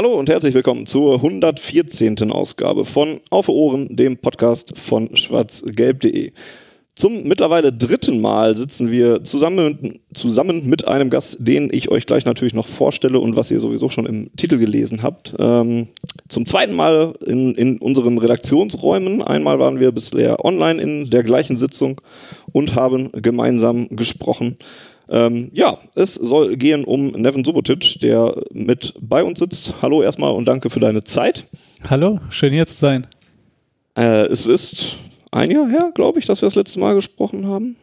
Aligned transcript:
Hallo 0.00 0.18
und 0.18 0.30
herzlich 0.30 0.54
willkommen 0.54 0.86
zur 0.86 1.16
114. 1.16 2.32
Ausgabe 2.32 2.86
von 2.86 3.20
Auf 3.28 3.50
Ohren, 3.50 3.94
dem 3.94 4.16
Podcast 4.16 4.78
von 4.78 5.14
schwarzgelb.de. 5.14 6.32
Zum 6.94 7.24
mittlerweile 7.24 7.70
dritten 7.70 8.18
Mal 8.18 8.56
sitzen 8.56 8.90
wir 8.90 9.24
zusammen, 9.24 9.98
zusammen 10.14 10.66
mit 10.70 10.88
einem 10.88 11.10
Gast, 11.10 11.46
den 11.46 11.68
ich 11.70 11.90
euch 11.90 12.06
gleich 12.06 12.24
natürlich 12.24 12.54
noch 12.54 12.66
vorstelle 12.66 13.18
und 13.18 13.36
was 13.36 13.50
ihr 13.50 13.60
sowieso 13.60 13.90
schon 13.90 14.06
im 14.06 14.34
Titel 14.36 14.56
gelesen 14.56 15.02
habt. 15.02 15.34
Ähm, 15.38 15.88
zum 16.30 16.46
zweiten 16.46 16.74
Mal 16.74 17.12
in, 17.26 17.54
in 17.54 17.76
unseren 17.76 18.16
Redaktionsräumen. 18.16 19.20
Einmal 19.20 19.58
waren 19.58 19.80
wir 19.80 19.92
bisher 19.92 20.42
online 20.46 20.80
in 20.80 21.10
der 21.10 21.24
gleichen 21.24 21.58
Sitzung 21.58 22.00
und 22.52 22.74
haben 22.74 23.12
gemeinsam 23.12 23.86
gesprochen. 23.90 24.56
Ähm, 25.10 25.50
ja, 25.52 25.78
es 25.96 26.14
soll 26.14 26.56
gehen 26.56 26.84
um 26.84 27.08
Nevin 27.08 27.44
Subotic, 27.44 27.98
der 28.00 28.42
mit 28.52 28.94
bei 29.00 29.24
uns 29.24 29.40
sitzt. 29.40 29.74
Hallo 29.82 30.02
erstmal 30.02 30.32
und 30.32 30.44
danke 30.46 30.70
für 30.70 30.78
deine 30.78 31.02
Zeit. 31.02 31.48
Hallo, 31.88 32.20
schön 32.30 32.52
hier 32.52 32.66
zu 32.66 32.78
sein. 32.78 33.08
Äh, 33.96 34.26
es 34.26 34.46
ist 34.46 34.96
ein 35.32 35.50
Jahr 35.50 35.68
her, 35.68 35.90
glaube 35.94 36.20
ich, 36.20 36.26
dass 36.26 36.42
wir 36.42 36.46
das 36.46 36.54
letzte 36.54 36.78
Mal 36.78 36.94
gesprochen 36.94 37.48
haben. 37.48 37.76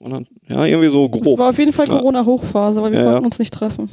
Dann, 0.00 0.26
ja, 0.50 0.66
irgendwie 0.66 0.90
so 0.90 1.08
grob. 1.08 1.26
Es 1.26 1.38
war 1.38 1.48
auf 1.48 1.58
jeden 1.58 1.72
Fall 1.72 1.86
Corona-Hochphase, 1.86 2.82
weil 2.82 2.92
wir 2.92 3.00
ja, 3.00 3.12
konnten 3.12 3.24
uns 3.24 3.38
nicht 3.38 3.54
treffen. 3.54 3.88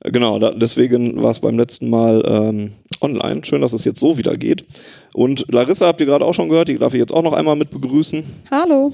Äh, 0.00 0.12
genau, 0.12 0.38
da, 0.38 0.52
deswegen 0.52 1.20
war 1.20 1.32
es 1.32 1.40
beim 1.40 1.58
letzten 1.58 1.90
Mal 1.90 2.22
ähm, 2.24 2.70
online. 3.00 3.44
Schön, 3.44 3.62
dass 3.62 3.72
es 3.72 3.84
jetzt 3.84 3.98
so 3.98 4.16
wieder 4.16 4.36
geht. 4.36 4.64
Und 5.12 5.52
Larissa 5.52 5.86
habt 5.88 6.00
ihr 6.00 6.06
gerade 6.06 6.24
auch 6.24 6.34
schon 6.34 6.48
gehört, 6.48 6.68
die 6.68 6.78
darf 6.78 6.94
ich 6.94 7.00
jetzt 7.00 7.12
auch 7.12 7.22
noch 7.22 7.32
einmal 7.32 7.56
mit 7.56 7.72
begrüßen. 7.72 8.22
Hallo. 8.48 8.92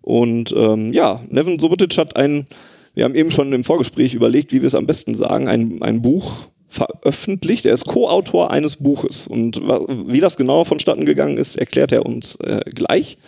Und 0.00 0.52
ähm, 0.56 0.92
ja, 0.92 1.20
Nevin 1.30 1.60
Subotic 1.60 1.96
hat 1.96 2.16
ein 2.16 2.46
wir 2.94 3.04
haben 3.04 3.14
eben 3.14 3.30
schon 3.30 3.52
im 3.52 3.64
Vorgespräch 3.64 4.14
überlegt, 4.14 4.52
wie 4.52 4.60
wir 4.60 4.66
es 4.66 4.74
am 4.74 4.86
besten 4.86 5.14
sagen, 5.14 5.48
ein, 5.48 5.82
ein 5.82 6.02
Buch 6.02 6.48
veröffentlicht. 6.68 7.66
Er 7.66 7.74
ist 7.74 7.86
Co-Autor 7.86 8.50
eines 8.50 8.76
Buches. 8.76 9.26
Und 9.26 9.60
wie 9.60 10.20
das 10.20 10.36
genau 10.36 10.64
vonstatten 10.64 11.04
gegangen 11.04 11.36
ist, 11.36 11.56
erklärt 11.56 11.92
er 11.92 12.06
uns 12.06 12.36
äh, 12.36 12.60
gleich. 12.70 13.18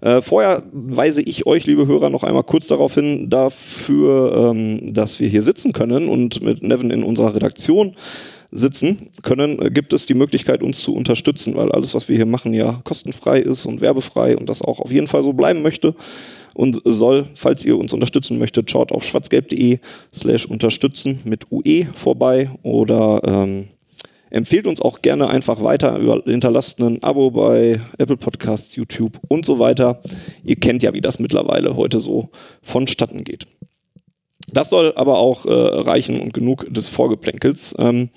Äh, 0.00 0.20
vorher 0.20 0.62
weise 0.72 1.22
ich 1.22 1.46
euch, 1.46 1.66
liebe 1.66 1.86
Hörer, 1.86 2.10
noch 2.10 2.24
einmal 2.24 2.42
kurz 2.42 2.66
darauf 2.66 2.94
hin, 2.94 3.30
dafür, 3.30 4.50
ähm, 4.50 4.92
dass 4.92 5.20
wir 5.20 5.28
hier 5.28 5.42
sitzen 5.42 5.72
können 5.72 6.08
und 6.08 6.42
mit 6.42 6.62
Nevin 6.62 6.90
in 6.90 7.02
unserer 7.02 7.34
Redaktion 7.34 7.94
sitzen 8.50 9.10
können, 9.22 9.60
äh, 9.60 9.70
gibt 9.70 9.92
es 9.94 10.04
die 10.04 10.14
Möglichkeit, 10.14 10.62
uns 10.62 10.80
zu 10.80 10.94
unterstützen, 10.94 11.54
weil 11.56 11.72
alles, 11.72 11.94
was 11.94 12.08
wir 12.08 12.16
hier 12.16 12.26
machen, 12.26 12.52
ja 12.52 12.80
kostenfrei 12.84 13.40
ist 13.40 13.64
und 13.64 13.80
werbefrei 13.80 14.36
und 14.36 14.48
das 14.48 14.60
auch 14.60 14.80
auf 14.80 14.92
jeden 14.92 15.06
Fall 15.06 15.22
so 15.22 15.32
bleiben 15.32 15.62
möchte 15.62 15.94
und 16.56 16.80
soll, 16.84 17.26
falls 17.34 17.64
ihr 17.66 17.76
uns 17.76 17.92
unterstützen 17.92 18.38
möchtet, 18.38 18.70
schaut 18.70 18.90
auf 18.90 19.04
schwarzgelb.de 19.04 19.78
slash 20.14 20.46
unterstützen 20.46 21.20
mit 21.24 21.52
UE 21.52 21.84
vorbei 21.92 22.50
oder 22.62 23.20
ähm, 23.24 23.68
empfehlt 24.30 24.66
uns 24.66 24.80
auch 24.80 25.02
gerne 25.02 25.28
einfach 25.28 25.62
weiter, 25.62 25.98
über, 25.98 26.22
hinterlasst 26.24 26.80
ein 26.80 27.02
Abo 27.02 27.30
bei 27.30 27.80
Apple 27.98 28.16
Podcasts, 28.16 28.74
YouTube 28.74 29.20
und 29.28 29.44
so 29.44 29.58
weiter. 29.58 30.00
Ihr 30.44 30.56
kennt 30.56 30.82
ja, 30.82 30.94
wie 30.94 31.02
das 31.02 31.18
mittlerweile 31.18 31.76
heute 31.76 32.00
so 32.00 32.30
vonstatten 32.62 33.22
geht. 33.22 33.46
Das 34.50 34.70
soll 34.70 34.94
aber 34.96 35.18
auch 35.18 35.44
äh, 35.44 35.50
reichen 35.50 36.20
und 36.20 36.32
genug 36.32 36.72
des 36.72 36.88
Vorgeplänkels. 36.88 37.74
Ähm, 37.78 38.08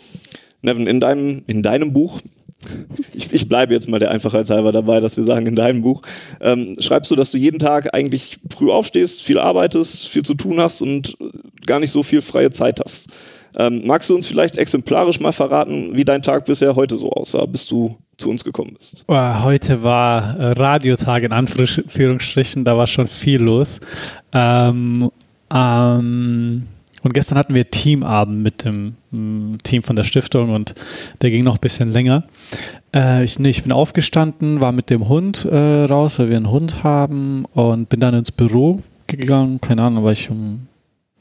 Nevin, 0.61 0.87
in 0.87 0.99
deinem, 0.99 1.43
in 1.47 1.63
deinem 1.63 1.93
Buch 1.93 2.21
ich, 3.13 3.31
ich 3.33 3.47
bleibe 3.47 3.73
jetzt 3.73 3.89
mal 3.89 3.99
der 3.99 4.11
Einfachheitshalber 4.11 4.71
dabei, 4.71 4.99
dass 4.99 5.17
wir 5.17 5.23
sagen, 5.23 5.47
in 5.47 5.55
deinem 5.55 5.81
Buch 5.81 6.01
ähm, 6.41 6.75
schreibst 6.79 7.09
du, 7.11 7.15
dass 7.15 7.31
du 7.31 7.37
jeden 7.37 7.59
Tag 7.59 7.93
eigentlich 7.93 8.37
früh 8.53 8.69
aufstehst, 8.71 9.21
viel 9.21 9.39
arbeitest, 9.39 10.07
viel 10.09 10.23
zu 10.23 10.33
tun 10.33 10.59
hast 10.59 10.81
und 10.81 11.17
gar 11.65 11.79
nicht 11.79 11.91
so 11.91 12.03
viel 12.03 12.21
freie 12.21 12.51
Zeit 12.51 12.79
hast. 12.83 13.09
Ähm, 13.57 13.81
magst 13.85 14.09
du 14.09 14.15
uns 14.15 14.27
vielleicht 14.27 14.57
exemplarisch 14.57 15.19
mal 15.19 15.31
verraten, 15.31 15.95
wie 15.95 16.05
dein 16.05 16.21
Tag 16.21 16.45
bisher 16.45 16.75
heute 16.75 16.97
so 16.97 17.11
aussah, 17.11 17.45
bis 17.45 17.65
du 17.65 17.97
zu 18.17 18.29
uns 18.29 18.43
gekommen 18.43 18.75
bist? 18.77 19.05
Heute 19.07 19.81
war 19.81 20.37
äh, 20.37 20.51
Radiotag 20.51 21.23
in 21.23 21.31
Anführungsstrichen, 21.31 22.63
da 22.63 22.77
war 22.77 22.87
schon 22.87 23.07
viel 23.07 23.41
los. 23.41 23.79
Ähm, 24.33 25.09
ähm 25.51 26.63
und 27.03 27.13
gestern 27.13 27.37
hatten 27.37 27.55
wir 27.55 27.69
Teamabend 27.69 28.41
mit 28.41 28.65
dem 28.65 28.95
mm, 29.11 29.57
Team 29.63 29.83
von 29.83 29.95
der 29.95 30.03
Stiftung 30.03 30.49
und 30.49 30.75
der 31.21 31.31
ging 31.31 31.43
noch 31.43 31.55
ein 31.55 31.61
bisschen 31.61 31.91
länger. 31.93 32.25
Äh, 32.93 33.23
ich, 33.23 33.39
ich 33.39 33.63
bin 33.63 33.71
aufgestanden, 33.71 34.61
war 34.61 34.71
mit 34.71 34.89
dem 34.89 35.07
Hund 35.07 35.45
äh, 35.45 35.85
raus, 35.85 36.19
weil 36.19 36.29
wir 36.29 36.37
einen 36.37 36.51
Hund 36.51 36.83
haben 36.83 37.45
und 37.53 37.89
bin 37.89 37.99
dann 37.99 38.15
ins 38.15 38.31
Büro 38.31 38.81
gegangen. 39.07 39.61
Keine 39.61 39.83
Ahnung, 39.83 40.03
war 40.03 40.11
ich 40.11 40.29
um 40.29 40.67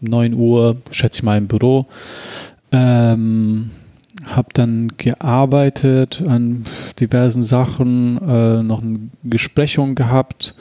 9 0.01 0.35
Uhr, 0.35 0.77
schätze 0.91 1.21
ich 1.21 1.23
mal, 1.23 1.39
im 1.39 1.49
Büro. 1.49 1.87
Ähm, 2.73 3.71
habe 4.27 4.49
dann 4.53 4.93
gearbeitet 4.97 6.23
an 6.27 6.65
diversen 6.99 7.45
Sachen, 7.45 8.19
äh, 8.19 8.63
noch 8.63 8.83
eine 8.83 9.11
Besprechung 9.23 9.95
gehabt 9.95 10.55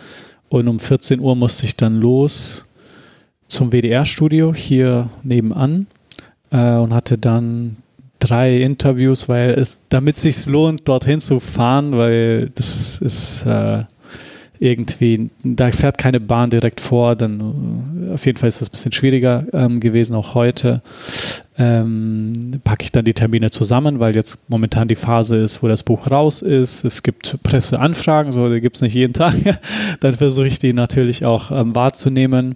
und 0.50 0.68
um 0.68 0.80
14 0.80 1.20
Uhr 1.20 1.36
musste 1.36 1.66
ich 1.66 1.76
dann 1.76 1.98
los 1.98 2.68
zum 3.48 3.72
WDR-Studio 3.72 4.54
hier 4.54 5.10
nebenan 5.24 5.88
äh, 6.52 6.76
und 6.76 6.94
hatte 6.94 7.18
dann 7.18 7.78
drei 8.20 8.62
Interviews, 8.62 9.30
weil 9.30 9.52
es, 9.52 9.82
damit 9.90 10.18
sich 10.18 10.46
lohnt, 10.48 10.88
dorthin 10.88 11.20
zu 11.20 11.40
fahren, 11.40 11.98
weil 11.98 12.50
das 12.56 13.00
ist 13.00 13.46
äh, 13.46 13.84
irgendwie, 14.60 15.30
da 15.44 15.72
fährt 15.72 15.98
keine 15.98 16.20
Bahn 16.20 16.50
direkt 16.50 16.82
vor, 16.82 17.16
dann 17.16 18.08
äh, 18.10 18.14
auf 18.14 18.26
jeden 18.26 18.38
Fall 18.38 18.50
ist 18.50 18.62
das 18.62 18.70
ein 18.70 18.72
bisschen 18.72 18.92
schwieriger 18.92 19.46
ähm, 19.54 19.80
gewesen, 19.80 20.16
auch 20.16 20.34
heute. 20.34 20.82
Ähm, 21.60 22.34
packe 22.64 22.84
ich 22.84 22.92
dann 22.92 23.06
die 23.06 23.16
Termine 23.16 23.50
zusammen, 23.50 24.00
weil 24.00 24.16
jetzt 24.16 24.48
momentan 24.48 24.88
die 24.88 24.96
Phase 24.96 25.38
ist, 25.38 25.64
wo 25.64 25.68
das 25.68 25.82
Buch 25.82 26.10
raus 26.12 26.44
ist. 26.44 26.86
Es 26.86 27.02
gibt 27.02 27.42
Presseanfragen, 27.42 28.32
so 28.32 28.48
gibt 28.50 28.76
es 28.76 28.82
nicht 28.84 28.94
jeden 28.94 29.14
Tag. 29.16 29.34
dann 30.00 30.16
versuche 30.16 30.48
ich 30.48 30.60
die 30.60 30.74
natürlich 30.74 31.26
auch 31.26 31.52
ähm, 31.52 31.76
wahrzunehmen. 31.76 32.56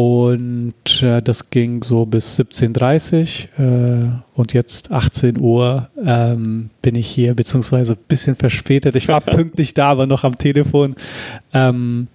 Und 0.00 1.02
äh, 1.02 1.20
das 1.20 1.50
ging 1.50 1.82
so 1.82 2.06
bis 2.06 2.38
17.30 2.38 3.48
Uhr 3.58 3.64
äh, 3.64 4.08
und 4.36 4.52
jetzt 4.52 4.92
18 4.92 5.40
Uhr 5.40 5.88
ähm, 6.00 6.70
bin 6.82 6.94
ich 6.94 7.08
hier, 7.08 7.34
beziehungsweise 7.34 7.94
ein 7.94 7.98
bisschen 8.06 8.36
verspätet. 8.36 8.94
Ich 8.94 9.08
war 9.08 9.20
pünktlich 9.22 9.74
da, 9.74 9.88
aber 9.88 10.06
noch 10.06 10.22
am 10.22 10.38
Telefon. 10.38 10.94
Ähm, 11.52 12.06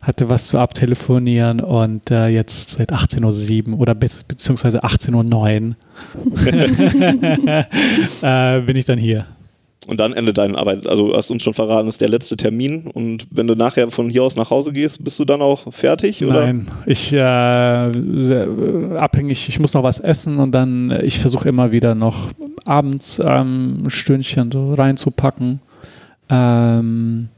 hatte 0.00 0.30
was 0.30 0.46
zu 0.46 0.60
abtelefonieren 0.60 1.60
und 1.60 2.12
äh, 2.12 2.28
jetzt 2.28 2.70
seit 2.70 2.92
18.07 2.92 3.72
Uhr 3.72 3.80
oder 3.80 3.96
bis, 3.96 4.22
beziehungsweise 4.22 4.84
18.09 4.84 5.74
Uhr 6.14 6.36
äh, 8.22 8.60
bin 8.60 8.76
ich 8.76 8.84
dann 8.84 8.98
hier. 8.98 9.26
Und 9.88 9.98
dann 9.98 10.12
endet 10.12 10.38
deine 10.38 10.56
Arbeit. 10.56 10.86
Also 10.86 11.12
hast 11.14 11.30
uns 11.30 11.42
schon 11.42 11.54
verraten, 11.54 11.88
ist 11.88 12.00
der 12.00 12.08
letzte 12.08 12.36
Termin. 12.36 12.86
Und 12.86 13.26
wenn 13.30 13.48
du 13.48 13.56
nachher 13.56 13.90
von 13.90 14.08
hier 14.08 14.22
aus 14.22 14.36
nach 14.36 14.50
Hause 14.50 14.72
gehst, 14.72 15.02
bist 15.02 15.18
du 15.18 15.24
dann 15.24 15.42
auch 15.42 15.72
fertig? 15.72 16.20
Nein, 16.20 16.68
ich 16.86 17.12
äh, 17.12 17.18
sehr, 17.18 18.46
äh, 18.46 18.96
abhängig, 18.96 19.48
ich 19.48 19.58
muss 19.58 19.74
noch 19.74 19.82
was 19.82 19.98
essen 19.98 20.38
und 20.38 20.52
dann, 20.52 20.90
äh, 20.90 21.02
ich 21.02 21.18
versuche 21.18 21.48
immer 21.48 21.72
wieder 21.72 21.96
noch 21.96 22.28
abends 22.64 23.20
ähm, 23.24 23.82
ein 23.84 23.90
Stündchen 23.90 24.52
so 24.52 24.74
reinzupacken. 24.74 25.60
Ähm, 26.30 27.28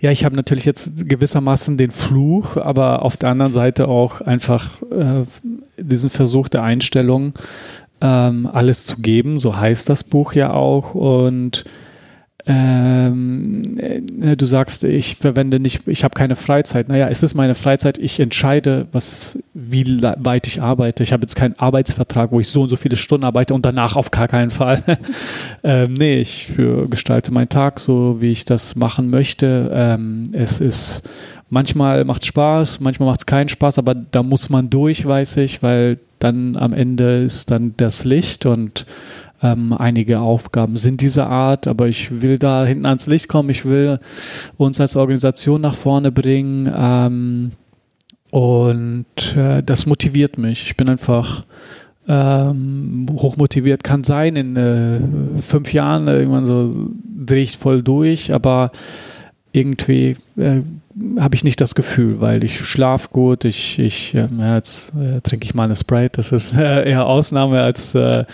ja, 0.00 0.10
ich 0.10 0.24
habe 0.24 0.34
natürlich 0.36 0.64
jetzt 0.64 1.08
gewissermaßen 1.08 1.76
den 1.76 1.90
Fluch, 1.90 2.56
aber 2.56 3.02
auf 3.02 3.16
der 3.16 3.30
anderen 3.30 3.52
Seite 3.52 3.88
auch 3.88 4.20
einfach 4.20 4.82
äh, 4.90 5.24
diesen 5.76 6.10
Versuch 6.10 6.48
der 6.48 6.62
Einstellung, 6.62 7.34
ähm, 8.00 8.48
alles 8.52 8.86
zu 8.86 8.98
geben, 8.98 9.40
so 9.40 9.56
heißt 9.56 9.88
das 9.88 10.04
Buch 10.04 10.32
ja 10.32 10.52
auch. 10.52 10.94
Und 10.94 11.64
ähm, 12.46 13.78
äh, 13.78 14.36
du 14.36 14.46
sagst, 14.46 14.82
ich 14.84 15.16
verwende 15.16 15.60
nicht, 15.60 15.86
ich 15.86 16.02
habe 16.02 16.14
keine 16.14 16.34
Freizeit. 16.34 16.88
Naja, 16.88 17.08
es 17.08 17.22
ist 17.22 17.34
meine 17.34 17.54
Freizeit, 17.54 17.98
ich 17.98 18.20
entscheide, 18.20 18.86
was, 18.92 19.38
wie 19.52 20.00
weit 20.00 20.46
ich 20.46 20.62
arbeite. 20.62 21.02
Ich 21.02 21.12
habe 21.12 21.22
jetzt 21.22 21.36
keinen 21.36 21.58
Arbeitsvertrag, 21.58 22.32
wo 22.32 22.40
ich 22.40 22.48
so 22.48 22.62
und 22.62 22.70
so 22.70 22.76
viele 22.76 22.96
Stunden 22.96 23.24
arbeite 23.24 23.52
und 23.52 23.66
danach 23.66 23.96
auf 23.96 24.10
gar 24.10 24.28
keinen 24.28 24.50
Fall. 24.50 24.82
ähm, 25.62 25.92
nee, 25.92 26.20
ich 26.20 26.52
gestalte 26.88 27.32
meinen 27.32 27.50
Tag 27.50 27.80
so, 27.80 28.22
wie 28.22 28.30
ich 28.30 28.46
das 28.46 28.76
machen 28.76 29.10
möchte. 29.10 29.70
Ähm, 29.74 30.24
es 30.32 30.60
ist 30.60 31.10
Manchmal 31.50 32.04
macht 32.04 32.22
es 32.22 32.28
Spaß, 32.28 32.80
manchmal 32.80 33.08
macht 33.08 33.20
es 33.20 33.26
keinen 33.26 33.48
Spaß, 33.48 33.78
aber 33.78 33.94
da 33.94 34.22
muss 34.22 34.50
man 34.50 34.68
durch, 34.68 35.06
weiß 35.06 35.38
ich, 35.38 35.62
weil 35.62 35.98
dann 36.18 36.56
am 36.56 36.72
Ende 36.72 37.22
ist 37.22 37.50
dann 37.50 37.74
das 37.76 38.04
Licht 38.04 38.46
und 38.46 38.86
ähm, 39.42 39.72
einige 39.72 40.20
Aufgaben 40.20 40.76
sind 40.76 41.00
dieser 41.00 41.28
Art, 41.28 41.68
aber 41.68 41.86
ich 41.88 42.22
will 42.22 42.38
da 42.38 42.64
hinten 42.64 42.86
ans 42.86 43.06
Licht 43.06 43.28
kommen, 43.28 43.50
ich 43.50 43.64
will 43.64 43.98
uns 44.56 44.80
als 44.80 44.96
Organisation 44.96 45.60
nach 45.60 45.74
vorne 45.74 46.10
bringen 46.10 46.72
ähm, 46.74 47.52
und 48.30 49.36
äh, 49.36 49.62
das 49.62 49.86
motiviert 49.86 50.38
mich. 50.38 50.64
Ich 50.64 50.76
bin 50.76 50.88
einfach 50.88 51.44
ähm, 52.08 53.06
hochmotiviert, 53.12 53.84
kann 53.84 54.02
sein, 54.02 54.36
in 54.36 54.56
äh, 54.56 55.42
fünf 55.42 55.72
Jahren 55.72 56.08
irgendwann 56.08 56.46
so 56.46 56.90
drehe 57.04 57.42
ich 57.42 57.56
voll 57.56 57.82
durch, 57.82 58.32
aber 58.34 58.72
irgendwie 59.52 60.16
äh, 60.36 60.62
habe 61.18 61.34
ich 61.34 61.44
nicht 61.44 61.60
das 61.60 61.74
Gefühl, 61.74 62.20
weil 62.20 62.44
ich 62.44 62.60
schlafe 62.60 63.08
gut, 63.10 63.44
ich, 63.44 63.78
ich 63.78 64.14
äh, 64.14 64.28
ja, 64.38 64.56
jetzt 64.56 64.94
äh, 64.94 65.20
trinke 65.20 65.44
ich 65.44 65.54
mal 65.54 65.64
eine 65.64 65.76
Sprite, 65.76 66.12
das 66.16 66.32
ist 66.32 66.54
äh, 66.54 66.88
eher 66.88 67.06
Ausnahme 67.06 67.60
als, 67.60 67.94
äh, 67.94 68.24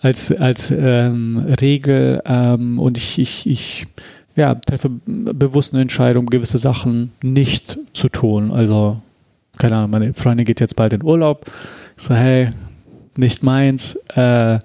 als, 0.00 0.32
als 0.32 0.70
ähm, 0.70 1.46
Regel 1.60 2.22
ähm, 2.24 2.78
und 2.78 2.96
ich, 2.98 3.18
ich, 3.18 3.46
ich 3.46 3.86
ja, 4.36 4.54
treffe 4.54 4.90
bewusst 5.06 5.74
eine 5.74 5.82
Entscheidung, 5.82 6.26
gewisse 6.26 6.58
Sachen 6.58 7.12
nicht 7.22 7.78
zu 7.92 8.08
tun. 8.08 8.52
Also, 8.52 9.00
keine 9.58 9.76
Ahnung, 9.76 9.90
meine 9.90 10.14
Freundin 10.14 10.46
geht 10.46 10.60
jetzt 10.60 10.76
bald 10.76 10.92
in 10.92 11.02
Urlaub. 11.02 11.46
Ich 11.96 12.02
so, 12.04 12.14
hey, 12.14 12.50
nicht 13.16 13.42
meins. 13.42 13.96
Äh, 14.14 14.54
äh, 14.54 14.60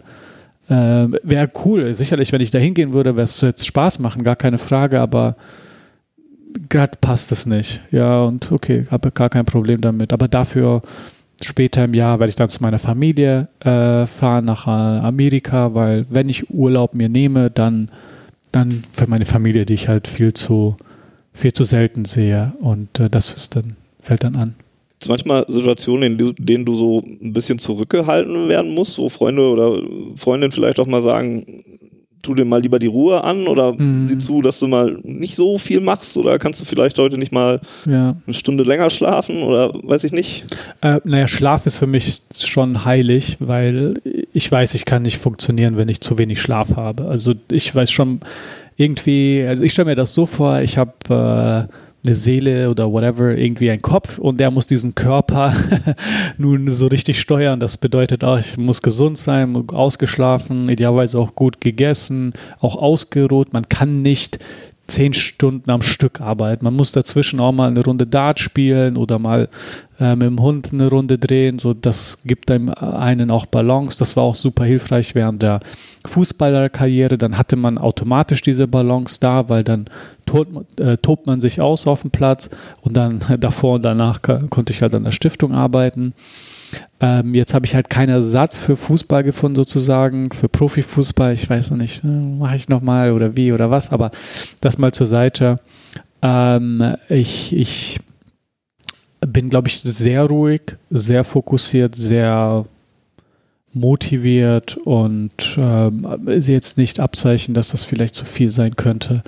wäre 1.24 1.50
cool, 1.66 1.94
sicherlich, 1.94 2.32
wenn 2.32 2.42
ich 2.42 2.52
da 2.52 2.58
hingehen 2.58 2.94
würde, 2.94 3.16
wäre 3.16 3.24
es 3.24 3.42
jetzt 3.42 3.68
Spaß 3.68 4.00
machen, 4.00 4.24
gar 4.24 4.36
keine 4.36 4.58
Frage, 4.58 5.00
aber 5.00 5.36
gerade 6.70 6.98
passt 7.00 7.32
es 7.32 7.46
nicht. 7.46 7.82
Ja, 7.92 8.24
und 8.24 8.52
okay, 8.52 8.86
habe 8.90 9.12
gar 9.12 9.30
kein 9.30 9.46
Problem 9.46 9.82
damit. 9.82 10.14
Aber 10.14 10.28
dafür 10.28 10.82
später 11.42 11.84
im 11.84 11.94
Jahr 11.94 12.20
werde 12.20 12.30
ich 12.30 12.36
dann 12.36 12.50
zu 12.50 12.62
meiner 12.62 12.80
Familie 12.80 13.48
äh, 13.60 14.06
fahren 14.06 14.46
nach 14.46 14.68
äh, 14.68 14.70
Amerika, 14.70 15.74
weil 15.74 16.06
wenn 16.10 16.30
ich 16.30 16.50
Urlaub 16.50 16.94
mir 16.94 17.10
nehme, 17.10 17.50
dann, 17.50 17.90
dann 18.52 18.84
für 18.90 19.08
meine 19.08 19.26
Familie, 19.26 19.66
die 19.66 19.74
ich 19.74 19.88
halt 19.88 20.08
viel 20.08 20.34
zu, 20.34 20.78
viel 21.34 21.54
zu 21.54 21.64
selten 21.64 22.06
sehe. 22.06 22.54
Und 22.60 23.00
äh, 23.00 23.10
das 23.10 23.34
ist 23.34 23.56
dann, 23.56 23.76
fällt 24.00 24.24
dann 24.24 24.36
an. 24.36 24.56
Gibt 24.90 25.04
es 25.04 25.10
manchmal 25.10 25.46
Situationen, 25.50 26.18
in 26.18 26.36
denen 26.40 26.66
du 26.66 26.74
so 26.74 27.04
ein 27.04 27.34
bisschen 27.34 27.60
zurückgehalten 27.60 28.48
werden 28.48 28.74
musst, 28.74 28.98
wo 28.98 29.10
Freunde 29.10 29.50
oder 29.50 29.82
Freundinnen 30.16 30.54
vielleicht 30.54 30.80
auch 30.80 30.88
mal 30.88 31.02
sagen, 31.02 31.46
tu 32.26 32.36
dir 32.36 32.46
mal 32.46 32.62
lieber 32.62 32.80
die 32.80 32.88
Ruhe 32.88 33.24
an 33.24 33.48
oder 33.48 33.74
mhm. 33.74 34.08
sieh 34.08 34.18
zu, 34.18 34.42
dass 34.42 34.60
du 34.60 34.68
mal 34.68 34.98
nicht 35.04 35.36
so 35.36 35.58
viel 35.58 35.80
machst 35.80 36.18
oder 36.18 36.40
kannst 36.40 36.60
du 36.62 36.66
vielleicht 36.66 36.98
heute 36.98 37.18
nicht 37.18 37.32
mal 37.32 37.62
ja. 37.86 38.16
eine 38.26 38.34
Stunde 38.34 38.64
länger 38.64 38.90
schlafen 38.90 39.44
oder 39.44 39.74
weiß 39.74 40.04
ich 40.04 40.12
nicht? 40.12 40.46
Äh, 40.82 41.00
naja, 41.04 41.28
Schlaf 41.28 41.66
ist 41.66 41.78
für 41.78 41.88
mich 41.88 42.22
schon 42.36 42.86
heilig, 42.86 43.38
weil 43.40 43.96
ich 44.34 44.52
weiß, 44.52 44.74
ich 44.74 44.86
kann 44.86 45.04
nicht 45.04 45.18
funktionieren, 45.18 45.78
wenn 45.78 45.90
ich 45.90 46.02
zu 46.02 46.18
wenig 46.18 46.42
Schlaf 46.42 46.76
habe. 46.76 47.06
Also 47.06 47.34
ich 47.52 47.74
weiß 47.74 47.92
schon 47.92 48.22
irgendwie, 48.78 49.44
also 49.48 49.64
ich 49.64 49.72
stelle 49.72 49.92
mir 49.92 49.96
das 49.96 50.14
so 50.14 50.26
vor, 50.26 50.60
ich 50.62 50.78
habe 50.78 51.68
äh, 51.70 51.74
eine 52.06 52.16
Seele 52.16 52.70
oder 52.70 52.92
whatever, 52.92 53.36
irgendwie 53.36 53.72
ein 53.72 53.82
Kopf 53.82 54.18
und 54.18 54.40
der 54.40 54.52
muss 54.52 54.68
diesen 54.68 54.96
Körper 54.96 55.54
nun 56.38 56.72
so 56.72 56.88
richtig 56.88 57.20
steuern. 57.20 57.60
Das 57.60 57.78
bedeutet 57.78 58.24
auch, 58.24 58.38
ich 58.38 58.58
muss 58.58 58.82
gesund 58.82 59.18
sein, 59.18 59.56
ausgeschlafen, 59.70 60.70
idealerweise 60.70 61.20
auch 61.20 61.36
gut 61.36 61.62
gegessen, 61.62 62.34
auch 62.60 62.76
ausgeruht. 62.76 63.54
Man 63.54 63.68
kann 63.70 64.02
nicht 64.02 64.40
zehn 64.88 65.14
Stunden 65.14 65.70
am 65.72 65.82
Stück 65.82 66.22
arbeiten. 66.22 66.66
Man 66.66 66.76
muss 66.76 66.92
dazwischen 66.92 67.40
auch 67.40 67.52
mal 67.52 67.70
eine 67.70 67.84
Runde 67.84 68.06
Dart 68.06 68.40
spielen 68.40 68.98
oder 68.98 69.20
mal 69.20 69.50
äh, 70.00 70.16
mit 70.16 70.30
dem 70.30 70.42
Hund 70.42 70.72
eine 70.74 70.90
Runde 70.90 71.18
drehen. 71.18 71.60
So, 71.60 71.74
das 71.74 72.20
gibt 72.26 72.52
einem 72.52 72.70
einen 72.70 73.32
auch 73.32 73.46
Balance. 73.46 73.98
Das 73.98 74.16
war 74.16 74.24
auch 74.24 74.36
super 74.36 74.64
hilfreich 74.66 75.16
während 75.16 75.42
der 75.42 75.60
Fußballerkarriere. 76.06 77.18
Dann 77.18 77.38
hatte 77.38 77.56
man 77.56 77.78
automatisch 77.78 78.42
diese 78.42 78.68
Balance 78.68 79.20
da, 79.20 79.50
weil 79.50 79.64
dann 79.64 79.86
tobt, 80.26 80.80
äh, 80.80 80.98
tobt 80.98 81.28
man 81.28 81.40
sich 81.40 81.62
aus 81.62 81.88
auf 81.88 82.02
dem 82.02 82.12
Platz 82.12 82.50
und 82.82 82.96
dann 82.96 83.20
davor 83.40 83.76
und 83.76 83.86
danach 83.86 84.22
konnte 84.22 84.74
ich 84.74 84.82
halt 84.82 84.94
an 84.94 85.04
der 85.04 85.12
Stiftung 85.12 85.54
arbeiten. 85.54 86.14
Ähm, 87.00 87.36
jetzt 87.36 87.54
habe 87.54 87.66
ich 87.66 87.76
halt 87.76 87.90
keinen 87.90 88.10
Ersatz 88.10 88.60
für 88.60 88.76
Fußball 88.76 89.24
gefunden, 89.24 89.56
sozusagen, 89.56 90.32
für 90.32 90.50
Profifußball. 90.50 91.34
Ich 91.34 91.50
weiß 91.50 91.72
noch 91.72 91.78
nicht, 91.78 92.04
äh, 92.04 92.08
mache 92.08 92.56
ich 92.56 92.70
nochmal 92.70 93.12
oder 93.12 93.36
wie 93.36 93.52
oder 93.52 93.72
was, 93.72 93.92
aber 93.92 94.12
das 94.62 94.78
mal 94.78 94.92
zur 94.92 95.08
Seite. 95.08 95.60
Ähm, 96.22 96.96
ich, 97.10 97.56
ich 97.56 98.00
bin, 99.22 99.50
glaube 99.50 99.68
ich, 99.68 99.82
sehr 99.82 100.24
ruhig, 100.24 100.78
sehr 100.90 101.24
fokussiert, 101.24 101.96
sehr 101.96 102.66
motiviert 103.74 104.78
und 104.78 105.58
ähm, 105.58 106.08
sehe 106.38 106.56
jetzt 106.56 106.78
nicht 106.78 107.00
Abzeichen, 107.00 107.54
dass 107.54 107.70
das 107.70 107.84
vielleicht 107.84 108.16
zu 108.16 108.26
viel 108.26 108.50
sein 108.50 108.76
könnte. 108.76 109.22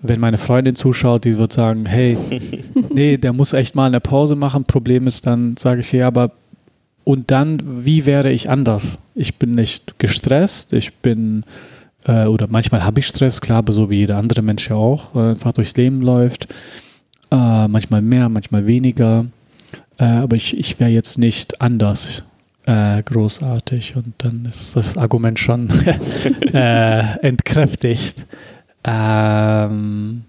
Wenn 0.00 0.20
meine 0.20 0.38
Freundin 0.38 0.74
zuschaut, 0.74 1.24
die 1.24 1.38
wird 1.38 1.52
sagen, 1.52 1.86
hey, 1.86 2.18
nee, 2.92 3.16
der 3.16 3.32
muss 3.32 3.54
echt 3.54 3.74
mal 3.74 3.86
eine 3.86 4.00
Pause 4.00 4.36
machen. 4.36 4.64
Problem 4.64 5.06
ist 5.06 5.26
dann, 5.26 5.56
sage 5.56 5.80
ich, 5.80 5.92
ja, 5.92 6.06
aber 6.06 6.32
und 7.06 7.30
dann, 7.30 7.84
wie 7.84 8.04
wäre 8.04 8.32
ich 8.32 8.50
anders? 8.50 8.98
Ich 9.14 9.36
bin 9.36 9.54
nicht 9.54 9.96
gestresst, 10.00 10.72
ich 10.72 10.92
bin, 10.94 11.44
äh, 12.04 12.24
oder 12.24 12.48
manchmal 12.50 12.82
habe 12.82 12.98
ich 12.98 13.06
Stress, 13.06 13.40
klar, 13.40 13.62
so 13.68 13.88
wie 13.90 13.98
jeder 13.98 14.16
andere 14.16 14.42
Mensch 14.42 14.68
ja 14.68 14.74
auch, 14.74 15.14
äh, 15.14 15.30
einfach 15.30 15.52
durchs 15.52 15.76
Leben 15.76 16.02
läuft. 16.02 16.52
Äh, 17.30 17.68
manchmal 17.68 18.02
mehr, 18.02 18.28
manchmal 18.28 18.66
weniger. 18.66 19.26
Äh, 19.98 20.04
aber 20.04 20.34
ich, 20.34 20.58
ich 20.58 20.80
wäre 20.80 20.90
jetzt 20.90 21.16
nicht 21.16 21.60
anders 21.60 22.24
äh, 22.64 23.00
großartig 23.04 23.94
und 23.94 24.14
dann 24.18 24.44
ist 24.44 24.74
das 24.74 24.98
Argument 24.98 25.38
schon 25.38 25.68
äh, 26.52 27.18
entkräftigt. 27.20 28.26
Ähm, 28.82 30.24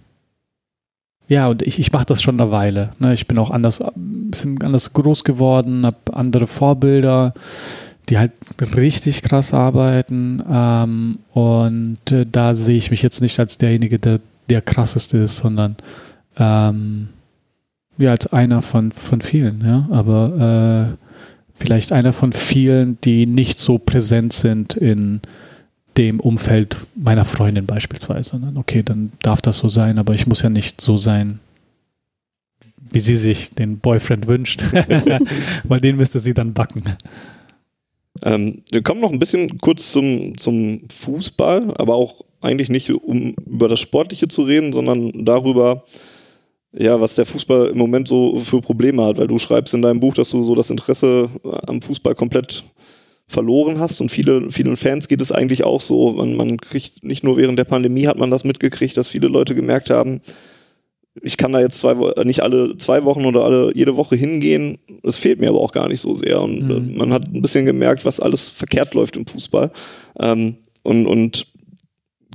ja, 1.28 1.48
und 1.48 1.62
ich, 1.62 1.80
ich 1.80 1.92
mache 1.92 2.06
das 2.06 2.22
schon 2.22 2.40
eine 2.40 2.52
Weile. 2.52 2.92
Ne? 3.00 3.14
Ich 3.14 3.28
bin 3.28 3.38
auch 3.38 3.52
anders, 3.52 3.84
bisschen 3.96 4.62
anders 4.62 4.94
groß 4.94 5.24
geworden, 5.24 5.86
habe 5.86 5.98
andere 6.14 6.48
Vorbilder, 6.48 7.34
die 8.10 8.18
halt 8.18 8.32
richtig 8.76 9.24
krass 9.24 9.54
arbeiten. 9.54 10.42
Ähm, 10.50 11.20
und 11.34 12.12
äh, 12.12 12.26
da 12.32 12.54
sehe 12.54 12.78
ich 12.78 12.92
mich 12.92 13.02
jetzt 13.02 13.22
nicht 13.22 13.40
als 13.40 13.58
derjenige, 13.58 13.98
der 13.98 14.20
der 14.50 14.62
krasseste 14.62 15.20
ist, 15.20 15.38
sondern 15.38 15.76
ähm, 16.38 17.10
ja, 17.98 18.12
als 18.12 18.28
einer 18.28 18.62
von, 18.62 18.92
von 18.92 19.22
vielen, 19.22 19.64
ja. 19.66 19.88
Aber 19.92 20.96
äh, 20.98 21.06
vielleicht 21.54 21.92
einer 21.92 22.14
von 22.14 22.32
vielen, 22.34 23.00
die 23.02 23.26
nicht 23.26 23.60
so 23.60 23.78
präsent 23.78 24.34
sind 24.34 24.76
in 24.76 25.22
dem 25.98 26.20
Umfeld 26.20 26.78
meiner 26.96 27.26
Freundin 27.26 27.66
beispielsweise. 27.66 28.40
Okay, 28.56 28.84
dann 28.84 29.12
darf 29.22 29.42
das 29.42 29.58
so 29.58 29.70
sein, 29.70 29.98
aber 29.98 30.14
ich 30.14 30.28
muss 30.28 30.42
ja 30.42 30.50
nicht 30.50 30.80
so 30.80 30.98
sein, 30.98 31.40
wie 32.92 33.00
sie 33.00 33.18
sich 33.18 33.50
den 33.52 33.80
Boyfriend 33.80 34.28
wünscht, 34.28 34.62
weil 35.64 35.82
den 35.82 35.98
müsste 35.98 36.20
sie 36.20 36.34
dann 36.34 36.54
backen. 36.54 36.84
Ähm, 38.24 38.62
wir 38.72 38.82
kommen 38.82 39.02
noch 39.02 39.12
ein 39.12 39.20
bisschen 39.20 39.58
kurz 39.60 39.92
zum, 39.92 40.38
zum 40.38 40.82
Fußball, 40.90 41.74
aber 41.78 41.96
auch 41.96 42.24
eigentlich 42.42 42.70
nicht, 42.70 42.90
um 42.90 43.36
über 43.46 43.68
das 43.68 43.80
Sportliche 43.80 44.28
zu 44.28 44.44
reden, 44.44 44.74
sondern 44.74 45.26
darüber, 45.26 45.84
ja, 46.72 47.00
was 47.02 47.16
der 47.16 47.26
Fußball 47.26 47.68
im 47.68 47.78
Moment 47.78 48.08
so 48.08 48.38
für 48.38 48.62
Probleme 48.62 49.04
hat, 49.04 49.18
weil 49.18 49.28
du 49.28 49.38
schreibst 49.38 49.74
in 49.74 49.82
deinem 49.82 50.00
Buch, 50.00 50.14
dass 50.14 50.30
du 50.30 50.44
so 50.44 50.56
das 50.56 50.70
Interesse 50.70 51.30
am 51.68 51.82
Fußball 51.82 52.16
komplett 52.16 52.64
verloren 53.28 53.80
hast 53.80 54.00
und 54.00 54.10
viele, 54.10 54.52
vielen 54.52 54.78
Fans 54.78 55.08
geht 55.08 55.22
es 55.22 55.32
eigentlich 55.32 55.64
auch 55.64 55.82
so. 55.82 56.14
Man, 56.14 56.36
man 56.36 56.58
kriegt 56.58 57.04
nicht 57.04 57.24
nur 57.24 57.38
während 57.38 57.60
der 57.60 57.66
Pandemie 57.66 58.08
hat 58.08 58.18
man 58.18 58.32
das 58.32 58.44
mitgekriegt, 58.44 58.96
dass 58.96 59.10
viele 59.10 59.28
Leute 59.28 59.54
gemerkt 59.54 59.90
haben, 59.90 60.22
ich 61.22 61.38
kann 61.38 61.52
da 61.52 61.60
jetzt 61.60 61.80
zwei, 61.80 61.96
nicht 62.24 62.42
alle 62.42 62.78
zwei 62.78 63.04
Wochen 63.04 63.26
oder 63.26 63.44
alle 63.44 63.72
jede 63.76 63.98
Woche 63.98 64.16
hingehen. 64.16 64.78
Es 65.04 65.18
fehlt 65.18 65.40
mir 65.40 65.50
aber 65.50 65.62
auch 65.62 65.72
gar 65.72 65.88
nicht 65.88 66.02
so 66.02 66.14
sehr. 66.14 66.42
Und 66.42 66.68
mhm. 66.68 66.98
man 66.98 67.14
hat 67.14 67.26
ein 67.26 67.42
bisschen 67.42 67.66
gemerkt, 67.66 68.06
was 68.06 68.20
alles 68.20 68.50
verkehrt 68.50 68.94
läuft 68.94 69.18
im 69.18 69.26
Fußball. 69.26 69.72
Ähm, 70.20 70.58
und, 70.84 71.08
und 71.08 71.48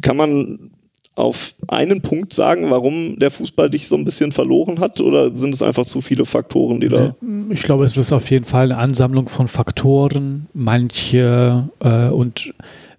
kann 0.01 0.17
man 0.17 0.72
auf 1.14 1.54
einen 1.69 2.00
Punkt 2.00 2.33
sagen, 2.33 2.71
warum 2.71 3.19
der 3.19 3.31
Fußball 3.31 3.69
dich 3.69 3.87
so 3.88 3.97
ein 3.97 4.04
bisschen 4.04 4.33
verloren 4.33 4.81
hat? 4.81 5.00
Oder 5.00 5.37
sind 5.37 5.54
es 5.54 5.62
einfach 5.62 5.85
zu 5.85 6.00
viele 6.00 6.25
Faktoren, 6.25 6.81
die 6.81 6.88
da. 6.88 7.14
Ich 7.50 7.62
glaube, 7.62 7.85
es 7.85 7.97
ist 7.97 8.12
auf 8.12 8.31
jeden 8.31 8.47
Fall 8.47 8.73
eine 8.73 8.78
Ansammlung 8.78 9.28
von 9.28 9.49
Faktoren. 9.49 10.47
Manche 10.54 11.69
äh, 11.81 12.09
und 12.09 12.54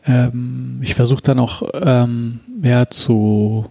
ähm, 0.05 0.79
ich 0.83 0.95
versuche 0.95 1.21
dann 1.21 1.39
auch 1.39 1.63
ähm, 1.73 2.39
mehr 2.61 2.89
zu 2.89 3.65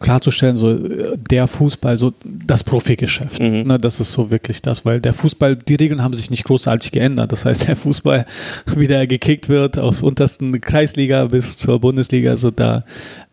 klarzustellen, 0.00 0.56
so 0.56 0.76
der 1.16 1.46
Fußball, 1.46 1.96
so 1.96 2.12
das 2.24 2.62
Profigeschäft. 2.62 3.40
Mhm. 3.40 3.62
Ne, 3.62 3.78
das 3.78 4.00
ist 4.00 4.12
so 4.12 4.30
wirklich 4.30 4.60
das, 4.60 4.84
weil 4.84 5.00
der 5.00 5.14
Fußball, 5.14 5.56
die 5.56 5.76
Regeln 5.76 6.02
haben 6.02 6.14
sich 6.14 6.30
nicht 6.30 6.44
großartig 6.44 6.92
geändert. 6.92 7.32
Das 7.32 7.44
heißt, 7.44 7.68
der 7.68 7.76
Fußball, 7.76 8.26
wie 8.76 8.86
der 8.86 9.06
gekickt 9.06 9.48
wird, 9.48 9.78
auf 9.78 10.02
untersten 10.02 10.60
Kreisliga 10.60 11.24
bis 11.26 11.56
zur 11.56 11.80
Bundesliga, 11.80 12.36
so 12.36 12.50
da 12.50 12.84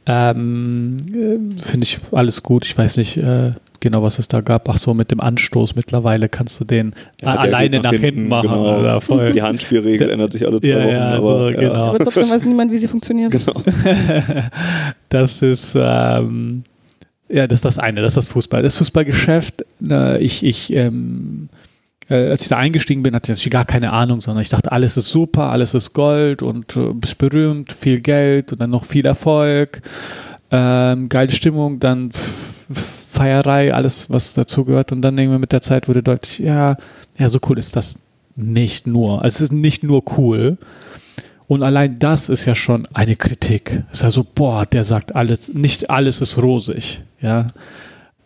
ähm, 0.05 0.97
äh, 1.11 1.61
finde 1.61 1.83
ich 1.83 1.99
alles 2.11 2.43
gut. 2.43 2.65
Ich 2.65 2.77
weiß 2.77 2.97
nicht, 2.97 3.17
äh, 3.17 3.53
genau, 3.79 4.01
was 4.01 4.19
es 4.19 4.27
da 4.27 4.41
gab. 4.41 4.67
Ach 4.69 4.77
so, 4.77 4.93
mit 4.93 5.11
dem 5.11 5.19
Anstoß 5.19 5.75
mittlerweile 5.75 6.29
kannst 6.29 6.59
du 6.59 6.65
den 6.65 6.93
ja, 7.21 7.35
alleine 7.35 7.77
nach, 7.77 7.91
nach, 7.91 7.91
hinten, 7.91 8.05
hinten 8.05 8.29
machen. 8.29 8.49
Genau. 8.49 9.31
Die 9.31 9.41
Handspielregel 9.41 10.09
ändert 10.09 10.31
sich 10.31 10.45
alle 10.47 10.59
zwei 10.59 10.67
ja, 10.67 10.77
Wochen. 10.77 10.89
Ja, 10.89 11.11
aber, 11.11 11.21
so, 11.21 11.55
genau. 11.55 11.73
aber 11.73 11.97
trotzdem 11.99 12.29
weiß 12.29 12.45
niemand, 12.45 12.71
wie 12.71 12.77
sie 12.77 12.87
funktioniert. 12.87 13.31
Genau. 13.41 13.61
das 15.09 15.41
ist 15.41 15.75
ähm, 15.79 16.63
ja, 17.31 17.47
das 17.47 17.59
ist 17.59 17.65
das 17.65 17.79
eine, 17.79 18.01
das 18.01 18.11
ist 18.11 18.17
das 18.17 18.27
Fußball. 18.27 18.61
Das 18.61 18.77
Fußballgeschäft, 18.77 19.65
äh, 19.89 20.21
ich, 20.21 20.43
ich 20.43 20.73
ähm, 20.73 21.47
äh, 22.11 22.29
als 22.29 22.43
ich 22.43 22.49
da 22.49 22.57
eingestiegen 22.57 23.03
bin, 23.03 23.15
hatte 23.15 23.31
ich 23.31 23.49
gar 23.49 23.65
keine 23.65 23.91
Ahnung, 23.93 24.21
sondern 24.21 24.41
ich 24.41 24.49
dachte, 24.49 24.71
alles 24.71 24.97
ist 24.97 25.07
super, 25.07 25.49
alles 25.49 25.73
ist 25.73 25.93
Gold 25.93 26.43
und 26.43 26.75
äh, 26.75 26.93
bist 26.93 27.17
berühmt, 27.17 27.71
viel 27.71 28.01
Geld 28.01 28.51
und 28.51 28.61
dann 28.61 28.69
noch 28.69 28.85
viel 28.85 29.05
Erfolg, 29.05 29.81
ähm, 30.51 31.09
geile 31.09 31.31
Stimmung, 31.31 31.79
dann 31.79 32.11
Feierei, 32.11 33.73
alles, 33.73 34.09
was 34.09 34.33
dazu 34.33 34.65
gehört. 34.65 34.91
Und 34.91 35.01
dann 35.01 35.17
irgendwie 35.17 35.39
mit 35.39 35.51
der 35.51 35.61
Zeit 35.61 35.87
wurde 35.87 36.03
deutlich, 36.03 36.39
ja, 36.39 36.75
ja, 37.17 37.29
so 37.29 37.39
cool 37.49 37.57
ist 37.57 37.75
das 37.75 38.03
nicht 38.35 38.87
nur. 38.87 39.21
Also 39.21 39.37
es 39.37 39.41
ist 39.41 39.53
nicht 39.53 39.83
nur 39.83 40.03
cool. 40.17 40.57
Und 41.47 41.63
allein 41.63 41.99
das 41.99 42.29
ist 42.29 42.45
ja 42.45 42.55
schon 42.55 42.87
eine 42.93 43.15
Kritik. 43.15 43.83
Es 43.91 43.99
ist 43.99 44.03
ja 44.03 44.11
so, 44.11 44.25
boah, 44.35 44.65
der 44.65 44.83
sagt 44.83 45.15
alles, 45.15 45.53
nicht 45.53 45.89
alles 45.89 46.21
ist 46.21 46.41
rosig, 46.41 47.01
ja. 47.19 47.47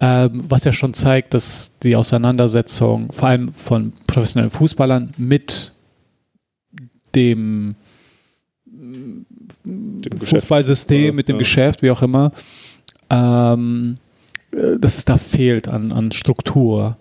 Ähm, 0.01 0.43
was 0.49 0.65
ja 0.65 0.73
schon 0.73 0.93
zeigt, 0.93 1.33
dass 1.33 1.79
die 1.79 1.95
Auseinandersetzung 1.95 3.11
vor 3.13 3.29
allem 3.29 3.53
von 3.53 3.93
professionellen 4.07 4.51
Fußballern 4.51 5.13
mit 5.17 5.71
dem, 7.15 7.75
dem 8.65 10.19
Fußballsystem, 10.19 10.97
Geschäft, 10.97 11.15
mit 11.15 11.29
dem 11.29 11.35
ja. 11.35 11.39
Geschäft, 11.39 11.81
wie 11.81 11.91
auch 11.91 12.01
immer, 12.01 12.33
ähm, 13.09 13.95
äh, 14.51 14.77
dass 14.77 14.97
es 14.97 15.05
da 15.05 15.17
fehlt 15.17 15.69
an, 15.69 15.93
an 15.93 16.11
Struktur, 16.11 16.97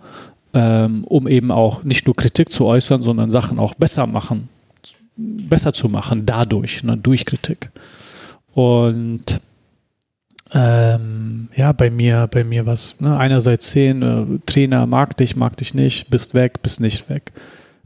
ähm, 0.52 1.02
um 1.04 1.26
eben 1.26 1.50
auch 1.50 1.82
nicht 1.82 2.06
nur 2.06 2.14
Kritik 2.14 2.50
zu 2.50 2.64
äußern, 2.64 3.02
sondern 3.02 3.30
Sachen 3.30 3.58
auch 3.58 3.74
besser 3.74 4.06
machen, 4.06 4.48
besser 5.16 5.72
zu 5.72 5.88
machen 5.88 6.26
dadurch, 6.26 6.84
ne, 6.84 6.96
durch 6.96 7.24
Kritik. 7.24 7.70
Und 8.54 9.40
ähm, 10.54 11.48
ja, 11.56 11.72
bei 11.72 11.90
mir, 11.90 12.28
bei 12.30 12.44
mir 12.44 12.64
was, 12.64 13.00
ne, 13.00 13.16
einerseits 13.16 13.72
sehen, 13.72 14.02
äh, 14.02 14.38
Trainer 14.46 14.86
mag 14.86 15.16
dich, 15.16 15.34
mag 15.34 15.56
dich 15.56 15.74
nicht, 15.74 16.10
bist 16.10 16.34
weg, 16.34 16.62
bist 16.62 16.80
nicht 16.80 17.10
weg. 17.10 17.32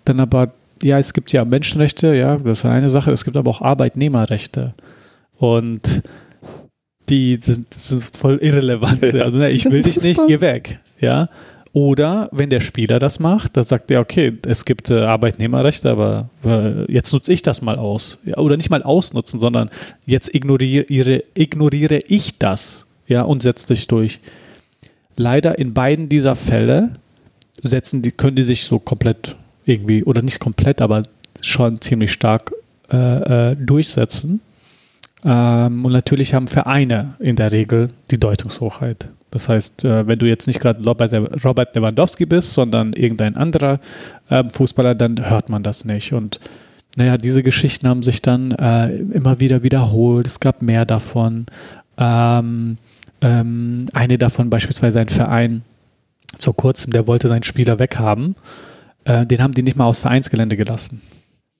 Dann 0.05 0.21
aber, 0.21 0.53
ja, 0.83 0.99
es 0.99 1.15
gibt 1.15 1.33
ja 1.33 1.45
Menschenrechte, 1.45 2.15
ja, 2.15 2.37
das 2.37 2.61
ist 2.61 2.65
eine 2.67 2.91
Sache, 2.91 3.11
es 3.11 3.25
gibt 3.25 3.37
aber 3.37 3.51
auch 3.51 3.63
Arbeitnehmerrechte. 3.63 4.75
Und 5.39 6.03
die 7.09 7.39
sind, 7.41 7.73
sind 7.73 8.17
voll 8.17 8.39
irrelevant. 8.39 9.03
Ja. 9.15 9.25
Also, 9.25 9.39
ne, 9.39 9.51
ich 9.51 9.65
will 9.65 9.83
dich 9.83 10.03
nicht, 10.03 10.21
geh 10.27 10.41
weg. 10.41 10.79
Ja. 11.01 11.31
Oder 11.79 12.29
wenn 12.33 12.51
der 12.51 12.59
Spieler 12.59 12.99
das 12.99 13.21
macht, 13.21 13.57
dann 13.57 13.63
sagt 13.63 13.89
er, 13.93 14.01
okay, 14.01 14.37
es 14.45 14.65
gibt 14.65 14.91
äh, 14.91 15.03
Arbeitnehmerrechte, 15.03 15.89
aber 15.89 16.29
äh, 16.45 16.93
jetzt 16.93 17.13
nutze 17.13 17.33
ich 17.33 17.43
das 17.43 17.63
mal 17.63 17.79
aus. 17.79 18.19
Ja, 18.25 18.39
oder 18.39 18.57
nicht 18.57 18.69
mal 18.69 18.83
ausnutzen, 18.83 19.39
sondern 19.39 19.71
jetzt 20.05 20.35
ignoriere, 20.35 21.23
ignoriere 21.35 22.01
ich 22.09 22.37
das 22.37 22.89
ja, 23.07 23.23
und 23.23 23.45
setze 23.45 23.69
dich 23.69 23.87
durch. 23.87 24.19
Leider 25.17 25.57
in 25.57 25.73
beiden 25.73 26.09
dieser 26.09 26.35
Fälle 26.35 26.95
setzen 27.63 28.03
die, 28.03 28.11
können 28.11 28.35
die 28.35 28.43
sich 28.43 28.65
so 28.65 28.81
komplett 28.81 29.37
irgendwie, 29.65 30.03
oder 30.03 30.21
nicht 30.21 30.41
komplett, 30.41 30.83
aber 30.83 31.05
schon 31.43 31.81
ziemlich 31.81 32.11
stark 32.11 32.55
äh, 32.91 33.53
äh 33.53 33.55
durchsetzen. 33.55 34.41
Ähm, 35.25 35.85
und 35.85 35.93
natürlich 35.93 36.35
haben 36.35 36.47
Vereine 36.47 37.15
in 37.19 37.37
der 37.37 37.53
Regel 37.53 37.91
die 38.11 38.19
Deutungshochheit. 38.19 39.09
Das 39.31 39.49
heißt, 39.49 39.85
äh, 39.85 40.07
wenn 40.07 40.19
du 40.19 40.27
jetzt 40.27 40.47
nicht 40.47 40.61
gerade 40.61 40.83
Robert 40.85 41.75
Lewandowski 41.75 42.27
bist, 42.27 42.55
sondern 42.55 42.93
irgendein 42.93 43.37
anderer 43.37 43.81
ähm, 44.31 44.51
Fußballer, 44.51 44.95
dann 44.95 45.29
hört 45.29 45.49
man 45.49 45.63
das 45.63 45.85
nicht. 45.85 46.13
Und 46.13 46.41
naja, 46.97 47.19
diese 47.19 47.43
Geschichten 47.43 47.89
haben 47.89 48.03
sich 48.03 48.23
dann 48.23 48.53
äh, 48.53 48.97
immer 48.97 49.41
wieder 49.41 49.63
wiederholt. 49.63 50.27
Es 50.27 50.41
gab 50.41 50.63
mehr 50.63 50.87
davon. 50.87 51.47
Ähm, 51.99 52.77
ähm, 53.21 53.87
eine 53.93 54.19
davon 54.19 54.51
beispielsweise 54.51 55.01
ein 55.01 55.09
Verein, 55.09 55.63
vor 56.39 56.57
kurzem, 56.57 56.93
der 56.93 57.07
wollte 57.07 57.29
seinen 57.29 57.43
Spieler 57.43 57.79
weghaben. 57.79 58.37
Äh, 59.05 59.27
den 59.27 59.43
haben 59.43 59.55
die 59.55 59.63
nicht 59.63 59.77
mal 59.77 59.87
aufs 59.87 60.01
Vereinsgelände 60.01 60.57
gelassen. 60.57 61.03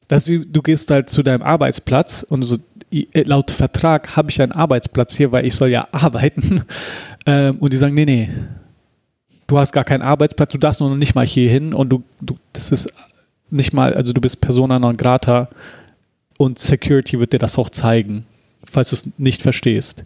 Das 0.07 0.29
wie, 0.29 0.47
du 0.47 0.63
gehst 0.63 0.91
halt 0.91 1.11
zu 1.11 1.23
deinem 1.23 1.43
Arbeitsplatz 1.43 2.23
und 2.23 2.43
so, 2.43 2.57
laut 2.91 3.51
Vertrag 3.51 4.17
habe 4.17 4.31
ich 4.31 4.41
einen 4.41 4.53
Arbeitsplatz 4.53 5.17
hier, 5.17 5.33
weil 5.33 5.47
ich 5.47 5.55
soll 5.55 5.71
ja 5.71 5.89
arbeiten. 5.93 6.63
Ähm, 7.27 7.59
und 7.59 7.73
die 7.73 7.77
sagen, 7.77 7.95
nee, 7.95 8.05
nee, 8.05 8.31
du 9.47 9.59
hast 9.59 9.73
gar 9.73 9.85
keinen 9.85 10.03
Arbeitsplatz, 10.03 10.53
du 10.53 10.59
darfst 10.59 10.81
noch 10.81 10.95
nicht 10.95 11.15
mal 11.15 11.27
hier 11.27 11.51
hin 11.51 11.75
und 11.75 11.91
du, 11.91 12.03
du, 12.21 12.37
das 12.53 12.71
ist 12.71 12.93
nicht 13.51 13.73
mal, 13.73 13.95
also 13.95 14.13
du 14.13 14.21
bist 14.21 14.41
Persona 14.41 14.79
non 14.79 14.97
grata 14.97 15.49
und 16.39 16.59
Security 16.59 17.19
wird 17.19 17.33
dir 17.33 17.39
das 17.39 17.59
auch 17.59 17.71
zeigen, 17.71 18.25
falls 18.65 18.91
du 18.91 18.97
es 18.97 19.19
nicht 19.19 19.43
verstehst. 19.43 20.05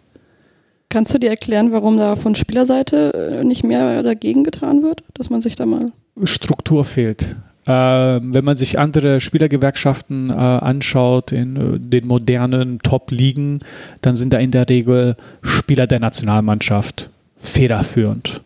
Kannst 0.89 1.13
du 1.13 1.17
dir 1.17 1.29
erklären, 1.29 1.71
warum 1.71 1.97
da 1.97 2.15
von 2.15 2.35
Spielerseite 2.35 3.39
äh, 3.39 3.43
nicht 3.43 3.63
mehr 3.63 4.03
dagegen 4.03 4.43
getan 4.43 4.83
wird, 4.83 5.03
dass 5.13 5.29
man 5.29 5.41
sich 5.41 5.55
da 5.55 5.65
mal. 5.65 5.91
Struktur 6.23 6.85
fehlt. 6.85 7.35
Ähm, 7.65 8.33
wenn 8.35 8.43
man 8.43 8.57
sich 8.57 8.77
andere 8.77 9.19
Spielergewerkschaften 9.19 10.29
äh, 10.29 10.33
anschaut 10.33 11.31
in 11.31 11.55
äh, 11.55 11.79
den 11.79 12.07
modernen 12.07 12.79
Top-Ligen, 12.79 13.59
dann 14.01 14.15
sind 14.15 14.33
da 14.33 14.37
in 14.37 14.51
der 14.51 14.67
Regel 14.67 15.15
Spieler 15.41 15.87
der 15.87 15.99
Nationalmannschaft 15.99 17.09
federführend. 17.37 18.41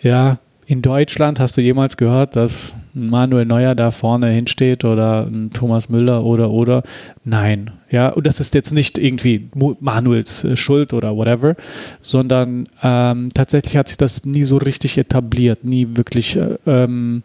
Ja, 0.00 0.38
in 0.70 0.82
Deutschland 0.82 1.40
hast 1.40 1.56
du 1.56 1.60
jemals 1.62 1.96
gehört, 1.96 2.36
dass 2.36 2.76
Manuel 2.94 3.44
Neuer 3.44 3.74
da 3.74 3.90
vorne 3.90 4.30
hinsteht 4.30 4.84
oder 4.84 5.28
Thomas 5.52 5.88
Müller 5.88 6.24
oder 6.24 6.52
oder? 6.52 6.84
Nein. 7.24 7.72
Ja, 7.90 8.10
und 8.10 8.24
das 8.24 8.38
ist 8.38 8.54
jetzt 8.54 8.72
nicht 8.72 8.96
irgendwie 8.96 9.48
Manuels 9.80 10.44
äh, 10.44 10.54
Schuld 10.54 10.92
oder 10.92 11.16
whatever, 11.16 11.56
sondern 12.00 12.68
ähm, 12.84 13.30
tatsächlich 13.34 13.76
hat 13.76 13.88
sich 13.88 13.96
das 13.96 14.24
nie 14.24 14.44
so 14.44 14.58
richtig 14.58 14.96
etabliert, 14.96 15.64
nie 15.64 15.88
wirklich 15.96 16.36
äh, 16.36 16.56
ähm, 16.66 17.24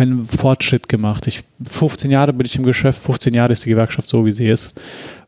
einen 0.00 0.22
Fortschritt 0.22 0.88
gemacht. 0.88 1.26
Ich, 1.26 1.42
15 1.64 2.10
Jahre 2.10 2.32
bin 2.32 2.46
ich 2.46 2.56
im 2.56 2.64
Geschäft, 2.64 3.02
15 3.02 3.34
Jahre 3.34 3.52
ist 3.52 3.64
die 3.64 3.70
Gewerkschaft 3.70 4.08
so, 4.08 4.24
wie 4.26 4.32
sie 4.32 4.48
ist. 4.48 4.80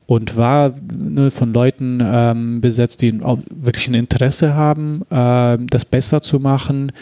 Und 0.07 0.37
war 0.37 0.75
ne, 0.93 1.31
von 1.31 1.55
Leuten 1.55 2.01
ähm, 2.03 2.61
besetzt, 2.61 3.03
die 3.03 3.21
wirklich 3.21 3.89
ein 3.89 3.95
Interesse 3.95 4.55
haben, 4.55 5.03
äh, 5.11 5.59
das 5.71 5.85
besser 5.85 6.21
zu 6.21 6.41
machen, 6.41 6.93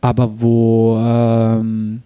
aber 0.00 0.40
wo 0.40 0.96
ähm, 0.98 2.02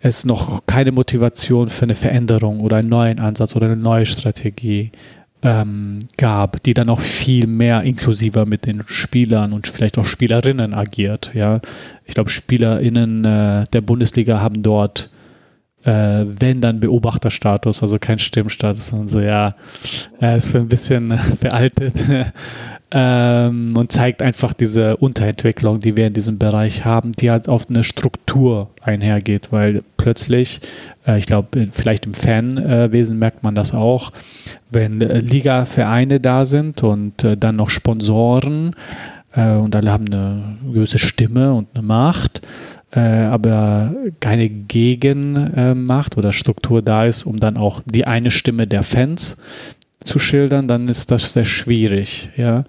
es 0.00 0.24
noch 0.24 0.66
keine 0.66 0.92
Motivation 0.92 1.68
für 1.68 1.84
eine 1.84 1.94
Veränderung 1.94 2.60
oder 2.60 2.76
einen 2.76 2.88
neuen 2.88 3.20
Ansatz 3.20 3.54
oder 3.56 3.66
eine 3.66 3.76
neue 3.76 4.06
Strategie 4.06 4.90
ähm, 5.46 6.00
gab, 6.16 6.60
die 6.64 6.74
dann 6.74 6.88
auch 6.88 6.98
viel 6.98 7.46
mehr 7.46 7.82
inklusiver 7.82 8.46
mit 8.46 8.66
den 8.66 8.82
Spielern 8.86 9.52
und 9.52 9.68
vielleicht 9.68 9.96
auch 9.96 10.04
Spielerinnen 10.04 10.74
agiert. 10.74 11.30
Ja, 11.34 11.60
ich 12.04 12.14
glaube, 12.14 12.30
SpielerInnen 12.30 13.24
äh, 13.24 13.64
der 13.72 13.80
Bundesliga 13.80 14.40
haben 14.40 14.64
dort 14.64 15.08
äh, 15.84 16.24
wenn 16.26 16.60
dann 16.60 16.80
Beobachterstatus, 16.80 17.80
also 17.80 17.98
kein 18.00 18.18
Stimmstatus 18.18 18.92
und 18.92 19.06
so, 19.08 19.20
ja, 19.20 19.54
er 20.18 20.36
ist 20.36 20.56
ein 20.56 20.66
bisschen 20.66 21.16
veraltet 21.40 21.94
ähm, 22.90 23.76
und 23.76 23.92
zeigt 23.92 24.20
einfach 24.20 24.52
diese 24.52 24.96
Unterentwicklung, 24.96 25.78
die 25.78 25.96
wir 25.96 26.08
in 26.08 26.12
diesem 26.12 26.38
Bereich 26.38 26.84
haben, 26.84 27.12
die 27.12 27.30
halt 27.30 27.48
auf 27.48 27.68
eine 27.68 27.84
Struktur 27.84 28.70
einhergeht, 28.82 29.52
weil 29.52 29.84
plötzlich, 30.06 30.60
äh, 31.04 31.18
ich 31.18 31.26
glaube, 31.26 31.66
vielleicht 31.72 32.06
im 32.06 32.14
Fanwesen 32.14 33.18
merkt 33.18 33.42
man 33.42 33.56
das 33.56 33.74
auch, 33.74 34.12
wenn 34.70 35.00
äh, 35.00 35.18
Liga-Vereine 35.18 36.20
da 36.20 36.44
sind 36.44 36.84
und 36.84 37.24
äh, 37.24 37.36
dann 37.36 37.56
noch 37.56 37.70
Sponsoren 37.70 38.76
äh, 39.32 39.56
und 39.56 39.74
alle 39.74 39.90
haben 39.90 40.06
eine 40.06 40.58
gewisse 40.72 40.98
Stimme 40.98 41.54
und 41.54 41.66
eine 41.74 41.82
Macht, 41.82 42.42
aber 42.92 43.94
keine 44.20 44.48
Gegenmacht 44.48 46.16
oder 46.16 46.32
Struktur 46.32 46.80
da 46.80 47.04
ist, 47.04 47.24
um 47.24 47.38
dann 47.38 47.58
auch 47.58 47.82
die 47.84 48.06
eine 48.06 48.30
Stimme 48.30 48.66
der 48.66 48.84
Fans 48.84 49.36
zu 50.02 50.18
schildern, 50.18 50.66
dann 50.66 50.88
ist 50.88 51.10
das 51.10 51.32
sehr 51.32 51.44
schwierig. 51.44 52.30
Ja. 52.36 52.64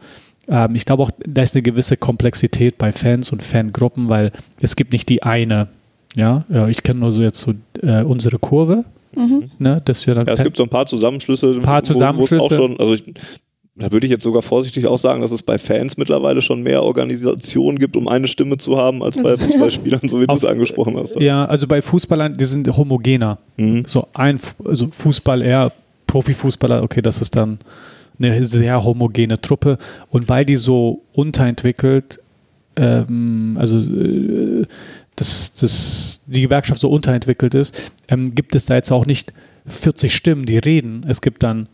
Ähm, 0.49 0.75
ich 0.75 0.85
glaube 0.85 1.03
auch, 1.03 1.11
da 1.25 1.43
ist 1.43 1.55
eine 1.55 1.61
gewisse 1.61 1.95
Komplexität 1.95 2.77
bei 2.77 2.91
Fans 2.91 3.31
und 3.31 3.41
Fangruppen, 3.41 4.09
weil 4.09 4.31
es 4.59 4.75
gibt 4.75 4.91
nicht 4.91 5.07
die 5.07 5.23
eine. 5.23 5.69
Ja, 6.17 6.43
ja 6.49 6.67
ich 6.67 6.83
kenne 6.83 6.99
nur 6.99 7.13
so 7.13 7.21
jetzt 7.21 7.39
so 7.39 7.53
äh, 7.81 8.03
unsere 8.03 8.39
Kurve. 8.39 8.83
Mhm. 9.15 9.51
Ne, 9.57 9.81
das 9.85 10.05
ja 10.05 10.13
dann 10.13 10.25
ja, 10.27 10.33
es 10.33 10.43
gibt 10.43 10.57
so 10.57 10.63
ein 10.63 10.69
paar 10.69 10.85
Zusammenschlüsse, 10.85 11.51
ein 11.51 11.61
paar 11.61 11.83
Zusammenschlüsse. 11.83 12.45
Wo, 12.45 12.49
wo 12.49 12.53
auch 12.53 12.57
schon, 12.57 12.79
also 12.79 12.93
ich, 12.93 13.03
da 13.75 13.91
würde 13.91 14.05
ich 14.05 14.11
jetzt 14.11 14.23
sogar 14.23 14.41
vorsichtig 14.41 14.85
auch 14.87 14.97
sagen, 14.97 15.21
dass 15.21 15.31
es 15.31 15.43
bei 15.43 15.57
Fans 15.57 15.97
mittlerweile 15.97 16.41
schon 16.41 16.61
mehr 16.61 16.83
Organisationen 16.83 17.79
gibt, 17.79 17.95
um 17.95 18.07
eine 18.07 18.27
Stimme 18.27 18.57
zu 18.57 18.77
haben, 18.77 19.01
als 19.01 19.21
bei 19.21 19.37
Fußballspielern, 19.37 20.09
so 20.09 20.19
wie 20.19 20.27
du 20.27 20.33
es 20.33 20.45
angesprochen 20.45 20.97
hast. 20.97 21.15
Ja, 21.19 21.45
also 21.45 21.67
bei 21.67 21.81
Fußballern, 21.81 22.33
die 22.33 22.45
sind 22.45 22.75
homogener. 22.75 23.37
Mhm. 23.55 23.83
So 23.83 24.07
ein 24.13 24.39
also 24.65 24.87
Fußball 24.91 25.41
eher, 25.41 25.71
Profifußballer, 26.07 26.83
okay, 26.83 27.01
das 27.01 27.21
ist 27.21 27.35
dann 27.35 27.59
eine 28.19 28.45
sehr 28.45 28.83
homogene 28.83 29.39
Truppe. 29.39 29.77
Und 30.09 30.29
weil 30.29 30.45
die 30.45 30.55
so 30.55 31.01
unterentwickelt 31.13 32.19
ähm, 32.77 33.57
also 33.59 33.79
äh, 33.79 34.65
dass, 35.17 35.53
dass 35.53 36.21
die 36.27 36.41
Gewerkschaft 36.41 36.79
so 36.79 36.89
unterentwickelt 36.89 37.53
ist, 37.53 37.91
ähm, 38.07 38.33
gibt 38.33 38.55
es 38.55 38.65
da 38.65 38.75
jetzt 38.75 38.91
auch 38.91 39.05
nicht 39.05 39.33
40 39.65 40.15
Stimmen, 40.15 40.45
die 40.45 40.57
reden. 40.57 41.05
Es 41.07 41.21
gibt 41.21 41.43
dann 41.43 41.67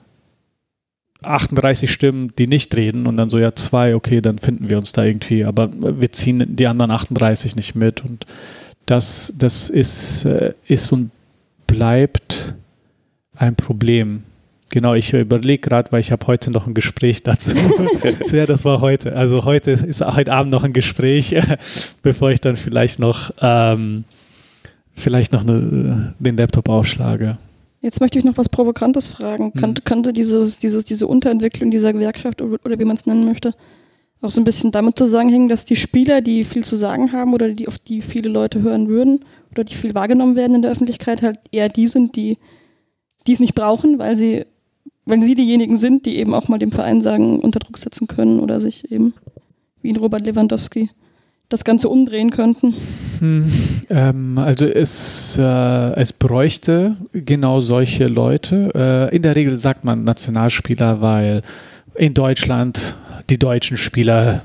38 1.22 1.92
Stimmen, 1.92 2.34
die 2.38 2.48
nicht 2.48 2.76
reden 2.76 3.08
und 3.08 3.18
dann 3.18 3.30
so, 3.30 3.38
ja, 3.38 3.54
zwei, 3.54 3.96
okay, 3.96 4.22
dann 4.22 4.40
finden 4.40 4.70
wir 4.70 4.78
uns 4.78 4.92
da 4.92 5.04
irgendwie, 5.04 5.46
aber 5.46 5.70
wir 5.72 6.12
ziehen 6.12 6.56
die 6.56 6.68
anderen 6.68 6.92
38 6.92 7.56
nicht 7.56 7.76
mit 7.76 8.04
und 8.04 8.26
das, 8.86 9.34
das 9.38 9.70
ist, 9.70 10.26
äh, 10.26 10.54
ist 10.68 10.92
und 10.92 11.12
bleibt 11.68 12.56
ein 13.36 13.56
Problem. 13.56 14.24
Genau, 14.74 14.96
ich 14.96 15.14
überlege 15.14 15.60
gerade, 15.60 15.92
weil 15.92 16.00
ich 16.00 16.12
habe 16.12 16.26
heute 16.26 16.50
noch 16.50 16.66
ein 16.66 16.74
Gespräch 16.74 17.22
dazu. 17.22 17.56
ja, 18.32 18.48
das 18.48 18.66
war 18.66 18.82
heute. 18.82 19.16
Also 19.16 19.46
heute 19.46 19.70
ist 19.70 20.02
heute 20.02 20.34
Abend 20.34 20.52
noch 20.52 20.64
ein 20.64 20.74
Gespräch, 20.74 21.36
bevor 22.02 22.32
ich 22.32 22.42
dann 22.42 22.56
vielleicht 22.56 22.98
noch 22.98 23.30
ähm, 23.40 24.04
vielleicht 24.96 25.32
noch 25.32 25.42
eine, 25.42 26.16
den 26.18 26.38
Laptop 26.38 26.70
aufschlage. 26.70 27.38
Jetzt 27.82 28.02
möchte 28.02 28.18
ich 28.18 28.26
noch 28.26 28.36
was 28.38 28.50
Provokantes 28.50 29.10
fragen. 29.10 29.52
Mhm. 29.54 29.60
Kann, 29.60 29.74
könnte 29.84 30.12
dieses, 30.12 30.58
dieses, 30.58 30.86
diese 30.86 31.06
Unterentwicklung 31.06 31.70
dieser 31.70 31.94
Gewerkschaft 31.94 32.42
oder, 32.42 32.58
oder 32.66 32.80
wie 32.80 32.86
man 32.86 32.98
es 32.98 33.06
nennen 33.06 33.26
möchte, 33.26 33.54
auch 34.24 34.32
so 34.32 34.42
ein 34.42 34.44
bisschen 34.44 34.72
damit 34.72 34.98
zusammenhängen, 34.98 35.50
dass 35.50 35.66
die 35.66 35.76
Spieler, 35.76 36.22
die 36.22 36.44
viel 36.44 36.64
zu 36.64 36.76
sagen 36.76 37.12
haben 37.12 37.36
oder 37.36 37.50
die, 37.50 37.68
auf 37.68 37.78
die 37.78 38.02
viele 38.02 38.30
Leute 38.30 38.64
hören 38.64 38.88
würden 38.88 39.20
oder 39.52 39.66
die 39.66 39.76
viel 39.76 39.94
wahrgenommen 39.94 40.36
werden 40.36 40.56
in 40.56 40.64
der 40.64 40.72
Öffentlichkeit, 40.72 41.22
halt 41.22 41.38
eher 41.52 41.70
die 41.70 41.86
sind, 41.86 42.16
die 42.16 42.40
es 43.28 43.40
nicht 43.40 43.54
brauchen, 43.54 44.00
weil 44.00 44.16
sie 44.16 44.46
wenn 45.06 45.22
sie 45.22 45.36
diejenigen 45.36 45.76
sind, 45.76 46.06
die 46.06 46.18
eben 46.18 46.34
auch 46.34 46.48
mal 46.48 46.60
dem 46.60 46.72
Verein 46.72 47.02
sagen, 47.02 47.40
unter 47.40 47.60
Druck 47.60 47.78
setzen 47.78 48.08
können 48.08 48.40
oder 48.40 48.60
sich 48.60 48.92
eben 48.92 49.14
wie 49.82 49.90
in 49.90 49.98
Robert 49.98 50.26
Lewandowski 50.26 50.90
das 51.50 51.64
Ganze 51.64 51.90
umdrehen 51.90 52.32
könnten? 52.32 52.74
Hm, 53.20 53.52
ähm, 53.90 54.38
also 54.38 54.66
es, 54.66 55.38
äh, 55.38 55.94
es 55.96 56.14
bräuchte 56.14 56.98
genau 57.12 57.62
solche 57.62 58.08
Leute. 58.08 58.72
Äh, 59.12 59.16
in 59.16 59.22
der 59.22 59.36
Regel 59.36 59.58
sagt 59.58 59.84
man 59.84 60.04
Nationalspieler, 60.04 61.02
weil 61.02 61.42
in 61.96 62.14
Deutschland 62.14 62.96
die 63.30 63.38
deutschen 63.38 63.78
Spieler 63.78 64.44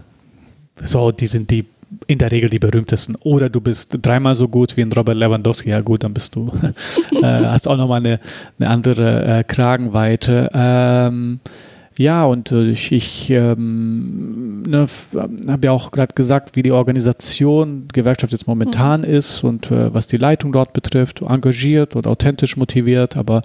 so, 0.85 1.11
die 1.11 1.26
sind 1.26 1.50
die 1.50 1.64
in 2.07 2.18
der 2.18 2.30
Regel 2.30 2.50
die 2.50 2.59
berühmtesten. 2.59 3.16
Oder 3.21 3.49
du 3.49 3.61
bist 3.61 3.99
dreimal 4.02 4.35
so 4.35 4.49
gut 4.49 4.76
wie 4.76 4.83
ein 4.83 4.92
Robert 4.92 5.16
Lewandowski. 5.16 5.71
Ja 5.71 5.80
gut, 5.80 6.04
dann 6.04 6.14
bist 6.14 6.35
du, 6.35 6.50
äh, 7.23 7.23
hast 7.23 7.68
auch 7.68 7.76
nochmal 7.76 8.00
eine, 8.00 8.21
eine 8.59 8.68
andere 8.68 9.25
äh, 9.25 9.45
Kragenweite. 9.45 10.50
Ähm, 10.52 11.40
ja, 11.99 12.25
und 12.25 12.52
äh, 12.52 12.71
ich, 12.71 12.92
ich 12.92 13.30
ähm, 13.30 14.62
ne, 14.62 14.87
habe 15.49 15.66
ja 15.66 15.73
auch 15.73 15.90
gerade 15.90 16.14
gesagt, 16.14 16.54
wie 16.54 16.62
die 16.62 16.71
Organisation, 16.71 17.88
Gewerkschaft 17.92 18.33
jetzt 18.33 18.47
momentan 18.47 19.00
mhm. 19.00 19.09
ist 19.09 19.42
und 19.42 19.71
äh, 19.73 19.92
was 19.92 20.07
die 20.07 20.16
Leitung 20.16 20.52
dort 20.52 20.73
betrifft, 20.73 21.23
engagiert 21.23 21.97
und 21.97 22.07
authentisch 22.07 22.57
motiviert, 22.57 23.16
aber 23.16 23.42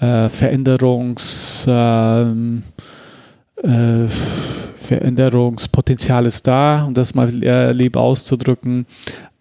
äh, 0.00 0.28
Veränderungs... 0.28 1.66
Ähm, 1.68 2.62
äh, 3.62 4.08
Veränderungspotenzial 4.76 6.26
ist 6.26 6.46
da, 6.46 6.84
um 6.84 6.94
das 6.94 7.14
mal 7.14 7.28
lieb 7.28 7.96
auszudrücken. 7.96 8.86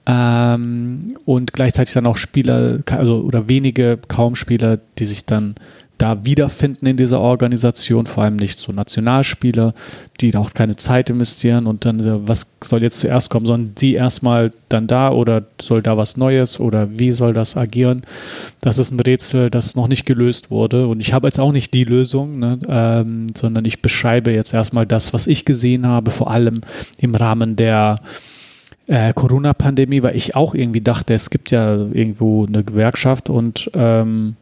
Ähm, 0.06 1.18
und 1.26 1.54
gleichzeitig 1.54 1.94
dann 1.94 2.06
auch 2.06 2.18
Spieler, 2.18 2.80
also 2.90 3.22
oder 3.22 3.48
wenige 3.48 3.98
kaum 4.08 4.36
Spieler, 4.36 4.80
die 5.00 5.06
sich 5.06 5.26
dann 5.26 5.56
da 6.04 6.26
wiederfinden 6.26 6.86
in 6.86 6.98
dieser 6.98 7.22
Organisation, 7.22 8.06
vor 8.06 8.26
allem 8.26 8.36
nicht 8.36 8.60
so 8.60 8.74
Nationalspieler, 8.74 9.74
die 10.20 10.36
auch 10.36 10.54
keine 10.54 10.76
Zeit 10.76 11.10
investieren 11.10 11.66
und 11.66 11.86
dann, 11.86 12.02
äh, 12.02 12.28
was 12.28 12.58
soll 12.62 12.84
jetzt 12.84 13.00
zuerst 13.00 13.30
kommen? 13.30 13.46
Sollen 13.46 13.74
die 13.76 13.94
erstmal 13.94 14.52
dann 14.68 14.86
da 14.86 15.14
oder 15.14 15.46
soll 15.62 15.82
da 15.82 15.96
was 15.96 16.18
Neues 16.18 16.60
oder 16.60 17.00
wie 17.00 17.12
soll 17.12 17.34
das 17.34 17.56
agieren? 17.56 18.02
Das 18.60 18.80
ist 18.80 18.92
ein 18.92 19.00
Rätsel, 19.00 19.50
das 19.50 19.78
noch 19.78 19.88
nicht 19.88 20.06
gelöst 20.06 20.52
wurde 20.52 20.88
und 20.88 21.00
ich 21.00 21.14
habe 21.14 21.28
jetzt 21.28 21.40
auch 21.40 21.54
nicht 21.54 21.74
die 21.74 21.86
Lösung, 21.86 22.38
ne, 22.38 22.60
ähm, 22.68 23.28
sondern 23.34 23.64
ich 23.64 23.82
beschreibe 23.82 24.34
jetzt 24.34 24.54
erstmal 24.54 24.86
das, 24.86 25.14
was 25.14 25.26
ich 25.26 25.46
gesehen 25.46 25.88
habe, 25.88 26.12
vor 26.12 26.30
allem 26.30 26.60
im 26.98 27.16
Rahmen 27.16 27.56
der 27.56 28.00
äh, 28.88 29.14
Corona-Pandemie, 29.14 30.04
weil 30.04 30.18
ich 30.18 30.36
auch 30.36 30.54
irgendwie 30.54 30.82
dachte, 30.82 31.14
es 31.14 31.30
gibt 31.30 31.50
ja 31.52 31.76
irgendwo 31.76 32.46
eine 32.46 32.66
Gewerkschaft 32.66 33.30
und 33.30 33.72
ähm, 33.74 34.36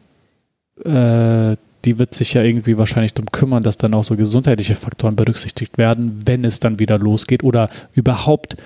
äh, 0.84 1.56
die 1.84 1.98
wird 1.98 2.14
sich 2.14 2.34
ja 2.34 2.42
irgendwie 2.42 2.78
wahrscheinlich 2.78 3.14
darum 3.14 3.32
kümmern, 3.32 3.62
dass 3.62 3.76
dann 3.76 3.94
auch 3.94 4.04
so 4.04 4.16
gesundheitliche 4.16 4.74
Faktoren 4.74 5.16
berücksichtigt 5.16 5.78
werden, 5.78 6.22
wenn 6.24 6.44
es 6.44 6.60
dann 6.60 6.78
wieder 6.78 6.98
losgeht 6.98 7.42
oder 7.42 7.70
überhaupt, 7.94 8.56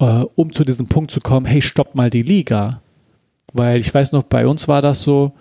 äh, 0.00 0.04
um 0.34 0.52
zu 0.52 0.64
diesem 0.64 0.88
Punkt 0.88 1.10
zu 1.10 1.20
kommen, 1.20 1.46
hey, 1.46 1.62
stopp 1.62 1.94
mal 1.94 2.10
die 2.10 2.22
Liga. 2.22 2.80
Weil 3.52 3.80
ich 3.80 3.92
weiß 3.94 4.12
noch, 4.12 4.24
bei 4.24 4.46
uns 4.46 4.68
war 4.68 4.82
das 4.82 5.00
so, 5.00 5.32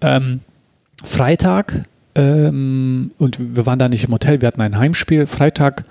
ähm, 0.00 0.40
Freitag, 1.04 1.82
ähm, 2.14 3.10
und 3.18 3.56
wir 3.56 3.66
waren 3.66 3.78
da 3.78 3.88
nicht 3.88 4.04
im 4.04 4.12
Hotel, 4.12 4.40
wir 4.40 4.48
hatten 4.48 4.62
ein 4.62 4.78
Heimspiel, 4.78 5.26
Freitag 5.26 5.84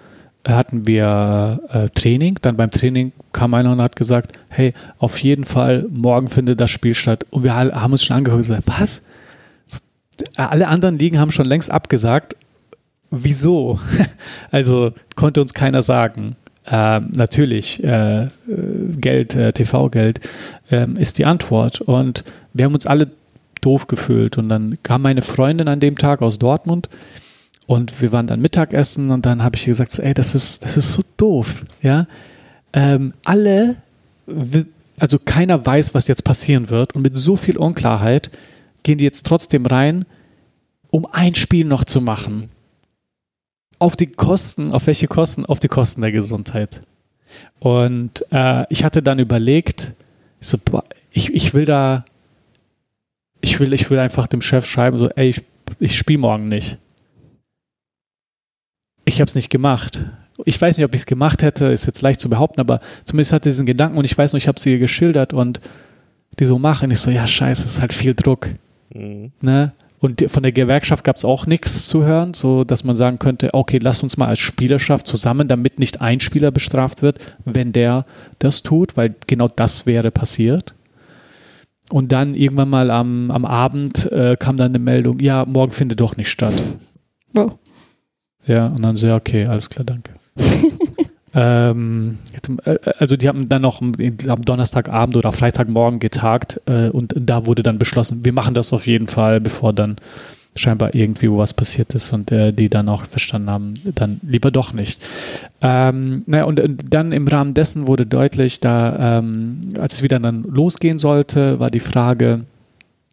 hatten 0.48 0.88
wir 0.88 1.60
äh, 1.70 1.90
Training, 1.90 2.38
dann 2.42 2.56
beim 2.56 2.72
Training 2.72 3.12
kam 3.34 3.54
einer 3.54 3.72
und 3.72 3.82
hat 3.82 3.96
gesagt, 3.96 4.38
hey, 4.50 4.74
auf 4.98 5.18
jeden 5.20 5.46
Fall, 5.46 5.86
morgen 5.90 6.28
findet 6.28 6.60
das 6.60 6.72
Spiel 6.72 6.94
statt. 6.94 7.26
Und 7.32 7.44
wir 7.44 7.56
haben 7.56 7.92
uns 7.92 8.04
schon 8.04 8.18
angeguckt 8.18 8.48
und 8.50 8.56
gesagt, 8.58 8.68
was? 8.68 9.06
Alle 10.36 10.68
anderen 10.68 10.98
Ligen 10.98 11.20
haben 11.20 11.32
schon 11.32 11.46
längst 11.46 11.70
abgesagt. 11.72 12.38
Wieso? 13.12 13.80
also 14.52 14.94
konnte 15.16 15.42
uns 15.42 15.54
keiner 15.54 15.82
sagen. 15.82 16.36
Ähm, 16.68 17.12
natürlich, 17.16 17.84
äh, 17.84 18.28
Geld, 19.00 19.36
äh, 19.36 19.52
TV-Geld 19.52 20.22
ähm, 20.72 20.96
ist 20.98 21.18
die 21.18 21.26
Antwort. 21.26 21.82
Und 21.82 22.24
wir 22.54 22.66
haben 22.66 22.74
uns 22.74 22.88
alle 22.88 23.10
doof 23.62 23.88
gefühlt. 23.88 24.38
Und 24.38 24.50
dann 24.50 24.78
kam 24.84 25.02
meine 25.02 25.22
Freundin 25.22 25.68
an 25.68 25.80
dem 25.80 25.98
Tag 25.98 26.22
aus 26.22 26.40
Dortmund 26.40 26.90
und 27.67 28.01
wir 28.01 28.12
waren 28.12 28.28
dann 28.28 28.41
Mittagessen 28.41 29.12
und 29.12 29.25
dann 29.25 29.43
habe 29.43 29.56
ich 29.56 29.65
gesagt, 29.65 29.97
ey, 29.99 30.13
das 30.13 30.36
ist, 30.36 30.63
das 30.63 30.78
ist 30.78 30.93
so 30.93 31.01
doof. 31.17 31.65
Ja, 31.82 32.08
ähm, 32.73 33.13
alle, 33.23 33.78
also 34.99 35.19
keiner 35.19 35.65
weiß, 35.65 35.93
was 35.93 36.08
jetzt 36.08 36.23
passieren 36.23 36.69
wird 36.69 36.95
und 36.95 37.01
mit 37.01 37.17
so 37.17 37.36
viel 37.36 37.58
Unklarheit 37.58 38.32
gehen 38.84 38.97
die 38.97 39.04
jetzt 39.04 39.25
trotzdem 39.25 39.65
rein, 39.65 40.06
um 40.91 41.08
ein 41.12 41.36
Spiel 41.36 41.65
noch 41.65 41.84
zu 41.84 42.01
machen. 42.01 42.49
Auf 43.80 43.95
die 43.95 44.08
Kosten, 44.08 44.71
auf 44.71 44.88
welche 44.88 45.08
Kosten? 45.08 45.45
Auf 45.45 45.60
die 45.60 45.67
Kosten 45.67 46.01
der 46.01 46.12
Gesundheit. 46.12 46.82
Und 47.60 48.25
äh, 48.32 48.65
ich 48.69 48.84
hatte 48.84 49.01
dann 49.01 49.19
überlegt, 49.19 49.93
ich, 50.39 50.47
so, 50.47 50.58
ich, 51.12 51.34
ich 51.34 51.54
will 51.54 51.65
da, 51.65 52.06
ich 53.41 53.60
will, 53.60 53.73
ich 53.73 53.89
will 53.89 53.99
einfach 53.99 54.28
dem 54.28 54.41
Chef 54.41 54.65
schreiben, 54.65 54.97
so, 54.97 55.10
ey, 55.10 55.30
ich, 55.30 55.41
ich 55.80 55.97
spiele 55.97 56.19
morgen 56.19 56.47
nicht. 56.47 56.78
Ich 59.06 59.22
habe 59.22 59.30
es 59.30 59.36
nicht 59.36 59.50
gemacht. 59.50 60.04
Ich 60.44 60.60
weiß 60.62 60.78
nicht, 60.78 60.86
ob 60.86 60.94
ich 60.94 61.02
es 61.02 61.06
gemacht 61.06 61.44
hätte, 61.44 61.68
ist 61.68 61.86
jetzt 61.86 62.02
leicht 62.02 62.20
zu 62.20 62.30
behaupten, 62.30 62.60
aber 62.60 62.82
zumindest 63.06 63.32
hatte 63.32 63.50
ich 63.50 63.54
diesen 63.56 63.65
Gedanken 63.65 63.98
und 63.98 64.06
ich 64.06 64.18
weiß 64.18 64.34
noch, 64.34 64.38
ich 64.38 64.48
habe 64.48 64.60
sie 64.60 64.74
ihr 64.74 64.80
geschildert 64.80 65.32
und 65.32 65.62
die 66.39 66.46
so 66.46 66.60
machen. 66.60 66.91
Ich 66.91 67.00
so, 67.00 67.12
ja, 67.12 67.26
scheiße, 67.26 67.63
es 67.63 67.76
ist 67.76 67.82
halt 67.82 67.94
viel 67.94 68.13
Druck. 68.15 68.50
Mhm. 68.94 69.32
Ne? 69.41 69.74
Und 70.00 70.30
von 70.30 70.44
der 70.44 70.52
Gewerkschaft 70.52 71.04
gab 71.04 71.15
es 71.15 71.26
auch 71.26 71.48
nichts 71.48 71.88
zu 71.88 72.04
hören, 72.04 72.34
so 72.34 72.63
dass 72.63 72.84
man 72.84 72.96
sagen 72.96 73.18
könnte, 73.18 73.54
okay, 73.54 73.80
lass 73.82 74.04
uns 74.04 74.18
mal 74.18 74.28
als 74.28 74.39
Spielerschaft 74.39 75.08
zusammen, 75.08 75.48
damit 75.48 75.80
nicht 75.80 76.02
ein 76.02 76.20
Spieler 76.20 76.52
bestraft 76.52 77.02
wird, 77.02 77.20
wenn 77.46 77.72
der 77.72 78.06
das 78.39 78.62
tut, 78.62 78.98
weil 78.98 79.15
genau 79.26 79.48
das 79.48 79.86
wäre 79.86 80.12
passiert. 80.12 80.76
Und 81.89 82.12
dann 82.12 82.36
irgendwann 82.36 82.70
mal 82.70 82.91
am, 82.91 83.32
am 83.32 83.46
Abend 83.46 84.12
äh, 84.12 84.36
kam 84.38 84.58
dann 84.58 84.70
eine 84.70 84.80
Meldung, 84.80 85.20
ja, 85.20 85.46
morgen 85.46 85.72
findet 85.72 86.02
doch 86.02 86.18
nicht 86.18 86.30
statt. 86.30 86.54
Wow. 87.34 87.58
Ja, 88.48 88.68
und 88.68 88.82
dann 88.84 88.98
so, 88.98 89.08
ja, 89.08 89.16
okay, 89.16 89.46
alles 89.46 89.70
klar, 89.70 89.86
danke. 89.86 90.12
ähm, 91.34 92.20
äh, 92.66 92.78
also 93.00 93.18
die 93.18 93.28
haben 93.28 93.50
dann 93.50 93.62
noch 93.62 93.82
am 93.82 94.42
Donnerstagabend 94.42 95.16
oder 95.16 95.32
Freitagmorgen 95.32 96.00
getagt 96.00 96.62
äh, 96.66 96.90
und 96.90 97.14
da 97.18 97.46
wurde 97.46 97.64
dann 97.64 97.80
beschlossen, 97.80 98.24
wir 98.24 98.34
machen 98.34 98.54
das 98.54 98.74
auf 98.74 98.88
jeden 98.88 99.08
Fall, 99.08 99.42
bevor 99.42 99.74
dann 99.74 99.96
scheinbar 100.56 100.96
irgendwie 100.96 101.30
was 101.30 101.54
passiert 101.54 101.94
ist 101.96 102.14
und 102.14 102.32
äh, 102.32 102.54
die 102.54 102.70
dann 102.70 102.88
auch 102.88 103.04
verstanden 103.06 103.50
haben, 103.50 103.74
dann 103.84 104.22
lieber 104.24 104.52
doch 104.52 104.72
nicht. 104.72 105.02
Ähm, 105.62 106.24
naja, 106.28 106.46
und, 106.46 106.60
und 106.60 106.94
dann 106.94 107.12
im 107.12 107.28
Rahmen 107.28 107.54
dessen 107.54 107.88
wurde 107.88 108.06
deutlich, 108.06 108.62
da, 108.62 109.18
ähm, 109.18 109.60
als 109.78 109.96
es 109.96 110.04
wieder 110.04 110.20
dann 110.20 110.44
losgehen 110.44 110.98
sollte, 110.98 111.60
war 111.60 111.70
die 111.70 111.82
Frage, 111.82 112.46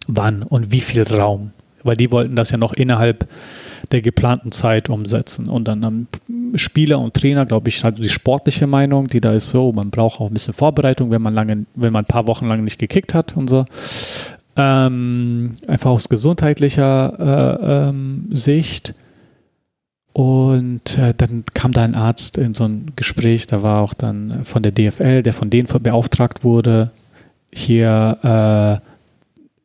wann 0.06 0.42
und 0.42 0.70
wie 0.70 0.80
viel 0.80 1.02
Raum. 1.02 1.50
Weil 1.82 1.96
die 1.96 2.12
wollten 2.12 2.36
das 2.36 2.50
ja 2.50 2.58
noch 2.58 2.72
innerhalb 2.72 3.26
der 3.90 4.02
geplanten 4.02 4.52
Zeit 4.52 4.88
umsetzen. 4.88 5.48
Und 5.48 5.66
dann 5.66 5.84
haben 5.84 6.08
Spieler 6.54 7.00
und 7.00 7.14
Trainer, 7.14 7.46
glaube 7.46 7.68
ich, 7.68 7.82
halt 7.84 7.98
die 7.98 8.08
sportliche 8.08 8.66
Meinung, 8.66 9.08
die 9.08 9.20
da 9.20 9.32
ist 9.32 9.50
so, 9.50 9.72
man 9.72 9.90
braucht 9.90 10.20
auch 10.20 10.28
ein 10.28 10.32
bisschen 10.32 10.54
Vorbereitung, 10.54 11.10
wenn 11.10 11.22
man 11.22 11.34
lange, 11.34 11.66
wenn 11.74 11.92
man 11.92 12.04
ein 12.04 12.08
paar 12.08 12.26
Wochen 12.26 12.48
lang 12.48 12.64
nicht 12.64 12.78
gekickt 12.78 13.14
hat 13.14 13.36
und 13.36 13.48
so. 13.48 13.64
Ähm, 14.54 15.52
einfach 15.66 15.90
aus 15.90 16.08
gesundheitlicher 16.08 17.58
äh, 17.60 17.88
ähm, 17.88 18.28
Sicht. 18.30 18.94
Und 20.12 20.98
äh, 20.98 21.14
dann 21.16 21.44
kam 21.54 21.72
da 21.72 21.82
ein 21.84 21.94
Arzt 21.94 22.36
in 22.36 22.52
so 22.52 22.64
ein 22.64 22.92
Gespräch, 22.96 23.46
da 23.46 23.62
war 23.62 23.80
auch 23.80 23.94
dann 23.94 24.44
von 24.44 24.62
der 24.62 24.72
DFL, 24.72 25.22
der 25.22 25.32
von 25.32 25.48
denen 25.48 25.66
beauftragt 25.82 26.44
wurde, 26.44 26.90
hier, 27.50 28.18
äh, 28.22 28.91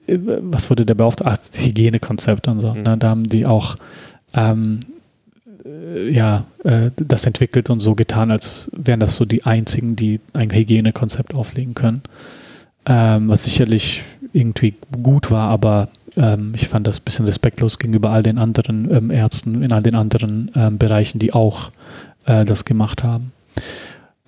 was 0.07 0.69
wurde 0.69 0.85
der 0.85 0.95
beauftragt? 0.95 1.39
Ach, 1.39 1.59
Hygienekonzept 1.59 2.47
und 2.47 2.61
so. 2.61 2.73
Mhm. 2.73 2.83
Ne? 2.83 2.97
Da 2.97 3.09
haben 3.09 3.27
die 3.27 3.45
auch 3.45 3.75
ähm, 4.33 4.79
äh, 5.65 6.09
ja, 6.09 6.45
äh, 6.63 6.91
das 6.95 7.25
entwickelt 7.25 7.69
und 7.69 7.79
so 7.79 7.95
getan, 7.95 8.31
als 8.31 8.71
wären 8.75 8.99
das 8.99 9.15
so 9.15 9.25
die 9.25 9.43
einzigen, 9.43 9.95
die 9.95 10.19
ein 10.33 10.51
Hygienekonzept 10.51 11.33
auflegen 11.33 11.73
können. 11.73 12.01
Ähm, 12.85 13.27
was 13.27 13.43
sicherlich 13.43 14.03
irgendwie 14.31 14.75
gut 15.03 15.29
war, 15.29 15.49
aber 15.49 15.89
ähm, 16.15 16.53
ich 16.55 16.67
fand 16.67 16.87
das 16.87 16.99
ein 16.99 17.03
bisschen 17.03 17.25
respektlos 17.25 17.79
gegenüber 17.79 18.11
all 18.11 18.23
den 18.23 18.37
anderen 18.37 18.89
ähm, 18.93 19.11
Ärzten 19.11 19.61
in 19.61 19.71
all 19.71 19.83
den 19.83 19.95
anderen 19.95 20.51
ähm, 20.55 20.77
Bereichen, 20.77 21.19
die 21.19 21.33
auch 21.33 21.71
äh, 22.25 22.45
das 22.45 22.65
gemacht 22.65 23.03
haben. 23.03 23.33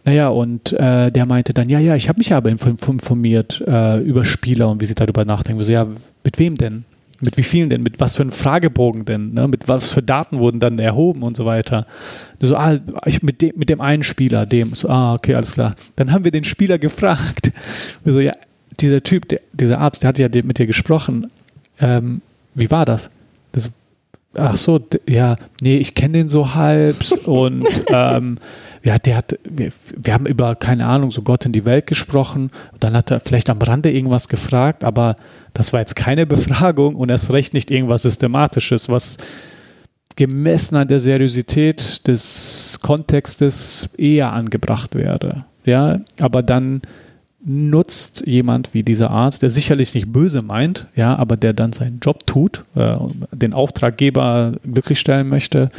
Naja, 0.06 0.30
und 0.30 0.74
äh, 0.74 1.12
der 1.12 1.26
meinte 1.26 1.54
dann, 1.54 1.70
ja, 1.70 1.80
ja, 1.80 1.96
ich 1.96 2.10
habe 2.10 2.20
mich 2.20 2.34
aber 2.34 2.50
informiert 2.50 3.64
äh, 3.68 4.00
über 4.02 4.26
Spieler 4.26 4.70
und 4.70 4.82
wie 4.82 4.86
sie 4.86 4.96
darüber 4.96 5.26
nachdenken. 5.26 5.64
So, 5.64 5.72
ja, 5.72 5.88
mit 6.24 6.40
wem 6.40 6.58
denn? 6.58 6.86
Mit 7.22 7.36
wie 7.36 7.44
vielen 7.44 7.70
denn? 7.70 7.84
Mit 7.84 8.00
was 8.00 8.16
für 8.16 8.22
einem 8.22 8.32
Fragebogen 8.32 9.04
denn? 9.04 9.34
Ne? 9.34 9.48
Mit 9.48 9.68
was 9.68 9.92
für 9.92 10.02
Daten 10.02 10.40
wurden 10.40 10.60
dann 10.60 10.80
erhoben 10.80 11.22
und 11.24 11.36
so 11.36 11.46
weiter? 11.46 11.86
So, 12.40 12.56
ah, 12.56 12.80
ich, 13.06 13.22
mit, 13.24 13.42
dem, 13.42 13.52
mit 13.58 13.70
dem 13.70 13.82
einen 13.82 14.04
Spieler, 14.04 14.46
dem. 14.46 14.74
So, 14.74 14.88
ah, 14.88 15.16
okay, 15.16 15.36
alles 15.36 15.52
klar. 15.52 15.76
Dann 15.98 16.14
haben 16.14 16.24
wir 16.24 16.32
den 16.32 16.46
Spieler 16.46 16.80
gefragt. 16.80 17.52
Wir 18.04 18.14
so, 18.14 18.20
ja, 18.22 18.32
dieser 18.80 19.04
Typ, 19.04 19.28
der, 19.28 19.42
dieser 19.52 19.80
Arzt, 19.80 20.04
der 20.04 20.10
hat 20.10 20.20
ja 20.20 20.30
mit 20.44 20.60
dir 20.60 20.68
gesprochen. 20.68 21.30
Ähm, 21.80 22.22
wie 22.56 22.72
war 22.72 22.86
das? 22.86 23.12
das? 23.52 23.72
Ach 24.36 24.56
so, 24.56 24.80
ja, 25.08 25.36
nee, 25.62 25.78
ich 25.78 25.96
kenne 25.96 26.14
den 26.14 26.30
so 26.30 26.54
halb 26.54 27.04
und 27.26 27.68
ähm, 27.90 28.38
ja, 28.84 28.98
der 28.98 29.18
hat, 29.18 29.38
wir, 29.44 29.70
wir, 29.98 30.14
haben 30.14 30.26
über, 30.26 30.56
keine 30.56 30.86
Ahnung, 30.86 31.12
so 31.12 31.22
Gott 31.22 31.46
in 31.46 31.52
die 31.52 31.66
Welt 31.66 31.88
gesprochen. 31.88 32.52
Dann 32.80 32.94
hat 32.94 33.12
er 33.12 33.20
vielleicht 33.20 33.50
am 33.50 33.62
Rande 33.62 33.92
irgendwas 33.92 34.30
gefragt, 34.30 34.84
aber 34.84 35.18
das 35.54 35.74
war 35.74 35.80
jetzt 35.80 35.96
keine 35.96 36.26
Befragung 36.28 36.96
und 36.96 37.10
erst 37.12 37.32
recht 37.32 37.54
nicht 37.54 37.72
irgendwas 37.72 38.04
Systematisches, 38.04 38.90
was 38.90 39.18
gemessen 40.16 40.76
an 40.76 40.88
der 40.88 41.00
Seriosität 41.00 42.08
des 42.08 42.80
Kontextes 42.82 43.90
eher 43.98 44.34
angebracht 44.34 44.96
wäre. 44.96 45.46
Ja, 45.66 45.98
aber 46.20 46.44
dann 46.44 46.82
nutzt 47.42 48.28
jemand 48.28 48.74
wie 48.74 48.84
dieser 48.84 49.12
Arzt, 49.12 49.42
der 49.42 49.50
sicherlich 49.50 49.94
nicht 49.94 50.12
böse 50.12 50.42
meint, 50.42 50.88
ja, 50.96 51.16
aber 51.16 51.38
der 51.38 51.54
dann 51.54 51.72
seinen 51.72 52.00
Job 52.00 52.28
tut, 52.28 52.66
äh, 52.76 52.98
den 53.32 53.54
Auftraggeber 53.54 54.54
glücklich 54.64 55.00
stellen 55.00 55.30
möchte, 55.30 55.70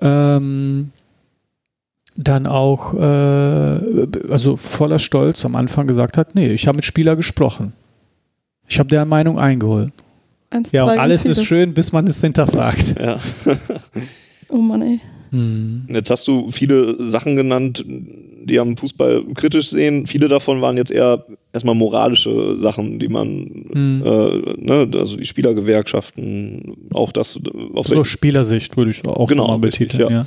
ähm, 0.00 0.92
dann 2.22 2.46
auch, 2.46 2.94
äh, 2.94 4.06
also 4.30 4.56
voller 4.56 4.98
Stolz 4.98 5.44
am 5.44 5.56
Anfang 5.56 5.86
gesagt 5.86 6.16
hat, 6.16 6.34
nee, 6.34 6.52
ich 6.52 6.66
habe 6.66 6.76
mit 6.76 6.84
Spieler 6.84 7.16
gesprochen. 7.16 7.72
Ich 8.68 8.78
habe 8.78 8.88
deren 8.88 9.08
Meinung 9.08 9.38
eingeholt. 9.38 9.92
Eins, 10.50 10.72
ja, 10.72 10.84
und 10.84 10.98
alles 10.98 11.24
ist 11.24 11.44
schön, 11.44 11.74
bis 11.74 11.92
man 11.92 12.06
es 12.06 12.20
hinterfragt. 12.20 12.94
Ja. 13.00 13.20
oh 14.48 14.56
Mann, 14.56 14.82
ey. 14.82 15.00
Hm. 15.30 15.86
Jetzt 15.88 16.10
hast 16.10 16.26
du 16.26 16.50
viele 16.50 17.00
Sachen 17.02 17.36
genannt, 17.36 17.84
die 17.86 18.58
am 18.58 18.76
Fußball 18.76 19.24
kritisch 19.34 19.70
sehen. 19.70 20.08
Viele 20.08 20.26
davon 20.26 20.60
waren 20.60 20.76
jetzt 20.76 20.90
eher 20.90 21.24
erstmal 21.52 21.76
moralische 21.76 22.56
Sachen, 22.56 22.98
die 22.98 23.08
man, 23.08 23.66
hm. 23.72 24.02
äh, 24.04 24.54
ne, 24.60 24.90
also 24.98 25.16
die 25.16 25.26
Spielergewerkschaften, 25.26 26.88
auch 26.92 27.12
das. 27.12 27.38
Auf 27.74 27.86
so 27.86 28.02
Spielersicht 28.02 28.76
würde 28.76 28.90
ich 28.90 29.06
auch 29.06 29.28
genau, 29.28 29.46
mal 29.46 29.58
betiteln. 29.58 30.00
Ja. 30.00 30.10
ja 30.10 30.26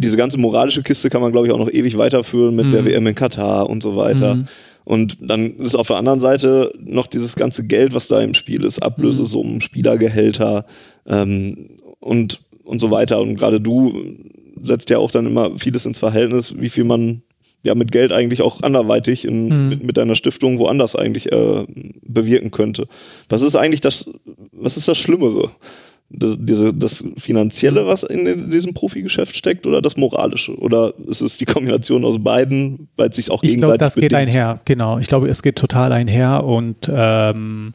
diese 0.00 0.16
ganze 0.16 0.38
moralische 0.38 0.82
Kiste 0.82 1.10
kann 1.10 1.20
man, 1.20 1.32
glaube 1.32 1.46
ich, 1.46 1.52
auch 1.52 1.58
noch 1.58 1.70
ewig 1.70 1.98
weiterführen 1.98 2.56
mit 2.56 2.66
mhm. 2.66 2.70
der 2.70 2.84
WM 2.86 3.06
in 3.06 3.14
Katar 3.14 3.68
und 3.68 3.82
so 3.82 3.96
weiter. 3.96 4.36
Mhm. 4.36 4.44
Und 4.84 5.18
dann 5.20 5.58
ist 5.58 5.74
auf 5.74 5.88
der 5.88 5.96
anderen 5.96 6.20
Seite 6.20 6.72
noch 6.80 7.06
dieses 7.06 7.36
ganze 7.36 7.66
Geld, 7.66 7.94
was 7.94 8.08
da 8.08 8.20
im 8.20 8.34
Spiel 8.34 8.64
ist, 8.64 8.82
Ablösesummen, 8.82 9.54
mhm. 9.54 9.60
Spielergehälter 9.60 10.64
ähm, 11.06 11.68
und, 12.00 12.40
und 12.64 12.80
so 12.80 12.90
weiter. 12.90 13.20
Und 13.20 13.36
gerade 13.36 13.60
du 13.60 14.16
setzt 14.62 14.88
ja 14.88 14.98
auch 14.98 15.10
dann 15.10 15.26
immer 15.26 15.58
vieles 15.58 15.84
ins 15.84 15.98
Verhältnis, 15.98 16.58
wie 16.58 16.70
viel 16.70 16.84
man 16.84 17.22
ja 17.62 17.74
mit 17.74 17.92
Geld 17.92 18.10
eigentlich 18.10 18.40
auch 18.40 18.62
anderweitig 18.62 19.26
in, 19.26 19.48
mhm. 19.48 19.68
mit, 19.68 19.82
mit 19.84 19.98
einer 19.98 20.14
Stiftung 20.14 20.58
woanders 20.58 20.96
eigentlich 20.96 21.30
äh, 21.30 21.66
bewirken 22.02 22.50
könnte. 22.50 22.86
Was 23.28 23.42
ist 23.42 23.56
eigentlich 23.56 23.82
das, 23.82 24.10
was 24.52 24.78
ist 24.78 24.88
das 24.88 24.96
Schlimmere? 24.96 25.50
Diese, 26.12 26.74
das 26.74 27.04
Finanzielle, 27.16 27.86
was 27.86 28.02
in 28.02 28.50
diesem 28.50 28.74
Profigeschäft 28.74 29.36
steckt, 29.36 29.66
oder 29.66 29.80
das 29.80 29.96
Moralische? 29.96 30.56
Oder 30.58 30.92
ist 31.06 31.20
es 31.20 31.38
die 31.38 31.44
Kombination 31.44 32.04
aus 32.04 32.22
beiden, 32.22 32.88
weil 32.96 33.10
es 33.10 33.16
sich 33.16 33.30
auch 33.30 33.42
ich 33.42 33.50
gegenseitig 33.50 33.54
Ich 33.54 33.60
glaube, 33.60 33.78
das 33.78 33.94
bedingt? 33.94 34.10
geht 34.10 34.18
einher, 34.18 34.58
genau. 34.64 34.98
Ich 34.98 35.06
glaube, 35.06 35.28
es 35.28 35.42
geht 35.42 35.56
total 35.56 35.92
einher 35.92 36.44
und 36.44 36.90
ähm, 36.92 37.72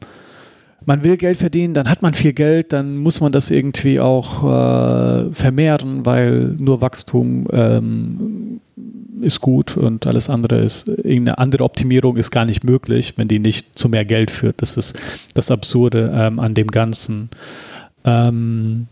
man 0.85 1.03
will 1.03 1.17
Geld 1.17 1.37
verdienen, 1.37 1.73
dann 1.73 1.89
hat 1.89 2.01
man 2.01 2.13
viel 2.13 2.33
Geld, 2.33 2.73
dann 2.73 2.97
muss 2.97 3.21
man 3.21 3.31
das 3.31 3.49
irgendwie 3.49 3.99
auch 3.99 4.43
äh, 4.43 5.31
vermehren, 5.33 6.05
weil 6.05 6.55
nur 6.59 6.81
Wachstum 6.81 7.47
ähm, 7.51 8.59
ist 9.21 9.41
gut 9.41 9.77
und 9.77 10.05
alles 10.05 10.29
andere 10.29 10.59
ist, 10.59 10.87
irgendeine 10.87 11.37
andere 11.37 11.63
Optimierung 11.63 12.17
ist 12.17 12.31
gar 12.31 12.45
nicht 12.45 12.63
möglich, 12.63 13.13
wenn 13.15 13.27
die 13.27 13.39
nicht 13.39 13.79
zu 13.79 13.89
mehr 13.89 14.05
Geld 14.05 14.29
führt. 14.29 14.61
Das 14.61 14.77
ist 14.77 14.99
das 15.33 15.49
Absurde 15.51 16.13
ähm, 16.15 16.39
an 16.39 16.53
dem 16.53 16.67
Ganzen. 16.67 17.29
Ähm, 18.05 18.87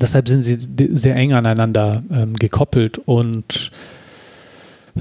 deshalb 0.00 0.28
sind 0.28 0.42
sie 0.42 0.56
sehr 0.94 1.16
eng 1.16 1.32
aneinander 1.32 2.02
ähm, 2.10 2.34
gekoppelt 2.34 2.98
und 2.98 3.72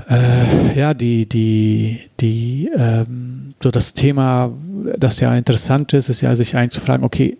äh, 0.09 0.77
ja, 0.77 0.93
die, 0.93 1.27
die, 1.27 2.01
die, 2.19 2.69
ähm, 2.75 3.53
so 3.61 3.71
das 3.71 3.93
Thema, 3.93 4.51
das 4.97 5.19
ja 5.19 5.33
interessant 5.35 5.93
ist, 5.93 6.09
ist 6.09 6.21
ja 6.21 6.35
sich 6.35 6.55
einzufragen, 6.55 7.05
okay, 7.05 7.37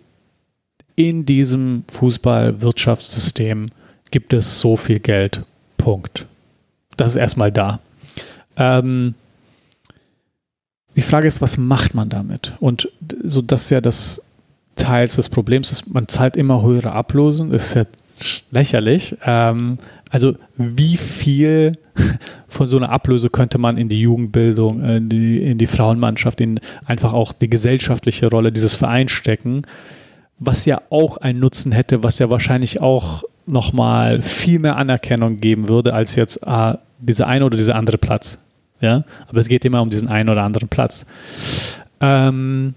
in 0.94 1.26
diesem 1.26 1.84
Fußballwirtschaftssystem 1.90 3.70
gibt 4.10 4.32
es 4.32 4.60
so 4.60 4.76
viel 4.76 4.98
Geld. 4.98 5.42
Punkt. 5.76 6.26
Das 6.96 7.08
ist 7.10 7.16
erstmal 7.16 7.52
da. 7.52 7.80
Ähm, 8.56 9.14
die 10.96 11.02
Frage 11.02 11.28
ist, 11.28 11.42
was 11.42 11.58
macht 11.58 11.94
man 11.94 12.08
damit? 12.08 12.54
Und 12.58 12.88
so 13.22 13.42
das 13.42 13.64
ist 13.64 13.70
ja 13.70 13.82
das 13.82 14.25
teils 14.76 15.16
des 15.16 15.28
Problems 15.28 15.72
ist, 15.72 15.92
man 15.92 16.06
zahlt 16.06 16.36
immer 16.36 16.62
höhere 16.62 16.92
Ablosen, 16.92 17.52
ist 17.52 17.74
ja 17.74 17.84
lächerlich. 18.50 19.16
Ähm, 19.24 19.78
also 20.10 20.34
wie 20.56 20.96
viel 20.96 21.72
von 22.48 22.66
so 22.66 22.76
einer 22.76 22.90
Ablöse 22.90 23.30
könnte 23.30 23.58
man 23.58 23.76
in 23.76 23.88
die 23.88 24.00
Jugendbildung, 24.00 24.82
in 24.84 25.08
die, 25.08 25.42
in 25.42 25.58
die 25.58 25.66
Frauenmannschaft, 25.66 26.40
in 26.40 26.60
einfach 26.84 27.12
auch 27.12 27.32
die 27.32 27.50
gesellschaftliche 27.50 28.28
Rolle 28.28 28.52
dieses 28.52 28.76
Vereins 28.76 29.12
stecken, 29.12 29.62
was 30.38 30.64
ja 30.66 30.82
auch 30.90 31.16
einen 31.16 31.40
Nutzen 31.40 31.72
hätte, 31.72 32.02
was 32.02 32.18
ja 32.18 32.30
wahrscheinlich 32.30 32.80
auch 32.80 33.24
nochmal 33.46 34.20
viel 34.20 34.58
mehr 34.58 34.76
Anerkennung 34.76 35.38
geben 35.38 35.68
würde, 35.68 35.94
als 35.94 36.14
jetzt 36.16 36.46
äh, 36.46 36.74
dieser 36.98 37.26
eine 37.26 37.44
oder 37.44 37.56
dieser 37.56 37.74
andere 37.76 37.98
Platz. 37.98 38.40
Ja, 38.80 39.04
aber 39.26 39.38
es 39.38 39.48
geht 39.48 39.64
immer 39.64 39.80
um 39.80 39.88
diesen 39.88 40.08
einen 40.08 40.28
oder 40.28 40.42
anderen 40.42 40.68
Platz. 40.68 41.06
Ähm, 42.00 42.74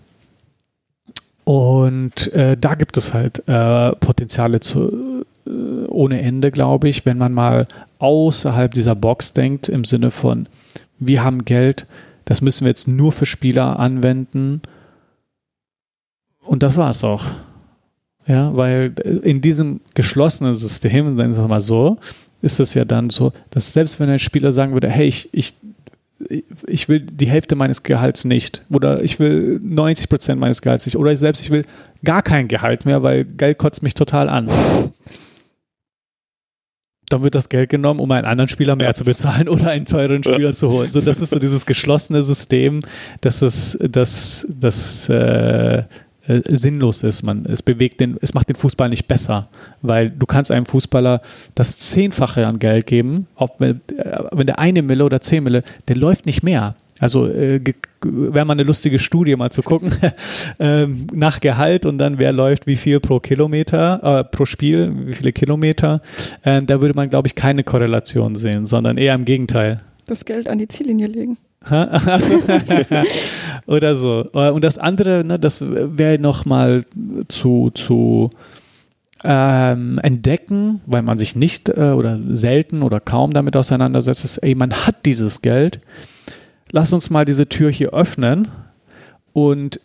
und 1.50 2.32
äh, 2.34 2.56
da 2.56 2.76
gibt 2.76 2.96
es 2.96 3.16
halt 3.16 3.42
äh, 3.48 3.96
Potenziale 3.96 4.60
zu, 4.60 5.26
äh, 5.48 5.50
ohne 5.88 6.22
Ende, 6.22 6.52
glaube 6.52 6.88
ich, 6.88 7.08
wenn 7.08 7.18
man 7.18 7.34
mal 7.34 7.68
außerhalb 7.98 8.72
dieser 8.72 8.94
Box 8.94 9.34
denkt, 9.34 9.68
im 9.68 9.84
Sinne 9.84 10.12
von, 10.12 10.48
wir 11.00 11.24
haben 11.24 11.46
Geld, 11.46 11.88
das 12.26 12.42
müssen 12.42 12.66
wir 12.66 12.70
jetzt 12.70 12.88
nur 12.88 13.12
für 13.12 13.26
Spieler 13.26 13.80
anwenden. 13.80 14.62
Und 16.46 16.62
das 16.62 16.78
war 16.78 16.92
es 16.92 17.04
auch. 17.04 17.26
Ja, 18.28 18.56
weil 18.56 18.94
in 19.24 19.42
diesem 19.42 19.82
geschlossenen 19.96 20.54
System, 20.54 21.18
dann 21.18 21.32
ist 21.32 21.38
es 21.40 21.48
mal 21.48 21.62
so, 21.62 21.98
ist 22.44 22.60
es 22.60 22.76
ja 22.76 22.86
dann 22.86 23.10
so, 23.10 23.32
dass 23.50 23.74
selbst 23.74 24.00
wenn 24.00 24.08
ein 24.08 24.20
Spieler 24.20 24.52
sagen 24.52 24.74
würde, 24.74 24.88
hey, 24.88 25.08
ich, 25.08 25.30
ich 25.32 25.56
ich 26.68 26.90
will 26.90 27.00
die 27.00 27.28
Hälfte 27.28 27.56
meines 27.56 27.84
Gehalts 27.84 28.26
nicht 28.26 28.64
oder 28.70 29.02
ich 29.04 29.20
will 29.20 29.60
90 29.64 30.10
Prozent 30.10 30.40
meines 30.40 30.62
Gehalts 30.62 30.86
nicht 30.86 30.98
oder 30.98 31.12
ich 31.12 31.20
selbst, 31.20 31.42
ich 31.42 31.50
will 31.50 31.66
gar 32.04 32.22
kein 32.22 32.48
Gehalt 32.48 32.86
mehr, 32.86 33.04
weil 33.04 33.26
Geld 33.26 33.58
kotzt 33.58 33.84
mich 33.84 33.94
total 33.94 34.30
an. 34.30 34.50
Dann 37.10 37.24
wird 37.24 37.34
das 37.36 37.50
Geld 37.50 37.70
genommen, 37.70 38.00
um 38.00 38.12
einen 38.12 38.26
anderen 38.26 38.50
Spieler 38.50 38.76
mehr 38.76 38.94
zu 38.94 39.04
bezahlen 39.04 39.50
oder 39.50 39.70
einen 39.72 39.86
teuren 39.86 40.24
Spieler 40.24 40.54
zu 40.54 40.70
holen. 40.70 40.92
So, 40.92 41.02
das 41.02 41.20
ist 41.20 41.32
so 41.32 41.40
dieses 41.40 41.66
geschlossene 41.66 42.22
System, 42.22 42.82
das 43.22 43.42
ist, 43.42 43.78
das, 43.82 44.46
das, 44.50 45.10
äh, 45.10 45.84
äh, 46.30 46.42
sinnlos 46.46 47.02
ist. 47.04 47.24
Man, 47.24 47.46
es 47.46 47.64
bewegt 47.64 48.00
den, 48.00 48.18
es 48.22 48.34
macht 48.34 48.50
den 48.50 48.56
Fußball 48.56 48.90
nicht 48.90 49.08
besser, 49.08 49.50
weil 49.82 50.12
du 50.12 50.26
kannst 50.26 50.52
einem 50.52 50.68
Fußballer 50.68 51.22
das 51.56 51.80
Zehnfache 51.80 52.46
an 52.46 52.60
Geld 52.60 52.86
geben, 52.86 53.28
ob, 53.36 53.60
äh, 53.62 53.76
wenn 54.32 54.46
der 54.46 54.60
eine 54.60 54.84
Mille 54.84 55.04
oder 55.04 55.22
zehn 55.22 55.44
Mille, 55.44 55.64
der 55.88 55.96
läuft 55.96 56.26
nicht 56.26 56.44
mehr. 56.44 56.76
Also 57.00 57.28
äh, 57.28 57.62
wäre 58.04 58.46
mal 58.46 58.54
eine 58.54 58.64
lustige 58.64 59.00
Studie 59.00 59.36
mal 59.36 59.52
zu 59.52 59.64
gucken 59.64 59.92
ähm, 60.60 61.08
nach 61.14 61.40
Gehalt 61.40 61.86
und 61.86 61.98
dann 61.98 62.20
wer 62.20 62.32
läuft 62.32 62.68
wie 62.68 62.76
viel 62.76 63.00
pro 63.00 63.20
Kilometer, 63.20 64.20
äh, 64.20 64.24
pro 64.26 64.46
Spiel, 64.46 64.94
wie 65.08 65.14
viele 65.14 65.32
Kilometer. 65.32 66.02
Äh, 66.44 66.62
da 66.62 66.82
würde 66.82 66.96
man, 66.96 67.10
glaube 67.10 67.28
ich, 67.28 67.36
keine 67.36 67.64
Korrelation 67.64 68.36
sehen, 68.36 68.68
sondern 68.68 68.98
eher 68.98 69.16
im 69.16 69.26
Gegenteil. 69.26 69.82
Das 70.06 70.26
Geld 70.26 70.50
an 70.50 70.60
die 70.60 70.68
Ziellinie 70.68 71.08
legen. 71.08 71.38
Oder 73.68 73.96
so. 73.96 74.26
Äh, 74.34 74.50
und 74.52 74.64
das 74.64 74.78
andere, 74.78 75.24
ne, 75.24 75.40
das 75.40 75.64
wäre 75.66 76.20
nochmal 76.20 76.84
zu, 77.28 77.72
zu 77.72 78.32
ähm, 79.24 80.00
entdecken, 80.02 80.82
weil 80.86 81.02
man 81.02 81.18
sich 81.18 81.36
nicht 81.36 81.70
äh, 81.70 81.92
oder 81.92 82.20
selten 82.30 82.82
oder 82.82 83.00
kaum 83.00 83.34
damit 83.34 83.56
auseinandersetzt, 83.58 84.24
ist, 84.24 84.38
ey, 84.38 84.56
man 84.56 84.72
hat 84.72 85.06
dieses 85.06 85.42
Geld. 85.42 85.80
Lass 86.72 86.94
uns 86.94 87.10
mal 87.10 87.26
diese 87.26 87.50
Tür 87.50 87.72
hier 87.72 87.94
öffnen 87.94 88.48
und 89.34 89.82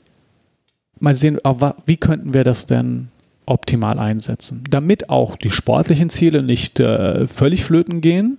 mal 1.00 1.14
sehen, 1.14 1.38
wie 1.86 1.96
könnten 1.96 2.34
wir 2.34 2.44
das 2.44 2.66
denn 2.66 3.08
optimal 3.46 3.98
einsetzen, 3.98 4.64
damit 4.70 5.10
auch 5.10 5.36
die 5.36 5.50
sportlichen 5.50 6.10
Ziele 6.10 6.42
nicht 6.42 6.80
äh, 6.80 7.26
völlig 7.26 7.64
flöten 7.64 8.00
gehen, 8.00 8.38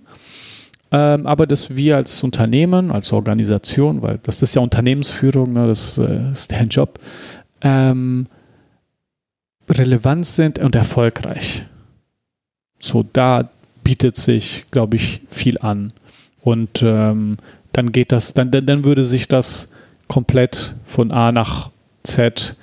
ähm, 0.96 1.26
aber 1.26 1.46
dass 1.46 1.76
wir 1.76 1.96
als 1.96 2.22
Unternehmen, 2.22 2.90
als 2.90 3.12
Organisation, 3.12 4.00
weil 4.00 4.18
das 4.22 4.40
ist 4.40 4.54
ja 4.54 4.62
Unternehmensführung, 4.62 5.52
ne, 5.52 5.68
das 5.68 5.98
äh, 5.98 6.30
ist 6.30 6.50
deren 6.50 6.70
Job, 6.70 6.98
ähm, 7.60 8.28
relevant 9.68 10.24
sind 10.24 10.58
und 10.58 10.74
erfolgreich. 10.74 11.66
So, 12.78 13.02
da 13.02 13.50
bietet 13.84 14.16
sich, 14.16 14.64
glaube 14.70 14.96
ich, 14.96 15.20
viel 15.26 15.58
an. 15.58 15.92
Und 16.40 16.82
ähm, 16.82 17.36
dann 17.72 17.92
geht 17.92 18.10
das, 18.10 18.32
dann, 18.32 18.50
dann 18.50 18.84
würde 18.86 19.04
sich 19.04 19.28
das 19.28 19.72
komplett 20.08 20.76
von 20.84 21.12
A 21.12 21.30
nach 21.30 21.70
Z 22.04 22.56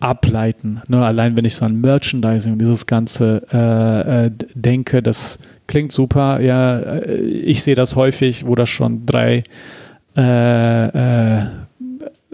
ableiten. 0.00 0.80
Ne? 0.88 1.04
Allein 1.04 1.36
wenn 1.36 1.44
ich 1.44 1.54
so 1.54 1.64
an 1.64 1.80
Merchandising 1.80 2.54
und 2.54 2.58
dieses 2.58 2.86
Ganze 2.86 3.46
äh, 3.52 4.26
äh, 4.26 4.30
denke, 4.54 5.02
das 5.02 5.38
klingt 5.66 5.92
super. 5.92 6.40
Ja, 6.40 6.78
äh, 6.78 7.16
ich 7.16 7.62
sehe 7.62 7.74
das 7.74 7.96
häufig, 7.96 8.46
wo 8.46 8.54
das 8.54 8.68
schon 8.68 9.06
drei 9.06 9.44
äh, 10.16 10.86
äh 10.86 11.46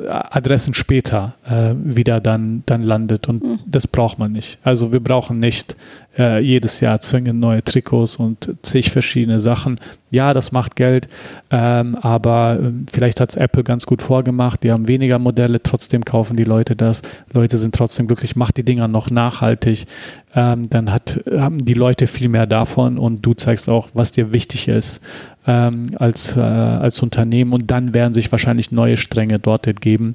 Adressen 0.08 0.74
später 0.74 1.34
äh, 1.46 1.74
wieder 1.74 2.20
dann, 2.20 2.62
dann 2.66 2.82
landet. 2.82 3.28
Und 3.28 3.42
mhm. 3.42 3.58
das 3.66 3.86
braucht 3.86 4.18
man 4.18 4.32
nicht. 4.32 4.58
Also 4.62 4.92
wir 4.92 5.00
brauchen 5.00 5.38
nicht 5.38 5.76
äh, 6.18 6.40
jedes 6.40 6.80
Jahr 6.80 7.00
zwingend 7.00 7.40
neue 7.40 7.62
Trikots 7.62 8.16
und 8.16 8.56
zig 8.62 8.90
verschiedene 8.90 9.38
Sachen. 9.38 9.78
Ja, 10.10 10.34
das 10.34 10.50
macht 10.50 10.74
Geld, 10.74 11.08
ähm, 11.50 11.94
aber 11.94 12.58
äh, 12.60 12.72
vielleicht 12.92 13.20
hat 13.20 13.30
es 13.30 13.36
Apple 13.36 13.62
ganz 13.62 13.86
gut 13.86 14.02
vorgemacht. 14.02 14.62
Die 14.62 14.72
haben 14.72 14.88
weniger 14.88 15.18
Modelle, 15.18 15.62
trotzdem 15.62 16.04
kaufen 16.04 16.36
die 16.36 16.44
Leute 16.44 16.74
das. 16.74 17.02
Leute 17.32 17.58
sind 17.58 17.74
trotzdem 17.74 18.08
glücklich, 18.08 18.34
macht 18.34 18.56
die 18.56 18.64
Dinger 18.64 18.88
noch 18.88 19.10
nachhaltig. 19.10 19.86
Ähm, 20.34 20.68
dann 20.68 20.92
hat, 20.92 21.24
haben 21.30 21.64
die 21.64 21.74
Leute 21.74 22.06
viel 22.06 22.28
mehr 22.28 22.46
davon 22.46 22.98
und 22.98 23.22
du 23.22 23.34
zeigst 23.34 23.68
auch, 23.68 23.88
was 23.94 24.12
dir 24.12 24.32
wichtig 24.32 24.68
ist 24.68 25.02
ähm, 25.46 25.86
als, 25.96 26.36
äh, 26.36 26.40
als 26.40 27.02
Unternehmen 27.02 27.52
und 27.52 27.70
dann 27.70 27.94
werden 27.94 28.14
sich 28.14 28.30
wahrscheinlich 28.30 28.72
neue 28.72 28.96
Stränge 28.96 29.38
dort 29.38 29.80
geben, 29.80 30.14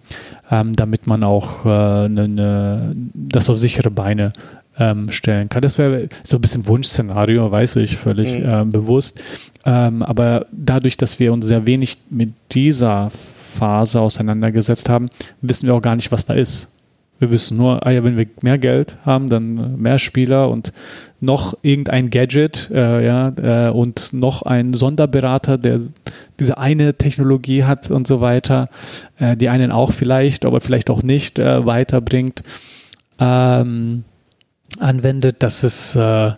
ähm, 0.51 0.73
damit 0.73 1.07
man 1.07 1.23
auch 1.23 1.65
äh, 1.65 2.09
ne, 2.09 2.27
ne, 2.27 2.95
das 3.13 3.49
auf 3.49 3.57
sichere 3.57 3.91
Beine 3.91 4.33
ähm, 4.79 5.11
stellen 5.11 5.49
kann. 5.49 5.61
Das 5.61 5.77
wäre 5.77 6.09
so 6.23 6.37
ein 6.37 6.41
bisschen 6.41 6.67
Wunschszenario, 6.67 7.51
weiß 7.51 7.77
ich, 7.77 7.97
völlig 7.97 8.37
mhm. 8.37 8.45
ähm, 8.45 8.69
bewusst. 8.71 9.21
Ähm, 9.65 10.03
aber 10.03 10.45
dadurch, 10.51 10.97
dass 10.97 11.19
wir 11.19 11.33
uns 11.33 11.47
sehr 11.47 11.65
wenig 11.65 11.97
mit 12.09 12.33
dieser 12.51 13.09
Phase 13.09 14.01
auseinandergesetzt 14.01 14.89
haben, 14.89 15.09
wissen 15.41 15.67
wir 15.67 15.73
auch 15.73 15.81
gar 15.81 15.95
nicht, 15.95 16.11
was 16.11 16.25
da 16.25 16.33
ist. 16.33 16.71
Wir 17.17 17.31
wissen 17.31 17.55
nur, 17.55 17.85
ah 17.85 17.91
ja, 17.91 18.03
wenn 18.03 18.17
wir 18.17 18.27
mehr 18.41 18.57
Geld 18.57 18.97
haben, 19.05 19.29
dann 19.29 19.81
mehr 19.81 19.99
Spieler 19.99 20.49
und 20.49 20.73
noch 21.21 21.57
irgendein 21.61 22.09
Gadget 22.09 22.69
äh, 22.73 23.05
ja, 23.05 23.69
äh, 23.69 23.71
und 23.71 24.11
noch 24.11 24.41
ein 24.41 24.73
Sonderberater, 24.73 25.57
der 25.57 25.79
diese 26.39 26.57
eine 26.57 26.95
Technologie 26.95 27.63
hat 27.63 27.89
und 27.89 28.05
so 28.05 28.19
weiter, 28.19 28.69
äh, 29.17 29.37
die 29.37 29.47
einen 29.47 29.71
auch 29.71 29.93
vielleicht, 29.93 30.43
aber 30.43 30.59
vielleicht 30.59 30.89
auch 30.89 31.03
nicht 31.03 31.39
äh, 31.39 31.65
weiterbringt, 31.65 32.43
ähm, 33.17 34.03
anwendet. 34.79 35.37
Das 35.39 35.63
ist 35.63 35.95
äh, 35.95 36.33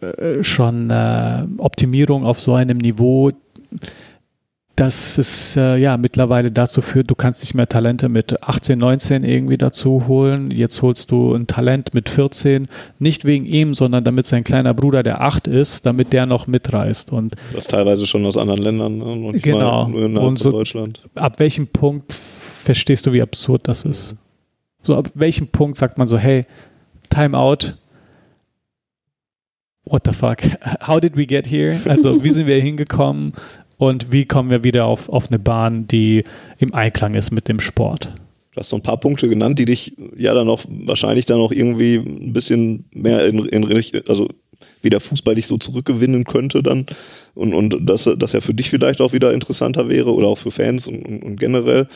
äh, 0.00 0.42
schon 0.42 0.90
Optimierung 1.58 2.24
auf 2.24 2.40
so 2.40 2.54
einem 2.54 2.78
Niveau, 2.78 3.32
dass 4.80 5.18
es 5.18 5.58
äh, 5.58 5.76
ja 5.76 5.98
mittlerweile 5.98 6.50
dazu 6.50 6.80
führt, 6.80 7.10
du 7.10 7.14
kannst 7.14 7.42
nicht 7.42 7.52
mehr 7.52 7.68
Talente 7.68 8.08
mit 8.08 8.42
18, 8.42 8.78
19 8.78 9.24
irgendwie 9.24 9.58
dazu 9.58 10.08
holen. 10.08 10.50
Jetzt 10.50 10.80
holst 10.80 11.10
du 11.10 11.34
ein 11.34 11.46
Talent 11.46 11.92
mit 11.92 12.08
14, 12.08 12.66
nicht 12.98 13.26
wegen 13.26 13.44
ihm, 13.44 13.74
sondern 13.74 14.04
damit 14.04 14.24
sein 14.24 14.42
kleiner 14.42 14.72
Bruder, 14.72 15.02
der 15.02 15.20
8 15.20 15.48
ist, 15.48 15.84
damit 15.84 16.14
der 16.14 16.24
noch 16.24 16.46
mitreist. 16.46 17.12
Und 17.12 17.36
das 17.52 17.66
teilweise 17.66 18.06
schon 18.06 18.24
aus 18.24 18.38
anderen 18.38 18.62
Ländern 18.62 18.98
ne? 18.98 19.04
und 19.04 19.42
genau. 19.42 19.84
und 19.84 20.38
so, 20.38 20.50
Deutschland. 20.50 21.02
Ab 21.14 21.38
welchem 21.40 21.66
Punkt 21.66 22.14
verstehst 22.14 23.06
du, 23.06 23.12
wie 23.12 23.20
absurd 23.20 23.68
das 23.68 23.84
ist? 23.84 24.16
So 24.82 24.96
ab 24.96 25.10
welchem 25.12 25.48
Punkt 25.48 25.76
sagt 25.76 25.98
man 25.98 26.08
so, 26.08 26.16
hey, 26.16 26.46
Time 27.10 27.36
out, 27.36 27.74
what 29.84 30.02
the 30.04 30.12
fuck? 30.12 30.40
How 30.80 31.00
did 31.00 31.16
we 31.16 31.26
get 31.26 31.46
here? 31.46 31.78
Also, 31.86 32.24
wie 32.24 32.30
sind 32.30 32.46
wir 32.46 32.60
hingekommen? 32.60 33.34
und 33.80 34.12
wie 34.12 34.26
kommen 34.26 34.50
wir 34.50 34.62
wieder 34.62 34.84
auf, 34.84 35.08
auf 35.08 35.28
eine 35.28 35.38
Bahn, 35.38 35.86
die 35.86 36.24
im 36.58 36.74
Einklang 36.74 37.14
ist 37.14 37.30
mit 37.30 37.48
dem 37.48 37.60
Sport. 37.60 38.12
Du 38.52 38.60
hast 38.60 38.68
so 38.68 38.76
ein 38.76 38.82
paar 38.82 39.00
Punkte 39.00 39.26
genannt, 39.26 39.58
die 39.58 39.64
dich 39.64 39.96
ja 40.16 40.34
dann 40.34 40.50
auch 40.50 40.64
wahrscheinlich 40.68 41.24
dann 41.24 41.38
auch 41.38 41.50
irgendwie 41.50 41.94
ein 41.94 42.34
bisschen 42.34 42.84
mehr 42.92 43.24
in, 43.24 43.46
in 43.46 43.64
also 44.06 44.28
wie 44.82 44.90
der 44.90 45.00
Fußball 45.00 45.34
dich 45.34 45.46
so 45.46 45.56
zurückgewinnen 45.56 46.24
könnte 46.24 46.62
dann 46.62 46.84
und, 47.34 47.54
und 47.54 47.88
dass 47.88 48.10
das 48.18 48.32
ja 48.32 48.40
für 48.40 48.52
dich 48.52 48.68
vielleicht 48.68 49.00
auch 49.00 49.14
wieder 49.14 49.32
interessanter 49.32 49.88
wäre 49.88 50.12
oder 50.14 50.28
auch 50.28 50.38
für 50.38 50.50
Fans 50.50 50.86
und, 50.86 51.02
und, 51.06 51.22
und 51.22 51.40
generell. 51.40 51.88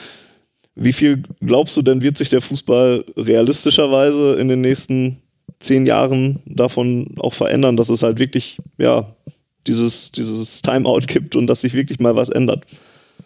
Wie 0.76 0.92
viel 0.92 1.22
glaubst 1.40 1.76
du 1.76 1.82
denn, 1.82 2.02
wird 2.02 2.18
sich 2.18 2.30
der 2.30 2.40
Fußball 2.40 3.04
realistischerweise 3.16 4.34
in 4.34 4.48
den 4.48 4.60
nächsten 4.60 5.18
zehn 5.60 5.86
Jahren 5.86 6.40
davon 6.46 7.14
auch 7.18 7.32
verändern, 7.32 7.76
dass 7.76 7.88
es 7.88 8.02
halt 8.02 8.18
wirklich, 8.18 8.58
ja, 8.78 9.14
dieses, 9.66 10.12
dieses 10.12 10.62
Timeout 10.62 11.06
gibt 11.06 11.36
und 11.36 11.46
dass 11.46 11.62
sich 11.62 11.74
wirklich 11.74 12.00
mal 12.00 12.16
was 12.16 12.28
ändert. 12.28 12.64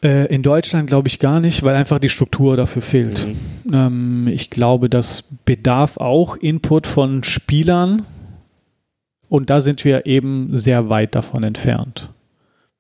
Äh, 0.03 0.33
in 0.33 0.43
Deutschland 0.43 0.87
glaube 0.87 1.09
ich 1.09 1.19
gar 1.19 1.41
nicht, 1.41 1.63
weil 1.65 1.75
einfach 1.75 1.99
die 1.99 2.09
Struktur 2.09 2.57
dafür 2.57 2.83
fehlt. 2.83 3.27
Mhm. 3.65 3.75
Ähm, 3.75 4.29
ich 4.31 4.51
glaube, 4.51 4.89
das 4.89 5.25
bedarf 5.45 5.97
auch 5.97 6.37
Input 6.37 6.87
von 6.87 7.25
Spielern 7.25 8.03
und 9.29 9.51
da 9.51 9.61
sind 9.61 9.85
wir 9.85 10.07
eben 10.07 10.51
sehr 10.53 10.89
weit 10.89 11.15
davon 11.15 11.43
entfernt. 11.43 12.11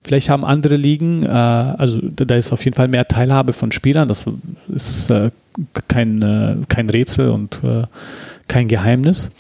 Vielleicht 0.09 0.31
haben 0.31 0.43
andere 0.43 0.77
Ligen, 0.77 1.23
äh, 1.23 1.29
also 1.29 2.01
da 2.01 2.35
ist 2.35 2.51
auf 2.51 2.65
jeden 2.65 2.75
Fall 2.75 2.89
mehr 2.89 3.07
Teilhabe 3.07 3.53
von 3.53 3.73
Spielern, 3.73 4.09
das 4.09 4.25
ist 4.75 5.11
äh, 5.11 5.31
kein, 5.87 6.23
äh, 6.23 6.57
kein 6.67 6.89
Rätsel 6.89 7.29
und 7.29 7.61
äh, 7.63 7.83
kein 8.47 8.69
Geheimnis. 8.69 9.33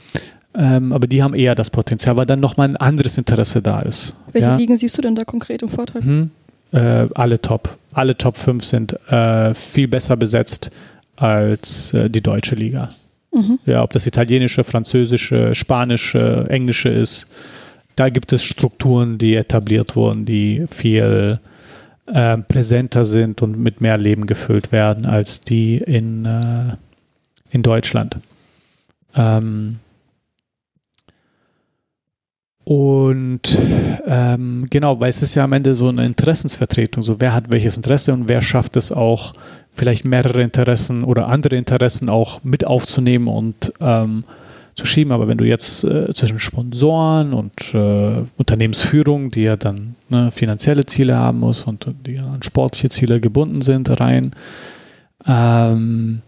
Ähm, 0.54 0.92
aber 0.92 1.06
die 1.06 1.22
haben 1.22 1.32
eher 1.32 1.54
das 1.54 1.70
Potenzial, 1.70 2.18
weil 2.18 2.26
dann 2.26 2.40
nochmal 2.40 2.68
ein 2.68 2.76
anderes 2.76 3.16
Interesse 3.16 3.62
da 3.62 3.80
ist. 3.80 4.14
Welche 4.32 4.48
ja? 4.48 4.56
Ligen 4.56 4.76
siehst 4.76 4.98
du 4.98 5.00
denn 5.00 5.14
da 5.14 5.24
konkret 5.24 5.62
im 5.62 5.70
Vorteil? 5.70 6.02
Hm, 6.02 6.30
äh, 6.72 7.06
alle 7.14 7.40
top. 7.40 7.78
Alle 7.94 8.14
Top 8.18 8.36
5 8.36 8.62
sind 8.62 8.94
viel 9.54 9.88
besser 9.88 10.16
besetzt 10.16 10.70
als 11.16 11.96
die 12.10 12.20
deutsche 12.20 12.54
Liga. 12.54 12.90
Mhm. 13.32 13.58
Ja, 13.64 13.82
ob 13.82 13.90
das 13.90 14.06
italienische, 14.06 14.62
französische, 14.62 15.54
spanische, 15.54 16.44
englische 16.50 16.90
ist. 16.90 17.26
Da 17.98 18.10
gibt 18.10 18.32
es 18.32 18.44
Strukturen, 18.44 19.18
die 19.18 19.34
etabliert 19.34 19.96
wurden, 19.96 20.24
die 20.24 20.66
viel 20.68 21.40
äh, 22.06 22.38
präsenter 22.38 23.04
sind 23.04 23.42
und 23.42 23.58
mit 23.58 23.80
mehr 23.80 23.98
Leben 23.98 24.26
gefüllt 24.26 24.70
werden 24.70 25.04
als 25.04 25.40
die 25.40 25.78
in, 25.78 26.24
äh, 26.24 26.76
in 27.50 27.64
Deutschland. 27.64 28.18
Ähm, 29.16 29.80
und 32.62 33.58
ähm, 34.06 34.68
genau, 34.70 35.00
weil 35.00 35.10
es 35.10 35.22
ist 35.22 35.34
ja 35.34 35.42
am 35.42 35.52
Ende 35.52 35.74
so 35.74 35.88
eine 35.88 36.06
Interessensvertretung, 36.06 37.02
so 37.02 37.20
wer 37.20 37.34
hat 37.34 37.50
welches 37.50 37.76
Interesse 37.76 38.12
und 38.12 38.28
wer 38.28 38.42
schafft 38.42 38.76
es 38.76 38.92
auch, 38.92 39.32
vielleicht 39.70 40.04
mehrere 40.04 40.42
Interessen 40.42 41.02
oder 41.02 41.26
andere 41.26 41.56
Interessen 41.56 42.08
auch 42.08 42.44
mit 42.44 42.64
aufzunehmen 42.64 43.26
und 43.26 43.72
ähm, 43.80 44.22
zu 44.78 44.86
schieben. 44.86 45.12
Aber 45.12 45.28
wenn 45.28 45.38
du 45.38 45.44
jetzt 45.44 45.84
äh, 45.84 46.12
zwischen 46.14 46.38
Sponsoren 46.38 47.34
und 47.34 47.74
äh, 47.74 48.22
Unternehmensführung, 48.36 49.30
die 49.30 49.42
ja 49.42 49.56
dann 49.56 49.96
ne, 50.08 50.30
finanzielle 50.30 50.86
Ziele 50.86 51.16
haben 51.16 51.40
muss 51.40 51.64
und 51.64 51.86
die 52.06 52.18
an 52.18 52.42
sportliche 52.42 52.88
Ziele 52.88 53.20
gebunden 53.20 53.60
sind, 53.60 54.00
rein, 54.00 54.32
ähm, 55.26 56.22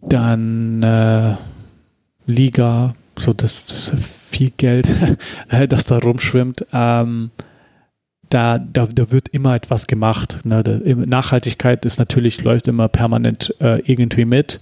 dann 0.00 0.82
äh, 0.82 1.34
Liga, 2.26 2.94
so 3.18 3.32
das, 3.32 3.66
das 3.66 3.92
viel 4.30 4.52
Geld, 4.56 4.88
das 5.68 5.84
da 5.84 5.98
rumschwimmt, 5.98 6.66
ähm, 6.72 7.30
da, 8.30 8.58
da, 8.58 8.86
da 8.86 9.10
wird 9.10 9.28
immer 9.30 9.56
etwas 9.56 9.88
gemacht. 9.88 10.38
Ne? 10.44 10.62
Nachhaltigkeit 11.06 11.84
ist 11.84 11.98
natürlich, 11.98 12.44
läuft 12.44 12.68
immer 12.68 12.86
permanent 12.86 13.54
äh, 13.60 13.80
irgendwie 13.80 14.24
mit, 14.24 14.60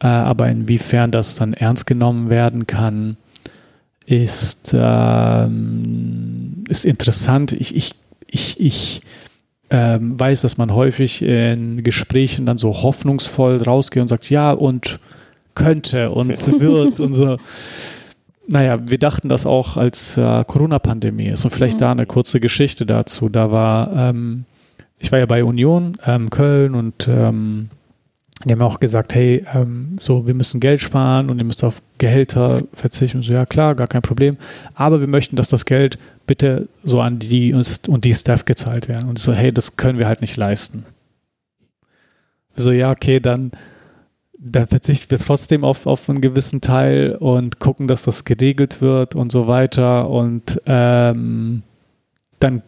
äh, 0.00 0.06
aber 0.06 0.48
inwiefern 0.48 1.10
das 1.10 1.34
dann 1.34 1.54
ernst 1.54 1.86
genommen 1.86 2.30
werden 2.30 2.66
kann, 2.66 3.16
ist, 4.06 4.74
ähm, 4.78 6.64
ist 6.68 6.84
interessant. 6.84 7.52
Ich, 7.52 7.74
ich, 7.74 7.94
ich, 8.26 8.60
ich 8.60 9.02
ähm, 9.70 10.18
weiß, 10.18 10.42
dass 10.42 10.58
man 10.58 10.74
häufig 10.74 11.22
in 11.22 11.82
Gesprächen 11.82 12.46
dann 12.46 12.58
so 12.58 12.82
hoffnungsvoll 12.82 13.62
rausgeht 13.62 14.02
und 14.02 14.08
sagt, 14.08 14.28
ja, 14.30 14.52
und 14.52 15.00
könnte 15.54 16.10
und 16.10 16.28
wird 16.60 17.00
und 17.00 17.14
so. 17.14 17.38
Naja, 18.46 18.78
wir 18.86 18.98
dachten 18.98 19.30
das 19.30 19.46
auch 19.46 19.78
als 19.78 20.18
äh, 20.18 20.44
Corona-Pandemie 20.44 21.28
ist. 21.28 21.44
Und 21.44 21.50
vielleicht 21.50 21.76
mhm. 21.76 21.80
da 21.80 21.92
eine 21.92 22.06
kurze 22.06 22.40
Geschichte 22.40 22.84
dazu. 22.84 23.30
Da 23.30 23.50
war, 23.50 23.90
ähm, 23.96 24.44
ich 24.98 25.10
war 25.10 25.18
ja 25.18 25.26
bei 25.26 25.42
Union, 25.44 25.96
ähm, 26.04 26.28
Köln 26.28 26.74
und 26.74 27.08
ähm, 27.08 27.70
die 28.48 28.52
haben 28.52 28.62
auch 28.62 28.80
gesagt, 28.80 29.14
hey, 29.14 29.44
ähm, 29.54 29.96
so, 30.00 30.26
wir 30.26 30.34
müssen 30.34 30.60
Geld 30.60 30.80
sparen 30.80 31.30
und 31.30 31.38
ihr 31.38 31.44
müsst 31.44 31.64
auf 31.64 31.80
Gehälter 31.98 32.62
verzichten. 32.72 33.18
Und 33.18 33.22
so, 33.22 33.32
ja 33.32 33.46
klar, 33.46 33.74
gar 33.74 33.86
kein 33.86 34.02
Problem. 34.02 34.36
Aber 34.74 35.00
wir 35.00 35.06
möchten, 35.06 35.36
dass 35.36 35.48
das 35.48 35.64
Geld 35.64 35.98
bitte 36.26 36.68
so 36.82 37.00
an 37.00 37.18
die 37.18 37.54
und 37.54 38.04
die 38.04 38.14
Staff 38.14 38.44
gezahlt 38.44 38.88
werden. 38.88 39.08
Und 39.08 39.18
so, 39.18 39.32
hey, 39.32 39.52
das 39.52 39.76
können 39.76 39.98
wir 39.98 40.06
halt 40.06 40.20
nicht 40.20 40.36
leisten. 40.36 40.84
So, 42.56 42.70
ja, 42.70 42.90
okay, 42.90 43.20
dann 43.20 43.52
dann 44.46 44.66
verzichten 44.66 45.10
wir 45.10 45.18
trotzdem 45.18 45.64
auf, 45.64 45.86
auf 45.86 46.08
einen 46.10 46.20
gewissen 46.20 46.60
Teil 46.60 47.16
und 47.18 47.60
gucken, 47.60 47.88
dass 47.88 48.04
das 48.04 48.24
geregelt 48.24 48.82
wird 48.82 49.14
und 49.14 49.32
so 49.32 49.46
weiter. 49.46 50.10
Und 50.10 50.60
ähm, 50.66 51.62
dann 52.40 52.62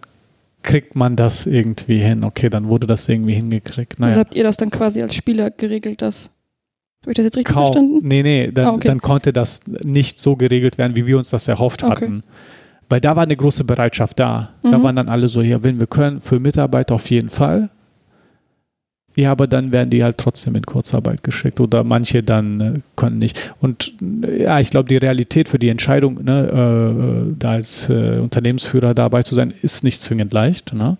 kriegt 0.66 0.96
man 0.96 1.16
das 1.16 1.46
irgendwie 1.46 1.98
hin. 1.98 2.24
Okay, 2.24 2.50
dann 2.50 2.68
wurde 2.68 2.86
das 2.86 3.08
irgendwie 3.08 3.32
hingekriegt. 3.32 3.98
Naja. 3.98 4.10
Also 4.10 4.20
habt 4.20 4.34
ihr 4.34 4.44
das 4.44 4.58
dann 4.58 4.70
quasi 4.70 5.00
als 5.00 5.14
Spieler 5.14 5.50
geregelt, 5.50 6.02
das? 6.02 6.30
Habe 7.02 7.12
ich 7.12 7.16
das 7.16 7.24
jetzt 7.24 7.36
richtig 7.36 7.54
Kaum. 7.54 7.72
verstanden? 7.72 8.00
Nee, 8.02 8.22
nee, 8.22 8.50
dann, 8.52 8.66
ah, 8.66 8.72
okay. 8.72 8.88
dann, 8.88 9.00
konnte 9.00 9.32
das 9.32 9.62
nicht 9.84 10.18
so 10.18 10.36
geregelt 10.36 10.76
werden, 10.76 10.96
wie 10.96 11.06
wir 11.06 11.16
uns 11.16 11.30
das 11.30 11.48
erhofft 11.48 11.84
okay. 11.84 11.92
hatten. 11.92 12.24
Weil 12.88 13.00
da 13.00 13.16
war 13.16 13.22
eine 13.22 13.36
große 13.36 13.64
Bereitschaft 13.64 14.18
da. 14.18 14.50
Mhm. 14.62 14.72
Da 14.72 14.82
waren 14.82 14.96
dann 14.96 15.08
alle 15.08 15.28
so, 15.28 15.40
hier, 15.40 15.62
wenn 15.62 15.80
wir 15.80 15.86
können, 15.86 16.20
für 16.20 16.40
Mitarbeiter 16.40 16.96
auf 16.96 17.08
jeden 17.10 17.30
Fall. 17.30 17.70
Ja, 19.16 19.32
aber 19.32 19.46
dann 19.46 19.72
werden 19.72 19.88
die 19.88 20.04
halt 20.04 20.18
trotzdem 20.18 20.56
in 20.56 20.66
Kurzarbeit 20.66 21.24
geschickt 21.24 21.58
oder 21.58 21.84
manche 21.84 22.22
dann 22.22 22.60
äh, 22.60 22.80
können 22.96 23.18
nicht. 23.18 23.54
Und 23.60 23.94
äh, 24.22 24.42
ja, 24.42 24.60
ich 24.60 24.68
glaube, 24.68 24.90
die 24.90 24.98
Realität 24.98 25.48
für 25.48 25.58
die 25.58 25.70
Entscheidung, 25.70 26.22
ne, 26.22 27.30
äh, 27.30 27.34
da 27.38 27.52
als 27.52 27.88
äh, 27.88 28.18
Unternehmensführer 28.18 28.92
dabei 28.92 29.22
zu 29.22 29.34
sein, 29.34 29.54
ist 29.62 29.84
nicht 29.84 30.02
zwingend 30.02 30.34
leicht. 30.34 30.74
Ne? 30.74 30.98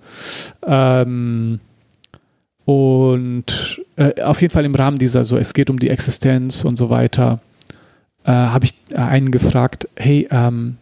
Ähm, 0.66 1.60
und 2.64 3.82
äh, 3.96 4.22
auf 4.22 4.40
jeden 4.40 4.52
Fall 4.52 4.64
im 4.64 4.74
Rahmen 4.74 4.96
dieser, 4.96 5.24
so 5.24 5.36
es 5.36 5.52
geht 5.52 5.68
um 5.68 5.78
die 5.78 5.90
Existenz 5.90 6.64
und 6.64 6.76
so 6.76 6.88
weiter, 6.88 7.40
äh, 8.24 8.32
habe 8.32 8.64
ich 8.64 8.74
einen 8.96 9.30
gefragt, 9.30 9.88
hey, 9.94 10.26
ähm, 10.30 10.78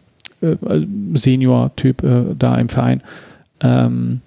Senior-Typ 1.13 2.03
da 2.37 2.55
im 2.57 2.69
Verein, 2.69 3.01
ähm, 3.61 4.21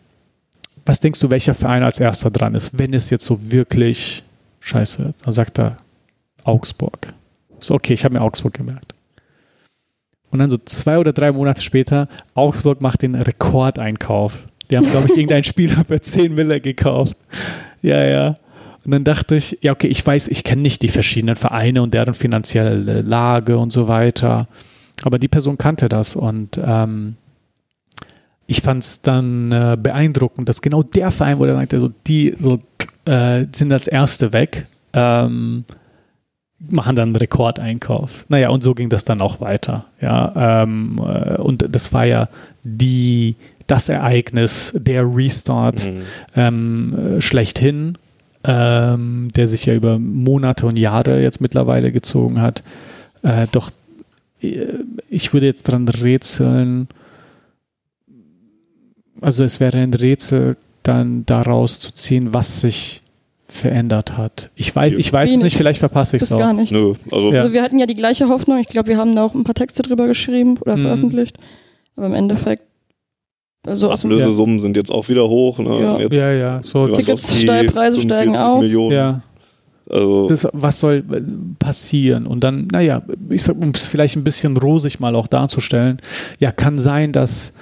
was 0.88 1.01
denkst 1.01 1.20
du, 1.20 1.31
welcher 1.31 1.55
Verein 1.55 1.83
als 1.83 2.01
erster 2.01 2.31
dran 2.31 2.55
ist, 2.55 2.79
wenn 2.79 2.94
es 2.94 3.11
jetzt 3.11 3.24
so 3.24 3.53
wirklich 3.53 4.24
scheiße 4.61 5.05
wird? 5.05 5.14
Dann 5.22 5.33
sagt 5.33 5.59
er 5.59 5.77
Augsburg. 6.44 7.12
So, 7.61 7.74
okay, 7.74 7.92
ich 7.92 8.05
habe 8.05 8.14
mir 8.14 8.22
Augsburg 8.22 8.55
gemerkt. 8.55 8.94
Und 10.31 10.38
dann 10.38 10.51
so 10.51 10.57
zwei 10.57 10.98
oder 10.98 11.12
drei 11.12 11.33
Monate 11.33 11.62
später, 11.62 12.09
Augsburg 12.35 12.81
macht 12.81 13.03
den 13.03 13.14
Rekordeinkauf. 13.14 14.44
Die 14.70 14.77
haben, 14.77 14.90
glaube 14.90 15.07
ich, 15.09 15.16
irgendeinen 15.16 15.44
Spieler 15.44 15.85
für 15.85 16.01
10 16.01 16.35
Mille 16.35 16.61
gekauft. 16.61 17.16
Ja, 17.83 18.05
ja. 18.05 18.37
Und 18.85 18.92
dann 18.92 19.05
dachte 19.05 19.37
ich, 19.37 19.59
ja, 19.61 19.72
okay, 19.72 19.88
ich 19.88 20.07
weiß, 20.07 20.29
ich 20.29 20.44
kenne 20.44 20.62
nicht 20.62 20.83
die 20.83 20.88
verschiedenen 20.88 21.37
Vereine 21.37 21.83
und 21.83 21.92
deren 21.92 22.14
finanzielle 22.14 23.03
Lage 23.03 23.59
und 23.59 23.72
so 23.72 23.88
weiter. 23.88 24.48
Aber 25.03 25.18
die 25.18 25.29
Person 25.29 25.59
kannte 25.59 25.88
das 25.88 26.16
und 26.16 26.61
ähm, 26.62 27.16
ich 28.48 28.62
fand 28.62 28.82
es 28.82 29.02
dann 29.02 29.52
äh, 29.52 29.76
beeindruckend, 29.80 30.48
dass 30.48 30.62
genau 30.62 30.82
der 30.82 31.11
Verein, 31.11 31.38
wo 31.38 31.44
der 31.44 31.54
sagte, 31.54 31.80
so, 31.80 31.90
die 32.06 32.34
so, 32.37 32.58
äh, 33.04 33.44
sind 33.52 33.70
als 33.70 33.87
Erste 33.87 34.32
weg, 34.32 34.66
ähm, 34.94 35.64
machen 36.58 36.96
dann 36.96 37.11
einen 37.11 37.16
Rekordeinkauf. 37.16 38.24
Naja, 38.28 38.48
und 38.48 38.64
so 38.64 38.74
ging 38.74 38.88
das 38.88 39.04
dann 39.04 39.20
auch 39.20 39.40
weiter. 39.40 39.84
Ja, 40.00 40.62
ähm, 40.62 40.98
äh, 40.98 41.37
und 41.37 41.66
das 41.70 41.92
war 41.92 42.06
ja 42.06 42.30
die, 42.64 43.37
das 43.66 43.90
Ereignis, 43.90 44.72
der 44.74 45.04
Restart 45.04 45.87
mhm. 45.87 46.02
ähm, 46.34 47.16
äh, 47.18 47.20
schlechthin, 47.20 47.98
ähm, 48.44 49.28
der 49.37 49.46
sich 49.46 49.66
ja 49.66 49.74
über 49.74 49.98
Monate 49.98 50.66
und 50.66 50.78
Jahre 50.78 51.20
jetzt 51.20 51.42
mittlerweile 51.42 51.92
gezogen 51.92 52.40
hat. 52.40 52.62
Äh, 53.22 53.46
doch 53.52 53.70
äh, 54.40 54.64
ich 55.11 55.34
würde 55.34 55.44
jetzt 55.44 55.64
dran 55.64 55.87
rätseln, 55.87 56.88
also 59.20 59.44
es 59.44 59.61
wäre 59.61 59.78
ein 59.78 59.94
Rätsel, 59.94 60.57
dann 60.83 61.24
daraus 61.26 61.81
zu 61.81 61.92
ziehen, 61.92 62.33
was 62.33 62.61
sich 62.61 63.02
verändert 63.46 64.16
hat. 64.16 64.50
Ich 64.54 64.74
weiß, 64.74 64.94
ich 64.94 65.12
weiß 65.12 65.33
es 65.33 65.42
nicht, 65.42 65.57
vielleicht 65.57 65.78
verpasse 65.78 66.16
ich 66.16 66.22
es 66.22 66.33
auch. 66.33 66.38
gar 66.38 66.52
nichts. 66.52 66.72
Nö, 66.72 66.94
also, 67.11 67.33
ja. 67.33 67.40
also, 67.40 67.52
wir 67.52 67.62
hatten 67.62 67.78
ja 67.78 67.87
die 67.87 67.94
gleiche 67.94 68.28
Hoffnung. 68.28 68.59
Ich 68.59 68.68
glaube, 68.68 68.88
wir 68.88 68.98
haben 68.98 69.14
da 69.14 69.24
auch 69.24 69.35
ein 69.35 69.44
paar 69.44 69.54
Texte 69.54 69.83
drüber 69.83 70.07
geschrieben 70.07 70.59
oder 70.59 70.76
mhm. 70.76 70.83
veröffentlicht. 70.83 71.38
Aber 71.96 72.07
im 72.07 72.14
Endeffekt 72.14 72.62
also 73.66 73.90
Ablösesummen 73.90 74.57
ja. 74.57 74.62
sind 74.62 74.76
jetzt 74.76 74.90
auch 74.90 75.09
wieder 75.09 75.28
hoch. 75.28 75.59
Ne? 75.59 75.81
Ja. 75.81 75.98
Jetzt 75.98 76.12
ja, 76.12 76.33
ja. 76.33 76.61
So 76.62 76.88
Tickets, 76.88 77.44
Preise 77.44 78.00
steigen 78.00 78.37
auch. 78.37 78.61
Millionen. 78.61 78.92
Ja. 78.92 79.22
Also 79.90 80.26
das, 80.26 80.46
was 80.52 80.81
soll 80.81 81.02
passieren? 81.59 82.26
Und 82.26 82.44
dann, 82.44 82.68
naja, 82.70 83.02
um 83.07 83.72
es 83.74 83.87
vielleicht 83.87 84.16
ein 84.16 84.24
bisschen 84.24 84.57
rosig 84.57 85.00
mal 85.00 85.16
auch 85.16 85.26
darzustellen, 85.26 85.98
ja, 86.38 86.52
kann 86.52 86.78
sein, 86.78 87.12
dass 87.12 87.54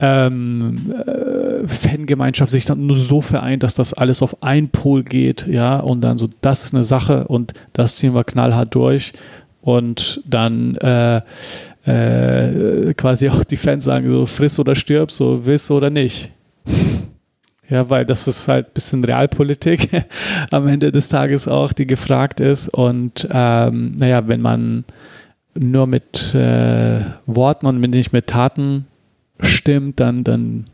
ähm, 0.00 0.92
äh, 0.92 1.66
Fangemeinschaft 1.66 2.50
sich 2.50 2.64
dann 2.64 2.86
nur 2.86 2.96
so 2.96 3.20
vereint, 3.20 3.62
dass 3.62 3.74
das 3.74 3.92
alles 3.92 4.22
auf 4.22 4.42
ein 4.42 4.68
Pol 4.68 5.02
geht, 5.02 5.46
ja, 5.46 5.78
und 5.78 6.02
dann 6.02 6.18
so, 6.18 6.28
das 6.40 6.64
ist 6.64 6.74
eine 6.74 6.84
Sache 6.84 7.26
und 7.28 7.52
das 7.72 7.96
ziehen 7.96 8.14
wir 8.14 8.24
knallhart 8.24 8.74
durch 8.74 9.12
und 9.60 10.22
dann 10.24 10.76
äh, 10.76 11.20
äh, 11.84 12.94
quasi 12.94 13.28
auch 13.28 13.44
die 13.44 13.56
Fans 13.56 13.84
sagen 13.84 14.08
so, 14.08 14.26
friss 14.26 14.58
oder 14.58 14.74
stirb, 14.74 15.10
so 15.10 15.44
willst 15.46 15.68
du 15.70 15.76
oder 15.76 15.90
nicht. 15.90 16.30
Ja, 17.70 17.90
weil 17.90 18.06
das 18.06 18.26
ist 18.26 18.48
halt 18.48 18.68
ein 18.68 18.72
bisschen 18.72 19.04
Realpolitik 19.04 19.90
am 20.50 20.68
Ende 20.68 20.90
des 20.90 21.10
Tages 21.10 21.46
auch, 21.48 21.74
die 21.74 21.86
gefragt 21.86 22.40
ist. 22.40 22.68
Und 22.68 23.28
ähm, 23.30 23.92
naja, 23.94 24.26
wenn 24.26 24.40
man 24.40 24.84
nur 25.54 25.86
mit 25.86 26.34
äh, 26.34 27.02
Worten 27.26 27.66
und 27.66 27.80
nicht 27.80 28.14
mit 28.14 28.26
Taten 28.26 28.86
stimmt, 29.42 30.00
dann, 30.00 30.24
dann, 30.24 30.66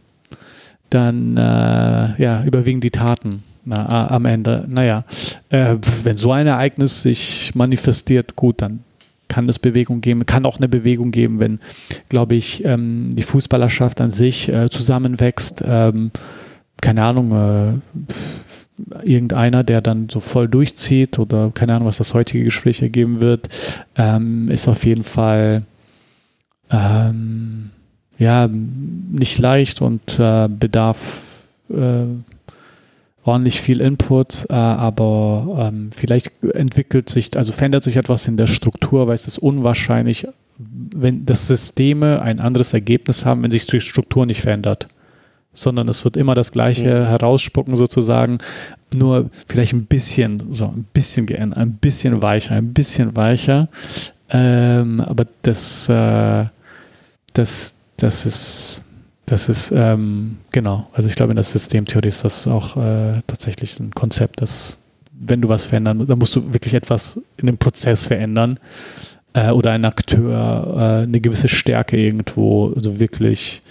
dann 0.90 1.37
äh, 1.37 2.22
ja, 2.22 2.44
überwiegen 2.44 2.81
die 2.81 2.90
Taten 2.90 3.42
na, 3.64 4.09
am 4.09 4.24
Ende. 4.27 4.64
Naja, 4.68 5.05
äh, 5.50 5.77
wenn 6.03 6.16
so 6.16 6.33
ein 6.33 6.46
Ereignis 6.46 7.03
sich 7.03 7.53
manifestiert, 7.55 8.37
gut, 8.37 8.62
dann 8.62 8.81
kann 9.29 9.48
es 9.48 9.59
Bewegung 9.59 10.00
geben, 10.00 10.27
kann 10.27 10.46
auch 10.46 10.59
eine 10.59 10.68
Bewegung 10.68 11.11
geben, 11.11 11.40
wenn, 11.40 11.59
glaube 12.09 12.35
ich, 12.35 12.64
ähm, 12.64 13.11
die 13.14 13.22
Fußballerschaft 13.22 14.00
an 14.00 14.11
sich 14.11 14.48
äh, 14.48 14.68
zusammenwächst. 14.68 15.64
Ähm, 15.66 16.11
keine 16.81 17.03
Ahnung, 17.03 17.33
äh, 17.33 17.79
irgendeiner, 19.05 19.64
der 19.64 19.81
dann 19.81 20.09
so 20.09 20.20
voll 20.20 20.48
durchzieht 20.48 21.18
oder 21.18 21.50
keine 21.55 21.74
Ahnung, 21.74 21.88
was 21.88 21.98
das 21.98 22.12
heutige 22.12 22.44
Gespräch 22.44 22.83
ergeben 22.83 23.20
wird, 23.20 23.48
ähm, 23.96 24.48
ist 24.48 24.68
auf 24.68 24.85
jeden 24.85 25.05
Fall 25.05 25.62
ähm, 26.70 27.70
ja, 28.18 28.48
nicht 28.48 29.38
leicht 29.38 29.83
und 29.83 30.18
äh, 30.18 30.48
bedarf 30.48 30.98
äh, 31.68 32.07
ordentlich 33.24 33.61
viel 33.61 33.81
Input, 33.81 34.46
äh, 34.50 34.53
aber 34.53 35.70
ähm, 35.72 35.90
vielleicht 35.94 36.31
entwickelt 36.42 37.08
sich, 37.08 37.37
also 37.37 37.52
verändert 37.52 37.83
sich 37.83 37.96
etwas 37.96 38.29
in 38.29 38.37
der 38.37 38.46
Struktur, 38.46 39.06
weil 39.06 39.15
es 39.15 39.27
ist 39.27 39.38
unwahrscheinlich, 39.38 40.27
wenn 40.58 41.25
das 41.27 41.48
Systeme 41.48 42.21
ein 42.23 42.38
anderes 42.38 42.75
Ergebnis 42.75 43.25
haben, 43.25 43.42
wenn 43.42 43.50
sich 43.50 43.67
die 43.67 43.81
Struktur 43.81 44.27
nicht 44.27 44.42
verändert, 44.42 44.88
sondern 45.52 45.88
es 45.88 46.04
wird 46.04 46.17
immer 46.17 46.35
das 46.35 46.52
Gleiche 46.52 47.00
mhm. 47.00 47.06
herausspucken 47.06 47.77
sozusagen, 47.77 48.38
nur 48.94 49.31
vielleicht 49.48 49.73
ein 49.73 49.87
bisschen, 49.87 50.52
so 50.52 50.67
ein 50.67 50.87
bisschen 50.92 51.27
geändert, 51.27 51.58
ein 51.58 51.73
bisschen 51.75 52.21
weicher, 52.21 52.54
ein 52.54 52.75
bisschen 52.75 53.17
weicher, 53.17 53.69
ähm, 54.31 55.00
aber 55.00 55.27
das, 55.42 55.88
äh, 55.88 56.44
das, 57.33 57.79
das 57.97 58.27
ist, 58.27 58.85
das 59.27 59.49
ist, 59.49 59.73
ähm, 59.75 60.38
genau, 60.53 60.88
also 60.92 61.09
ich 61.09 61.15
glaube, 61.15 61.33
in 61.33 61.37
der 61.37 61.45
Systemtheorie 61.45 62.09
ist 62.09 62.25
das 62.25 62.47
auch 62.47 62.77
äh, 62.77 63.23
tatsächlich 63.27 63.79
ein 63.81 63.90
Konzept, 63.92 64.42
dass 64.42 64.81
wenn 65.13 65.40
du 65.40 65.49
was 65.49 65.67
verändern, 65.67 66.05
dann 66.07 66.19
musst 66.19 66.37
du 66.37 66.53
wirklich 66.53 66.75
etwas 66.75 67.21
in 67.37 67.47
dem 67.47 67.57
Prozess 67.57 68.07
verändern 68.07 68.59
äh, 69.33 69.51
oder 69.51 69.73
ein 69.73 69.85
Akteur 69.85 70.75
äh, 70.77 71.03
eine 71.05 71.21
gewisse 71.21 71.49
Stärke 71.49 71.97
irgendwo, 71.97 72.73
also 72.75 72.99
wirklich 72.99 73.63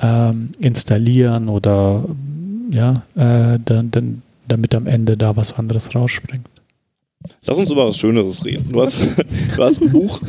ähm, 0.00 0.50
installieren 0.58 1.48
oder 1.48 2.04
ja, 2.70 3.02
äh, 3.14 3.58
dann, 3.64 3.90
dann, 3.90 4.22
damit 4.46 4.74
am 4.74 4.86
Ende 4.86 5.16
da 5.16 5.36
was 5.36 5.58
anderes 5.58 5.94
rausspringt. 5.94 6.48
Lass 7.44 7.58
uns 7.58 7.70
über 7.70 7.86
was 7.86 7.98
Schöneres 7.98 8.44
reden. 8.44 8.72
Du 8.72 8.82
hast, 8.82 9.00
du 9.56 9.62
hast 9.62 9.82
ein 9.82 9.90
Buch. 9.90 10.20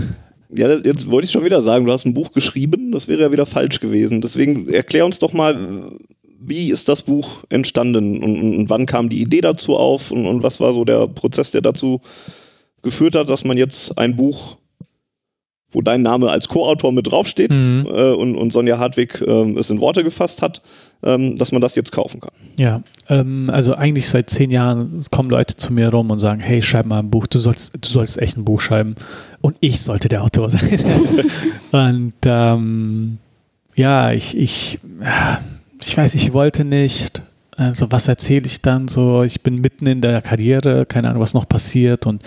Ja, 0.52 0.76
jetzt 0.78 1.10
wollte 1.12 1.26
ich 1.26 1.32
schon 1.32 1.46
wieder 1.46 1.62
sagen, 1.62 1.86
du 1.86 1.92
hast 1.92 2.06
ein 2.06 2.16
Buch 2.16 2.32
geschrieben, 2.32 2.92
das 2.92 3.08
wäre 3.08 3.22
ja 3.22 3.32
wieder 3.32 3.46
falsch 3.46 3.80
gewesen. 3.80 4.22
Deswegen 4.22 4.68
erklär 4.68 5.06
uns 5.06 5.20
doch 5.20 5.32
mal, 5.32 5.92
wie 6.40 6.72
ist 6.72 6.90
das 6.90 7.04
Buch 7.04 7.44
entstanden 7.50 8.24
und, 8.24 8.58
und 8.58 8.70
wann 8.70 8.86
kam 8.88 9.10
die 9.10 9.22
Idee 9.22 9.42
dazu 9.42 9.76
auf 9.76 10.10
und, 10.10 10.26
und, 10.26 10.42
was 10.42 10.60
war 10.60 10.74
so 10.74 10.86
der 10.86 11.08
Prozess, 11.08 11.52
der 11.52 11.62
dazu 11.62 12.02
geführt 12.82 13.16
hat, 13.16 13.30
dass 13.30 13.44
man 13.44 13.58
jetzt 13.58 13.98
ein 13.98 14.16
Buch, 14.16 14.58
wo 15.72 15.82
dein 15.82 16.02
Name 16.02 16.30
als 16.30 16.48
Co-Autor 16.48 16.92
mit 16.92 17.12
draufsteht 17.12 17.52
mhm. 17.52 17.88
äh, 17.88 18.12
und, 18.12 18.36
und 18.36 18.52
Sonja 18.52 18.80
Hartwig 18.80 19.22
äh, 19.22 19.52
es 19.60 19.70
in 19.70 19.80
Worte 19.82 20.04
gefasst 20.04 20.42
hat, 20.42 20.62
ähm, 21.04 21.36
dass 21.38 21.52
man 21.52 21.62
das 21.62 21.76
jetzt 21.76 21.92
kaufen 21.92 22.20
kann. 22.20 22.32
Ja, 22.58 22.82
ähm, 23.08 23.50
also 23.52 23.76
eigentlich 23.76 24.10
seit 24.10 24.30
zehn 24.30 24.50
Jahren 24.50 25.04
kommen 25.12 25.30
Leute 25.30 25.56
zu 25.56 25.72
mir 25.72 25.90
rum 25.90 26.10
und 26.10 26.20
sagen, 26.20 26.42
hey, 26.42 26.62
schreib 26.62 26.86
mal 26.86 27.00
ein 27.00 27.12
Buch, 27.12 27.28
du 27.28 27.38
sollst, 27.38 27.76
du 27.76 27.90
sollst 27.90 28.20
echt 28.20 28.38
ein 28.38 28.46
Buch 28.46 28.62
schreiben 28.62 28.96
und 29.42 29.58
ich 29.60 29.82
sollte 29.82 30.10
der 30.10 30.24
Autor 30.24 30.50
sein. 30.50 30.80
und 31.72 32.14
ähm, 32.26 33.20
ja, 33.76 34.12
ich, 34.12 34.36
ich, 34.36 34.80
ich 35.80 35.98
weiß, 35.98 36.16
ich 36.16 36.34
wollte 36.34 36.66
nicht. 36.66 37.22
Also 37.56 37.92
was 37.92 38.08
erzähle 38.08 38.46
ich 38.46 38.62
dann 38.62 38.88
so? 38.88 39.24
Ich 39.24 39.42
bin 39.42 39.60
mitten 39.60 39.86
in 39.86 40.02
der 40.02 40.22
Karriere, 40.22 40.86
keine 40.86 41.10
Ahnung, 41.10 41.22
was 41.22 41.34
noch 41.34 41.48
passiert 41.48 42.06
und 42.06 42.24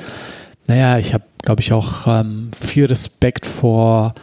naja, 0.73 0.97
ich 0.97 1.13
habe, 1.13 1.25
glaube 1.43 1.61
ich, 1.61 1.75
auch 1.75 2.07
ähm, 2.07 2.51
viel 2.59 2.87
Respekt 2.87 3.45
vor 3.45 4.15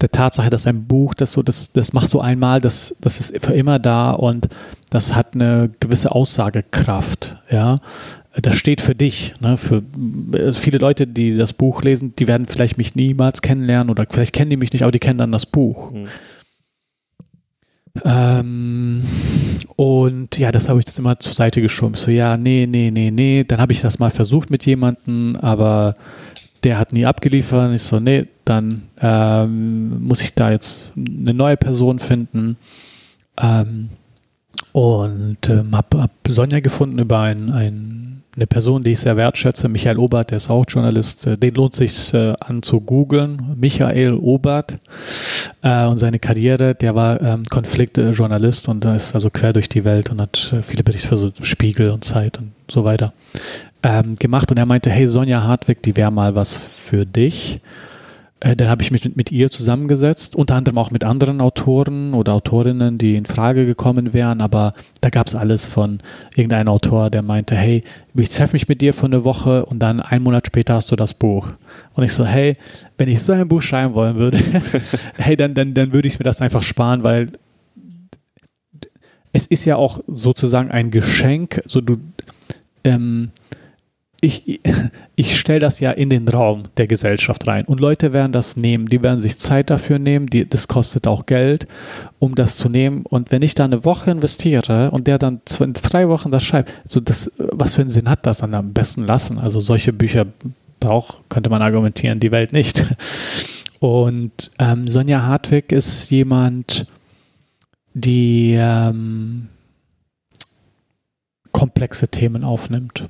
der 0.00 0.10
Tatsache, 0.10 0.50
dass 0.50 0.66
ein 0.66 0.86
Buch, 0.86 1.14
das 1.14 1.32
so, 1.32 1.42
das, 1.44 1.72
das 1.72 1.92
machst 1.92 2.12
du 2.14 2.20
einmal, 2.20 2.60
das, 2.60 2.96
das 3.00 3.20
ist 3.20 3.46
für 3.46 3.54
immer 3.54 3.78
da 3.78 4.10
und 4.10 4.48
das 4.90 5.14
hat 5.14 5.34
eine 5.34 5.70
gewisse 5.78 6.10
Aussagekraft, 6.10 7.36
ja. 7.48 7.80
Das 8.42 8.56
steht 8.56 8.80
für 8.80 8.94
dich, 8.94 9.34
ne? 9.40 9.56
für 9.56 9.82
äh, 10.32 10.52
viele 10.52 10.78
Leute, 10.78 11.06
die 11.06 11.36
das 11.36 11.52
Buch 11.52 11.82
lesen, 11.82 12.14
die 12.18 12.26
werden 12.26 12.46
vielleicht 12.46 12.76
mich 12.76 12.96
niemals 12.96 13.40
kennenlernen 13.40 13.90
oder 13.90 14.04
vielleicht 14.08 14.32
kennen 14.32 14.50
die 14.50 14.56
mich 14.56 14.72
nicht, 14.72 14.82
aber 14.82 14.92
die 14.92 15.00
kennen 15.00 15.18
dann 15.18 15.32
das 15.32 15.46
Buch. 15.46 15.92
Mhm. 15.92 16.08
Ähm, 18.04 19.02
und 19.76 20.38
ja, 20.38 20.50
das 20.52 20.68
habe 20.68 20.80
ich 20.80 20.86
jetzt 20.86 20.98
immer 20.98 21.18
zur 21.18 21.34
Seite 21.34 21.60
geschoben. 21.60 21.94
So, 21.94 22.10
ja, 22.10 22.36
nee, 22.36 22.66
nee, 22.68 22.90
nee, 22.90 23.10
nee. 23.10 23.44
Dann 23.44 23.60
habe 23.60 23.72
ich 23.72 23.80
das 23.80 23.98
mal 23.98 24.10
versucht 24.10 24.50
mit 24.50 24.66
jemandem, 24.66 25.36
aber 25.36 25.94
der 26.64 26.78
hat 26.78 26.92
nie 26.92 27.06
abgeliefert. 27.06 27.74
Ich 27.74 27.82
so, 27.82 28.00
nee, 28.00 28.26
dann 28.44 28.82
ähm, 29.00 30.02
muss 30.06 30.22
ich 30.22 30.34
da 30.34 30.50
jetzt 30.50 30.92
eine 30.96 31.34
neue 31.34 31.56
Person 31.56 31.98
finden. 31.98 32.56
Ähm, 33.40 33.90
und 34.72 35.48
ähm, 35.48 35.76
habe 35.76 36.02
hab 36.02 36.10
Sonja 36.26 36.60
gefunden 36.60 36.98
über 36.98 37.20
ein, 37.20 37.52
ein 37.52 38.17
eine 38.38 38.46
Person, 38.46 38.84
die 38.84 38.92
ich 38.92 39.00
sehr 39.00 39.16
wertschätze, 39.16 39.68
Michael 39.68 39.98
Obert, 39.98 40.30
der 40.30 40.36
ist 40.36 40.48
auch 40.48 40.64
Journalist, 40.66 41.26
äh, 41.26 41.36
den 41.36 41.54
lohnt 41.54 41.74
sich 41.74 42.14
äh, 42.14 42.34
an 42.38 42.62
zu 42.62 42.80
googeln. 42.80 43.56
Michael 43.56 44.14
Obert 44.14 44.78
äh, 45.62 45.84
und 45.86 45.98
seine 45.98 46.20
Karriere, 46.20 46.76
der 46.76 46.94
war 46.94 47.20
ähm, 47.20 47.42
Konfliktjournalist 47.50 48.68
und 48.68 48.84
ist 48.84 49.14
also 49.16 49.28
quer 49.30 49.52
durch 49.52 49.68
die 49.68 49.84
Welt 49.84 50.10
und 50.10 50.20
hat 50.20 50.52
äh, 50.52 50.62
viele 50.62 50.84
Berichte 50.84 51.08
für 51.08 51.16
so 51.16 51.32
Spiegel 51.42 51.90
und 51.90 52.04
Zeit 52.04 52.38
und 52.38 52.52
so 52.70 52.84
weiter 52.84 53.12
ähm, 53.82 54.14
gemacht. 54.14 54.52
Und 54.52 54.58
er 54.58 54.66
meinte, 54.66 54.88
hey 54.90 55.08
Sonja 55.08 55.42
Hartwig, 55.42 55.82
die 55.82 55.96
wäre 55.96 56.12
mal 56.12 56.36
was 56.36 56.54
für 56.54 57.04
dich. 57.06 57.60
Äh, 58.40 58.54
dann 58.54 58.68
habe 58.68 58.82
ich 58.82 58.90
mich 58.90 59.04
mit, 59.04 59.16
mit, 59.16 59.32
ihr 59.32 59.50
zusammengesetzt, 59.50 60.36
unter 60.36 60.54
anderem 60.54 60.78
auch 60.78 60.90
mit 60.90 61.02
anderen 61.02 61.40
Autoren 61.40 62.14
oder 62.14 62.34
Autorinnen, 62.34 62.98
die 62.98 63.16
in 63.16 63.26
Frage 63.26 63.66
gekommen 63.66 64.12
wären, 64.12 64.40
aber 64.40 64.72
da 65.00 65.10
gab 65.10 65.26
es 65.26 65.34
alles 65.34 65.66
von 65.66 65.98
irgendeinem 66.36 66.68
Autor, 66.68 67.10
der 67.10 67.22
meinte, 67.22 67.56
hey, 67.56 67.82
ich 68.14 68.30
treffe 68.30 68.52
mich 68.52 68.68
mit 68.68 68.80
dir 68.80 68.94
für 68.94 69.06
eine 69.06 69.24
Woche 69.24 69.66
und 69.66 69.80
dann 69.80 70.00
einen 70.00 70.22
Monat 70.22 70.46
später 70.46 70.74
hast 70.74 70.90
du 70.90 70.96
das 70.96 71.14
Buch. 71.14 71.48
Und 71.94 72.04
ich 72.04 72.12
so, 72.12 72.24
hey, 72.24 72.56
wenn 72.96 73.08
ich 73.08 73.22
so 73.22 73.32
ein 73.32 73.48
Buch 73.48 73.62
schreiben 73.62 73.94
wollen 73.94 74.16
würde, 74.16 74.38
hey, 75.16 75.36
dann, 75.36 75.54
dann, 75.54 75.74
dann 75.74 75.92
würde 75.92 76.06
ich 76.06 76.18
mir 76.18 76.24
das 76.24 76.40
einfach 76.40 76.62
sparen, 76.62 77.02
weil 77.02 77.26
es 79.32 79.46
ist 79.46 79.64
ja 79.64 79.76
auch 79.76 80.00
sozusagen 80.06 80.70
ein 80.70 80.90
Geschenk, 80.90 81.62
so 81.66 81.80
du, 81.80 81.96
ähm, 82.84 83.30
ich, 84.20 84.60
ich 85.14 85.38
stelle 85.38 85.60
das 85.60 85.78
ja 85.78 85.92
in 85.92 86.10
den 86.10 86.26
Raum 86.26 86.64
der 86.76 86.88
Gesellschaft 86.88 87.46
rein. 87.46 87.64
Und 87.66 87.78
Leute 87.78 88.12
werden 88.12 88.32
das 88.32 88.56
nehmen, 88.56 88.86
die 88.86 89.02
werden 89.02 89.20
sich 89.20 89.38
Zeit 89.38 89.70
dafür 89.70 89.98
nehmen, 89.98 90.26
die, 90.26 90.48
das 90.48 90.66
kostet 90.66 91.06
auch 91.06 91.26
Geld, 91.26 91.66
um 92.18 92.34
das 92.34 92.56
zu 92.56 92.68
nehmen. 92.68 93.04
Und 93.06 93.30
wenn 93.30 93.42
ich 93.42 93.54
da 93.54 93.64
eine 93.64 93.84
Woche 93.84 94.10
investiere 94.10 94.90
und 94.90 95.06
der 95.06 95.18
dann 95.18 95.40
zwei, 95.44 95.66
drei 95.72 96.08
Wochen 96.08 96.32
das 96.32 96.42
schreibt, 96.42 96.74
so 96.84 96.98
das, 96.98 97.32
was 97.38 97.76
für 97.76 97.82
einen 97.82 97.90
Sinn 97.90 98.08
hat 98.08 98.26
das 98.26 98.38
dann 98.38 98.54
am 98.54 98.72
besten 98.72 99.04
lassen? 99.04 99.38
Also 99.38 99.60
solche 99.60 99.92
Bücher 99.92 100.26
braucht, 100.80 101.22
könnte 101.28 101.50
man 101.50 101.62
argumentieren, 101.62 102.18
die 102.18 102.32
Welt 102.32 102.52
nicht. 102.52 102.86
Und 103.78 104.50
ähm, 104.58 104.88
Sonja 104.88 105.22
Hartwig 105.22 105.70
ist 105.70 106.10
jemand, 106.10 106.86
die 107.94 108.56
ähm, 108.58 109.48
komplexe 111.52 112.08
Themen 112.08 112.42
aufnimmt 112.42 113.08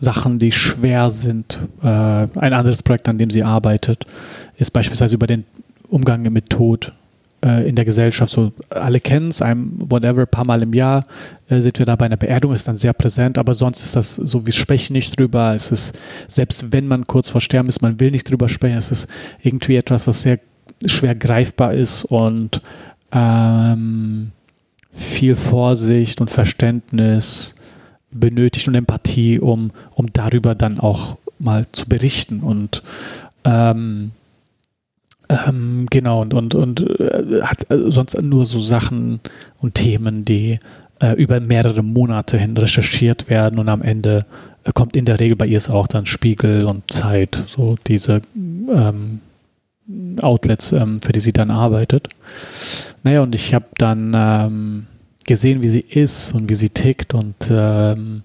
Sachen, 0.00 0.38
die 0.38 0.52
schwer 0.52 1.10
sind. 1.10 1.60
Äh, 1.82 1.86
ein 1.86 2.52
anderes 2.52 2.82
Projekt, 2.82 3.08
an 3.08 3.18
dem 3.18 3.30
sie 3.30 3.42
arbeitet, 3.42 4.06
ist 4.56 4.70
beispielsweise 4.72 5.14
über 5.14 5.26
den 5.26 5.44
Umgang 5.88 6.22
mit 6.22 6.50
Tod 6.50 6.92
äh, 7.44 7.68
in 7.68 7.76
der 7.76 7.84
Gesellschaft. 7.84 8.32
So, 8.32 8.52
alle 8.70 9.00
kennen 9.00 9.28
es, 9.28 9.42
einem 9.42 9.72
whatever, 9.78 10.26
paar 10.26 10.44
Mal 10.44 10.62
im 10.62 10.72
Jahr 10.72 11.06
äh, 11.48 11.60
sind 11.60 11.78
wir 11.78 11.86
da 11.86 11.96
bei 11.96 12.06
einer 12.06 12.16
Beerdigung, 12.16 12.54
ist 12.54 12.68
dann 12.68 12.76
sehr 12.76 12.92
präsent, 12.92 13.38
aber 13.38 13.54
sonst 13.54 13.82
ist 13.82 13.96
das 13.96 14.14
so, 14.16 14.46
wir 14.46 14.52
sprechen 14.52 14.94
nicht 14.94 15.18
drüber. 15.18 15.54
Es 15.54 15.72
ist, 15.72 15.98
selbst 16.26 16.72
wenn 16.72 16.86
man 16.86 17.06
kurz 17.06 17.28
vor 17.28 17.40
Sterben 17.40 17.68
ist, 17.68 17.82
man 17.82 18.00
will 18.00 18.10
nicht 18.10 18.30
drüber 18.30 18.48
sprechen. 18.48 18.78
Es 18.78 18.90
ist 18.90 19.08
irgendwie 19.42 19.76
etwas, 19.76 20.06
was 20.06 20.22
sehr 20.22 20.38
schwer 20.86 21.14
greifbar 21.14 21.74
ist 21.74 22.04
und 22.04 22.62
ähm, 23.12 24.32
viel 24.90 25.34
Vorsicht 25.34 26.20
und 26.20 26.30
Verständnis 26.30 27.54
benötigt 28.10 28.68
und 28.68 28.74
Empathie, 28.74 29.38
um, 29.38 29.70
um 29.94 30.12
darüber 30.12 30.54
dann 30.54 30.80
auch 30.80 31.16
mal 31.38 31.66
zu 31.72 31.88
berichten. 31.88 32.40
Und 32.40 32.82
ähm, 33.44 34.12
ähm, 35.28 35.86
genau, 35.90 36.20
und, 36.20 36.34
und, 36.34 36.54
und 36.54 37.00
äh, 37.00 37.42
hat 37.42 37.70
äh, 37.70 37.90
sonst 37.90 38.20
nur 38.20 38.44
so 38.44 38.60
Sachen 38.60 39.20
und 39.58 39.74
Themen, 39.74 40.24
die 40.24 40.58
äh, 41.00 41.12
über 41.14 41.40
mehrere 41.40 41.82
Monate 41.82 42.36
hin 42.36 42.56
recherchiert 42.56 43.30
werden 43.30 43.58
und 43.58 43.68
am 43.68 43.82
Ende 43.82 44.26
äh, 44.64 44.72
kommt 44.72 44.96
in 44.96 45.04
der 45.04 45.20
Regel 45.20 45.36
bei 45.36 45.46
ihr 45.46 45.56
es 45.56 45.70
auch 45.70 45.86
dann 45.86 46.06
Spiegel 46.06 46.64
und 46.64 46.90
Zeit, 46.90 47.42
so 47.46 47.76
diese 47.86 48.22
ähm, 48.36 49.20
Outlets, 50.20 50.72
ähm, 50.72 51.00
für 51.00 51.12
die 51.12 51.20
sie 51.20 51.32
dann 51.32 51.50
arbeitet. 51.50 52.08
Naja, 53.02 53.22
und 53.22 53.34
ich 53.34 53.54
habe 53.54 53.66
dann 53.78 54.12
ähm, 54.14 54.86
gesehen, 55.30 55.62
wie 55.62 55.68
sie 55.68 55.84
ist 55.88 56.34
und 56.34 56.50
wie 56.50 56.56
sie 56.56 56.70
tickt 56.70 57.14
und 57.14 57.36
ähm, 57.52 58.22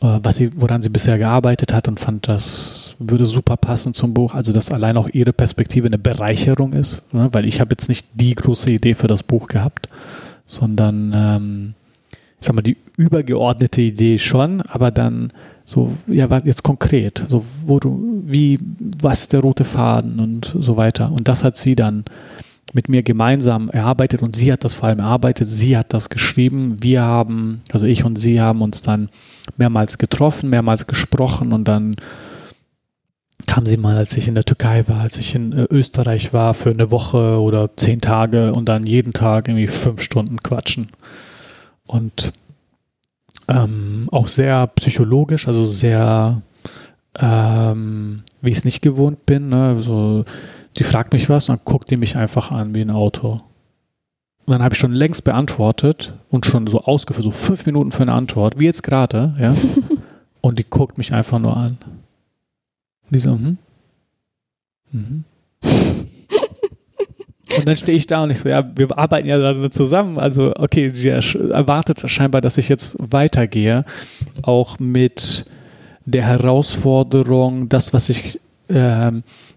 äh, 0.00 0.18
was 0.20 0.38
sie, 0.38 0.50
woran 0.56 0.82
sie 0.82 0.88
bisher 0.88 1.16
gearbeitet 1.16 1.72
hat 1.72 1.86
und 1.86 2.00
fand, 2.00 2.26
das 2.26 2.96
würde 2.98 3.24
super 3.24 3.56
passen 3.56 3.94
zum 3.94 4.14
Buch. 4.14 4.34
Also, 4.34 4.52
dass 4.52 4.72
allein 4.72 4.96
auch 4.96 5.08
ihre 5.12 5.32
Perspektive 5.32 5.86
eine 5.86 5.96
Bereicherung 5.96 6.72
ist, 6.72 7.04
ne? 7.14 7.28
weil 7.30 7.46
ich 7.46 7.60
habe 7.60 7.70
jetzt 7.70 7.88
nicht 7.88 8.08
die 8.14 8.34
große 8.34 8.68
Idee 8.72 8.94
für 8.94 9.06
das 9.06 9.22
Buch 9.22 9.46
gehabt, 9.46 9.88
sondern 10.44 11.12
ähm, 11.14 11.74
ich 12.40 12.46
sag 12.48 12.56
mal, 12.56 12.62
die 12.62 12.78
übergeordnete 12.96 13.82
Idee 13.82 14.18
schon, 14.18 14.60
aber 14.62 14.90
dann 14.90 15.32
so, 15.64 15.92
ja, 16.08 16.26
jetzt 16.44 16.64
konkret, 16.64 17.22
so, 17.28 17.44
wo 17.64 17.78
du, 17.78 18.22
wie, 18.26 18.58
was 19.00 19.20
ist 19.20 19.32
der 19.32 19.40
rote 19.40 19.62
Faden 19.62 20.18
und 20.18 20.52
so 20.58 20.76
weiter. 20.76 21.12
Und 21.12 21.28
das 21.28 21.44
hat 21.44 21.56
sie 21.56 21.76
dann 21.76 22.02
mit 22.74 22.88
mir 22.88 23.02
gemeinsam 23.02 23.70
erarbeitet 23.70 24.20
und 24.20 24.36
sie 24.36 24.52
hat 24.52 24.64
das 24.64 24.74
vor 24.74 24.88
allem 24.88 24.98
erarbeitet, 24.98 25.46
sie 25.46 25.76
hat 25.76 25.94
das 25.94 26.10
geschrieben. 26.10 26.82
Wir 26.82 27.02
haben, 27.02 27.60
also 27.72 27.86
ich 27.86 28.04
und 28.04 28.16
sie 28.18 28.40
haben 28.40 28.62
uns 28.62 28.82
dann 28.82 29.08
mehrmals 29.56 29.96
getroffen, 29.96 30.50
mehrmals 30.50 30.86
gesprochen 30.86 31.52
und 31.52 31.66
dann 31.66 31.96
kam 33.46 33.66
sie 33.66 33.76
mal, 33.76 33.96
als 33.96 34.16
ich 34.16 34.26
in 34.26 34.34
der 34.34 34.44
Türkei 34.44 34.88
war, 34.88 35.00
als 35.00 35.18
ich 35.18 35.34
in 35.34 35.52
äh, 35.52 35.66
Österreich 35.70 36.32
war 36.32 36.54
für 36.54 36.70
eine 36.70 36.90
Woche 36.90 37.40
oder 37.40 37.76
zehn 37.76 38.00
Tage 38.00 38.52
und 38.52 38.68
dann 38.68 38.84
jeden 38.84 39.12
Tag 39.12 39.48
irgendwie 39.48 39.66
fünf 39.66 40.02
Stunden 40.02 40.38
quatschen. 40.38 40.88
Und 41.86 42.32
ähm, 43.46 44.08
auch 44.10 44.28
sehr 44.28 44.66
psychologisch, 44.68 45.46
also 45.46 45.64
sehr, 45.64 46.42
ähm, 47.18 48.22
wie 48.40 48.50
ich 48.50 48.56
es 48.56 48.64
nicht 48.64 48.80
gewohnt 48.80 49.26
bin, 49.26 49.50
ne? 49.50 49.80
so 49.80 50.24
die 50.76 50.84
fragt 50.84 51.12
mich 51.12 51.28
was 51.28 51.48
und 51.48 51.58
dann 51.58 51.64
guckt 51.64 51.90
die 51.90 51.96
mich 51.96 52.16
einfach 52.16 52.50
an 52.50 52.74
wie 52.74 52.80
ein 52.80 52.90
Auto. 52.90 53.40
Und 54.46 54.52
dann 54.52 54.62
habe 54.62 54.74
ich 54.74 54.78
schon 54.78 54.92
längst 54.92 55.24
beantwortet 55.24 56.12
und 56.28 56.44
schon 56.44 56.66
so 56.66 56.82
ausgeführt, 56.82 57.24
so 57.24 57.30
fünf 57.30 57.64
Minuten 57.64 57.92
für 57.92 58.02
eine 58.02 58.12
Antwort, 58.12 58.58
wie 58.58 58.66
jetzt 58.66 58.82
gerade, 58.82 59.34
ja. 59.38 59.54
und 60.40 60.58
die 60.58 60.64
guckt 60.68 60.98
mich 60.98 61.14
einfach 61.14 61.38
nur 61.38 61.56
an. 61.56 61.78
Und 63.04 63.14
die 63.14 63.18
so, 63.18 63.32
hm? 63.32 63.58
Mhm. 64.92 65.24
Und 67.56 67.68
dann 67.68 67.76
stehe 67.76 67.96
ich 67.96 68.06
da 68.08 68.24
und 68.24 68.30
ich 68.30 68.40
so, 68.40 68.48
ja, 68.48 68.68
wir 68.74 68.98
arbeiten 68.98 69.28
ja 69.28 69.36
gerade 69.36 69.70
zusammen. 69.70 70.18
Also, 70.18 70.52
okay, 70.56 70.90
sie 70.92 71.10
erwartet 71.10 72.02
scheinbar, 72.10 72.40
dass 72.40 72.58
ich 72.58 72.68
jetzt 72.68 72.96
weitergehe. 72.98 73.84
Auch 74.42 74.80
mit 74.80 75.44
der 76.04 76.24
Herausforderung, 76.24 77.68
das, 77.68 77.92
was 77.92 78.08
ich 78.08 78.40
äh, 78.68 79.12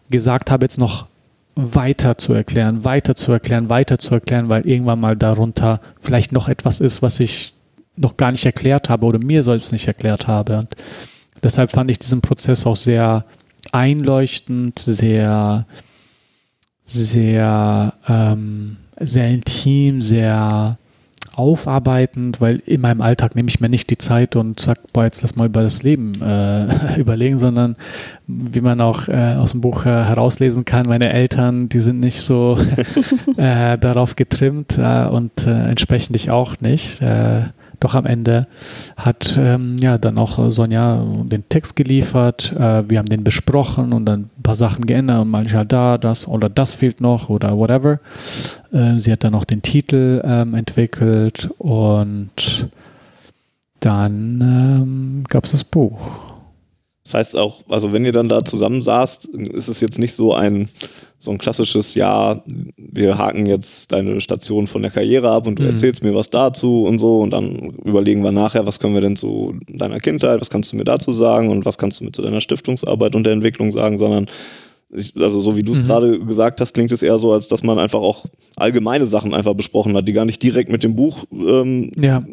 gesagt 0.09 0.51
habe, 0.51 0.65
jetzt 0.65 0.79
noch 0.79 1.07
weiter 1.55 2.17
zu 2.17 2.33
erklären, 2.33 2.83
weiter 2.83 3.15
zu 3.15 3.31
erklären, 3.31 3.69
weiter 3.69 3.97
zu 3.97 4.13
erklären, 4.13 4.49
weil 4.49 4.67
irgendwann 4.67 4.99
mal 4.99 5.17
darunter 5.17 5.81
vielleicht 5.99 6.31
noch 6.31 6.47
etwas 6.47 6.79
ist, 6.79 7.01
was 7.01 7.19
ich 7.19 7.53
noch 7.95 8.15
gar 8.15 8.31
nicht 8.31 8.45
erklärt 8.45 8.89
habe 8.89 9.05
oder 9.05 9.19
mir 9.19 9.43
selbst 9.43 9.71
nicht 9.71 9.87
erklärt 9.87 10.27
habe. 10.27 10.59
Und 10.59 10.75
deshalb 11.41 11.71
fand 11.71 11.89
ich 11.89 11.97
diesen 11.97 12.21
Prozess 12.21 12.65
auch 12.67 12.75
sehr 12.75 13.25
einleuchtend, 13.71 14.77
sehr, 14.77 15.65
sehr, 16.85 17.93
ähm, 18.07 18.77
sehr 18.99 19.27
intim, 19.27 19.99
sehr 19.99 20.77
aufarbeitend, 21.37 22.41
weil 22.41 22.61
in 22.65 22.81
meinem 22.81 23.01
Alltag 23.01 23.35
nehme 23.35 23.47
ich 23.47 23.59
mir 23.59 23.69
nicht 23.69 23.91
die 23.91 23.97
Zeit 23.97 24.35
und 24.35 24.59
sag, 24.59 24.91
boah, 24.91 25.03
jetzt 25.03 25.21
lass 25.21 25.35
mal 25.35 25.45
über 25.45 25.61
das 25.61 25.83
Leben 25.83 26.19
äh, 26.21 26.95
überlegen, 26.99 27.37
sondern 27.37 27.75
wie 28.25 28.61
man 28.61 28.81
auch 28.81 29.07
äh, 29.07 29.35
aus 29.35 29.51
dem 29.51 29.61
Buch 29.61 29.85
äh, 29.85 29.89
herauslesen 29.89 30.65
kann, 30.65 30.87
meine 30.87 31.13
Eltern, 31.13 31.69
die 31.69 31.79
sind 31.79 31.99
nicht 31.99 32.21
so 32.21 32.57
äh, 33.37 33.77
darauf 33.77 34.15
getrimmt 34.15 34.79
äh, 34.79 35.05
und 35.05 35.45
äh, 35.45 35.69
entsprechend 35.69 36.15
ich 36.15 36.31
auch 36.31 36.59
nicht. 36.59 37.01
Doch 37.79 37.93
am 37.93 38.05
Ende 38.05 38.47
hat 38.95 39.37
ähm, 39.39 39.77
ja 39.79 39.97
dann 39.97 40.17
auch 40.17 40.51
Sonja 40.51 41.03
den 41.23 41.47
Text 41.47 41.75
geliefert. 41.75 42.51
Äh, 42.53 42.89
wir 42.89 42.97
haben 42.97 43.09
den 43.09 43.23
besprochen 43.23 43.93
und 43.93 44.05
dann 44.05 44.29
ein 44.37 44.43
paar 44.43 44.55
Sachen 44.55 44.85
geändert 44.85 45.21
und 45.21 45.29
manchmal 45.29 45.65
da, 45.65 45.97
das 45.97 46.27
oder 46.27 46.49
das 46.49 46.73
fehlt 46.73 47.01
noch 47.01 47.29
oder 47.29 47.55
whatever. 47.55 47.99
Äh, 48.71 48.97
sie 48.97 49.11
hat 49.11 49.23
dann 49.23 49.35
auch 49.35 49.45
den 49.45 49.61
Titel 49.61 50.21
ähm, 50.23 50.55
entwickelt 50.55 51.49
und 51.59 52.67
dann 53.79 54.41
ähm, 54.41 55.23
gab 55.29 55.45
es 55.45 55.51
das 55.51 55.63
Buch. 55.63 56.26
Das 57.07 57.13
heißt 57.13 57.37
auch, 57.37 57.61
also 57.69 57.93
wenn 57.93 58.03
ihr 58.03 58.11
dann 58.11 58.27
da 58.27 58.43
zusammen 58.43 58.81
saßt, 58.81 59.27
ist 59.27 59.69
es 59.69 59.79
jetzt 59.79 59.97
nicht 59.97 60.13
so 60.13 60.33
ein 60.33 60.67
so 61.17 61.31
ein 61.31 61.37
klassisches 61.37 61.95
Ja, 61.95 62.43
wir 62.75 63.17
haken 63.17 63.45
jetzt 63.45 63.93
deine 63.93 64.19
Station 64.19 64.67
von 64.67 64.81
der 64.81 64.91
Karriere 64.91 65.31
ab 65.31 65.47
und 65.47 65.57
du 65.57 65.63
mhm. 65.63 65.69
erzählst 65.69 66.03
mir 66.03 66.13
was 66.13 66.29
dazu 66.29 66.83
und 66.83 66.99
so 66.99 67.21
und 67.21 67.31
dann 67.31 67.77
überlegen 67.85 68.25
wir 68.25 68.33
nachher, 68.33 68.65
was 68.65 68.81
können 68.81 68.93
wir 68.93 68.99
denn 68.99 69.15
zu 69.15 69.55
deiner 69.69 70.01
Kindheit, 70.01 70.41
was 70.41 70.49
kannst 70.49 70.73
du 70.73 70.75
mir 70.75 70.83
dazu 70.83 71.13
sagen 71.13 71.49
und 71.49 71.65
was 71.65 71.77
kannst 71.77 72.01
du 72.01 72.03
mir 72.03 72.11
zu 72.11 72.21
deiner 72.21 72.41
Stiftungsarbeit 72.41 73.15
und 73.15 73.23
der 73.23 73.31
Entwicklung 73.31 73.71
sagen, 73.71 73.99
sondern 73.99 74.27
ich, 74.89 75.15
also 75.17 75.41
so 75.41 75.57
wie 75.57 75.63
du 75.63 75.73
es 75.73 75.79
mhm. 75.79 75.85
gerade 75.85 76.19
gesagt 76.19 76.61
hast, 76.61 76.73
klingt 76.73 76.91
es 76.91 77.01
eher 77.01 77.17
so, 77.17 77.33
als 77.33 77.47
dass 77.47 77.63
man 77.63 77.79
einfach 77.79 77.99
auch 77.99 78.25
allgemeine 78.55 79.05
Sachen 79.05 79.33
einfach 79.33 79.53
besprochen 79.53 79.95
hat, 79.95 80.07
die 80.07 80.13
gar 80.13 80.25
nicht 80.25 80.41
direkt 80.41 80.69
mit 80.69 80.83
dem 80.83 80.95
Buch 80.95 81.25
ähm, 81.31 81.91
ja. 81.99 82.23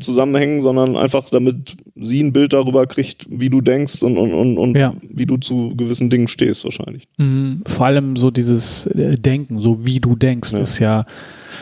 Zusammenhängen, 0.00 0.62
sondern 0.62 0.96
einfach 0.96 1.30
damit 1.30 1.76
sie 1.96 2.22
ein 2.22 2.32
Bild 2.32 2.52
darüber 2.52 2.86
kriegt, 2.86 3.26
wie 3.28 3.50
du 3.50 3.60
denkst 3.60 4.02
und, 4.02 4.16
und, 4.16 4.32
und, 4.32 4.58
und 4.58 4.76
ja. 4.76 4.94
wie 5.08 5.26
du 5.26 5.36
zu 5.36 5.74
gewissen 5.76 6.10
Dingen 6.10 6.28
stehst 6.28 6.64
wahrscheinlich. 6.64 7.04
Mhm. 7.18 7.62
Vor 7.66 7.86
allem 7.86 8.16
so 8.16 8.30
dieses 8.30 8.86
äh, 8.86 9.16
Denken, 9.16 9.60
so 9.60 9.84
wie 9.84 10.00
du 10.00 10.16
denkst, 10.16 10.52
ja. 10.52 10.58
ist 10.60 10.78
ja 10.78 11.04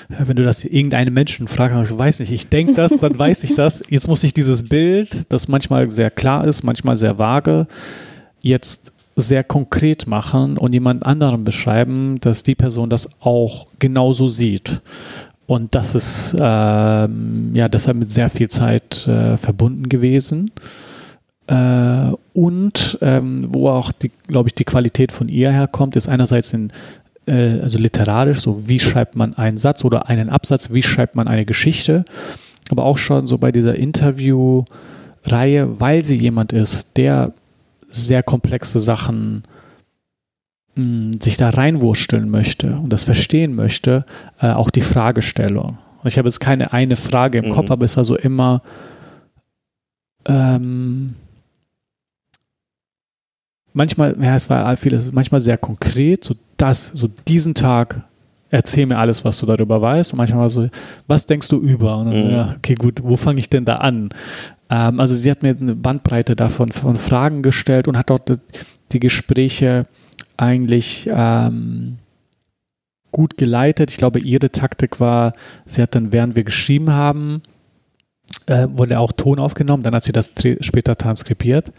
wenn 0.08 0.36
du 0.36 0.42
das 0.42 0.64
irgendeinem 0.64 1.14
Menschen 1.14 1.48
fragst, 1.48 1.74
sagst, 1.74 1.98
weiß 1.98 2.20
nicht, 2.20 2.32
ich 2.32 2.48
denke 2.48 2.74
das, 2.74 2.92
dann 3.00 3.18
weiß 3.18 3.44
ich 3.44 3.54
das. 3.54 3.82
Jetzt 3.88 4.08
muss 4.08 4.24
ich 4.24 4.34
dieses 4.34 4.68
Bild, 4.68 5.10
das 5.28 5.48
manchmal 5.48 5.90
sehr 5.90 6.10
klar 6.10 6.46
ist, 6.46 6.62
manchmal 6.62 6.96
sehr 6.96 7.18
vage, 7.18 7.66
jetzt 8.40 8.92
sehr 9.16 9.44
konkret 9.44 10.06
machen 10.06 10.56
und 10.56 10.72
jemand 10.72 11.04
anderem 11.04 11.44
beschreiben, 11.44 12.18
dass 12.20 12.42
die 12.42 12.54
Person 12.54 12.88
das 12.90 13.10
auch 13.20 13.66
genauso 13.78 14.28
sieht. 14.28 14.80
Und 15.52 15.74
das 15.74 15.94
ist 15.94 16.34
ähm, 16.40 17.50
ja 17.52 17.68
deshalb 17.68 17.98
mit 17.98 18.08
sehr 18.08 18.30
viel 18.30 18.48
Zeit 18.48 19.06
äh, 19.06 19.36
verbunden 19.36 19.90
gewesen. 19.90 20.50
Äh, 21.46 22.12
und 22.32 22.98
ähm, 23.02 23.48
wo 23.50 23.68
auch, 23.68 23.92
glaube 24.28 24.48
ich, 24.48 24.54
die 24.54 24.64
Qualität 24.64 25.12
von 25.12 25.28
ihr 25.28 25.52
herkommt, 25.52 25.94
ist 25.94 26.08
einerseits 26.08 26.54
in, 26.54 26.72
äh, 27.26 27.60
also 27.60 27.76
literarisch, 27.76 28.40
so 28.40 28.66
wie 28.66 28.80
schreibt 28.80 29.14
man 29.14 29.34
einen 29.34 29.58
Satz 29.58 29.84
oder 29.84 30.08
einen 30.08 30.30
Absatz, 30.30 30.70
wie 30.70 30.80
schreibt 30.80 31.16
man 31.16 31.28
eine 31.28 31.44
Geschichte, 31.44 32.06
aber 32.70 32.86
auch 32.86 32.96
schon 32.96 33.26
so 33.26 33.36
bei 33.36 33.52
dieser 33.52 33.74
Interview-Reihe, 33.74 35.80
weil 35.80 36.02
sie 36.02 36.16
jemand 36.16 36.54
ist, 36.54 36.96
der 36.96 37.34
sehr 37.90 38.22
komplexe 38.22 38.80
Sachen 38.80 39.42
mh, 40.74 40.84
hm, 40.84 41.20
sich 41.20 41.36
da 41.36 41.50
reinwursteln 41.50 42.28
möchte 42.28 42.76
und 42.76 42.90
das 42.90 43.04
verstehen 43.04 43.54
möchte, 43.54 44.04
äh, 44.40 44.50
auch 44.50 44.70
die 44.70 44.80
Fragestellung. 44.80 45.78
Und 46.02 46.08
ich 46.08 46.18
habe 46.18 46.28
jetzt 46.28 46.40
keine 46.40 46.72
eine 46.72 46.96
Frage 46.96 47.38
im 47.38 47.46
mhm. 47.46 47.52
Kopf, 47.52 47.70
aber 47.70 47.84
es 47.84 47.96
war 47.96 48.04
so 48.04 48.16
immer 48.16 48.62
ähm, 50.24 51.14
manchmal, 53.72 54.16
ja, 54.20 54.34
es 54.34 54.48
war 54.50 54.76
vieles, 54.76 55.12
manchmal 55.12 55.40
sehr 55.40 55.58
konkret, 55.58 56.24
so 56.24 56.34
das, 56.56 56.86
so 56.86 57.08
diesen 57.28 57.54
Tag 57.54 58.02
erzähl 58.50 58.86
mir 58.86 58.98
alles, 58.98 59.24
was 59.24 59.38
du 59.38 59.46
darüber 59.46 59.80
weißt. 59.80 60.12
Und 60.12 60.18
manchmal 60.18 60.42
war 60.42 60.50
so, 60.50 60.68
was 61.06 61.26
denkst 61.26 61.48
du 61.48 61.58
über? 61.58 61.96
Und 61.98 62.06
dann, 62.06 62.26
mhm. 62.26 62.30
ja, 62.32 62.54
okay, 62.56 62.74
gut, 62.74 63.00
wo 63.02 63.16
fange 63.16 63.40
ich 63.40 63.48
denn 63.48 63.64
da 63.64 63.76
an? 63.76 64.10
Ähm, 64.68 65.00
also 65.00 65.16
sie 65.16 65.30
hat 65.30 65.42
mir 65.42 65.56
eine 65.58 65.74
Bandbreite 65.74 66.36
davon 66.36 66.70
von 66.70 66.96
Fragen 66.96 67.42
gestellt 67.42 67.88
und 67.88 67.96
hat 67.96 68.10
dort 68.10 68.38
die 68.92 69.00
Gespräche 69.00 69.84
eigentlich 70.42 71.08
ähm, 71.10 71.98
gut 73.12 73.36
geleitet. 73.36 73.90
Ich 73.90 73.96
glaube, 73.96 74.18
ihre 74.18 74.50
Taktik 74.50 74.98
war, 74.98 75.34
sie 75.64 75.82
hat 75.82 75.94
dann, 75.94 76.12
während 76.12 76.34
wir 76.34 76.44
geschrieben 76.44 76.90
haben, 76.90 77.42
äh, 78.46 78.66
wurde 78.70 78.98
auch 78.98 79.12
Ton 79.12 79.38
aufgenommen, 79.38 79.82
dann 79.82 79.94
hat 79.94 80.04
sie 80.04 80.12
das 80.12 80.32
später 80.60 80.96
transkribiert 80.96 81.72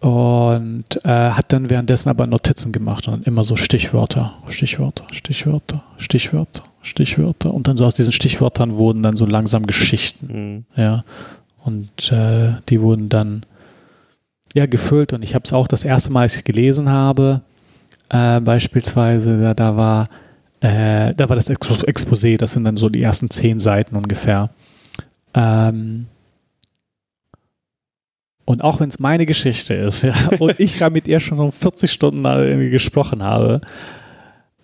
und 0.00 0.84
äh, 1.04 1.08
hat 1.08 1.52
dann 1.52 1.70
währenddessen 1.70 2.08
aber 2.10 2.26
Notizen 2.26 2.72
gemacht 2.72 3.08
und 3.08 3.26
immer 3.26 3.44
so 3.44 3.56
Stichwörter, 3.56 4.34
Stichwörter, 4.48 5.04
Stichwörter, 5.12 5.84
Stichwörter, 5.96 6.64
Stichwörter 6.82 7.54
und 7.54 7.68
dann 7.68 7.76
so 7.76 7.86
aus 7.86 7.94
diesen 7.94 8.12
Stichwörtern 8.12 8.76
wurden 8.76 9.02
dann 9.02 9.16
so 9.16 9.24
langsam 9.26 9.64
Geschichten, 9.64 10.26
mhm. 10.26 10.64
ja, 10.76 11.04
und 11.64 12.10
äh, 12.10 12.54
die 12.68 12.80
wurden 12.80 13.08
dann 13.08 13.46
ja 14.54 14.66
gefüllt 14.66 15.12
und 15.12 15.22
ich 15.22 15.34
habe 15.34 15.44
es 15.44 15.52
auch 15.52 15.66
das 15.66 15.84
erste 15.84 16.10
Mal, 16.10 16.22
als 16.22 16.36
ich 16.36 16.44
gelesen 16.44 16.88
habe, 16.88 17.42
äh, 18.08 18.40
beispielsweise, 18.40 19.40
da, 19.40 19.54
da 19.54 19.76
war 19.76 20.08
äh, 20.62 21.10
da 21.16 21.28
war 21.28 21.34
das 21.34 21.50
Exposé, 21.50 22.36
das 22.36 22.52
sind 22.52 22.64
dann 22.64 22.76
so 22.76 22.88
die 22.88 23.02
ersten 23.02 23.28
zehn 23.30 23.58
Seiten 23.58 23.96
ungefähr. 23.96 24.50
Ähm, 25.34 26.06
und 28.44 28.62
auch 28.62 28.78
wenn 28.78 28.88
es 28.88 29.00
meine 29.00 29.26
Geschichte 29.26 29.74
ist, 29.74 30.04
ja, 30.04 30.14
und 30.38 30.60
ich 30.60 30.78
ja 30.78 30.88
mit 30.88 31.08
ihr 31.08 31.18
schon 31.18 31.36
so 31.36 31.50
40 31.50 31.90
Stunden 31.90 32.24
irgendwie 32.24 32.70
gesprochen 32.70 33.24
habe, 33.24 33.60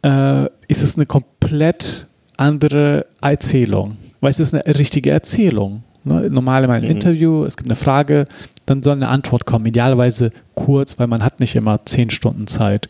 äh, 0.03 0.45
ist 0.69 0.83
es 0.83 0.95
eine 0.95 1.07
komplett 1.07 2.07
andere 2.37 3.07
Erzählung. 3.21 3.97
Weil 4.21 4.31
es 4.31 4.39
ist 4.39 4.55
eine 4.55 4.79
richtige 4.79 5.11
Erzählung. 5.11 5.83
Ne? 6.05 6.31
Normal 6.31 6.65
in 6.65 6.71
einem 6.71 6.85
mhm. 6.85 6.91
Interview, 6.93 7.45
es 7.45 7.57
gibt 7.57 7.69
eine 7.69 7.77
Frage, 7.77 8.27
dann 8.71 8.83
soll 8.83 8.97
eine 8.97 9.09
Antwort 9.09 9.47
kommen. 9.47 9.67
Idealerweise 9.67 10.33
kurz, 10.55 10.99
weil 10.99 11.07
man 11.07 11.23
hat 11.23 11.41
nicht 11.41 11.57
immer 11.57 11.85
10 11.85 12.11
Stunden 12.11 12.47
Zeit. 12.47 12.89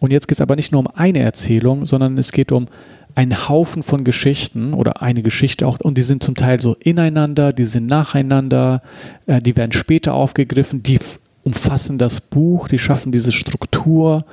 Und 0.00 0.10
jetzt 0.12 0.28
geht 0.28 0.36
es 0.36 0.40
aber 0.40 0.56
nicht 0.56 0.72
nur 0.72 0.80
um 0.80 0.88
eine 0.88 1.20
Erzählung, 1.20 1.86
sondern 1.86 2.18
es 2.18 2.32
geht 2.32 2.52
um 2.52 2.68
einen 3.14 3.48
Haufen 3.48 3.82
von 3.82 4.04
Geschichten 4.04 4.74
oder 4.74 5.02
eine 5.02 5.22
Geschichte 5.22 5.66
auch, 5.66 5.78
und 5.80 5.98
die 5.98 6.02
sind 6.02 6.22
zum 6.22 6.34
Teil 6.34 6.60
so 6.60 6.76
ineinander, 6.80 7.52
die 7.52 7.64
sind 7.64 7.86
nacheinander, 7.86 8.82
äh, 9.26 9.40
die 9.42 9.56
werden 9.56 9.72
später 9.72 10.14
aufgegriffen, 10.14 10.82
die 10.82 10.98
umfassen 11.44 11.98
das 11.98 12.20
Buch, 12.20 12.68
die 12.68 12.78
schaffen 12.78 13.12
diese 13.12 13.32
Struktur. 13.32 14.24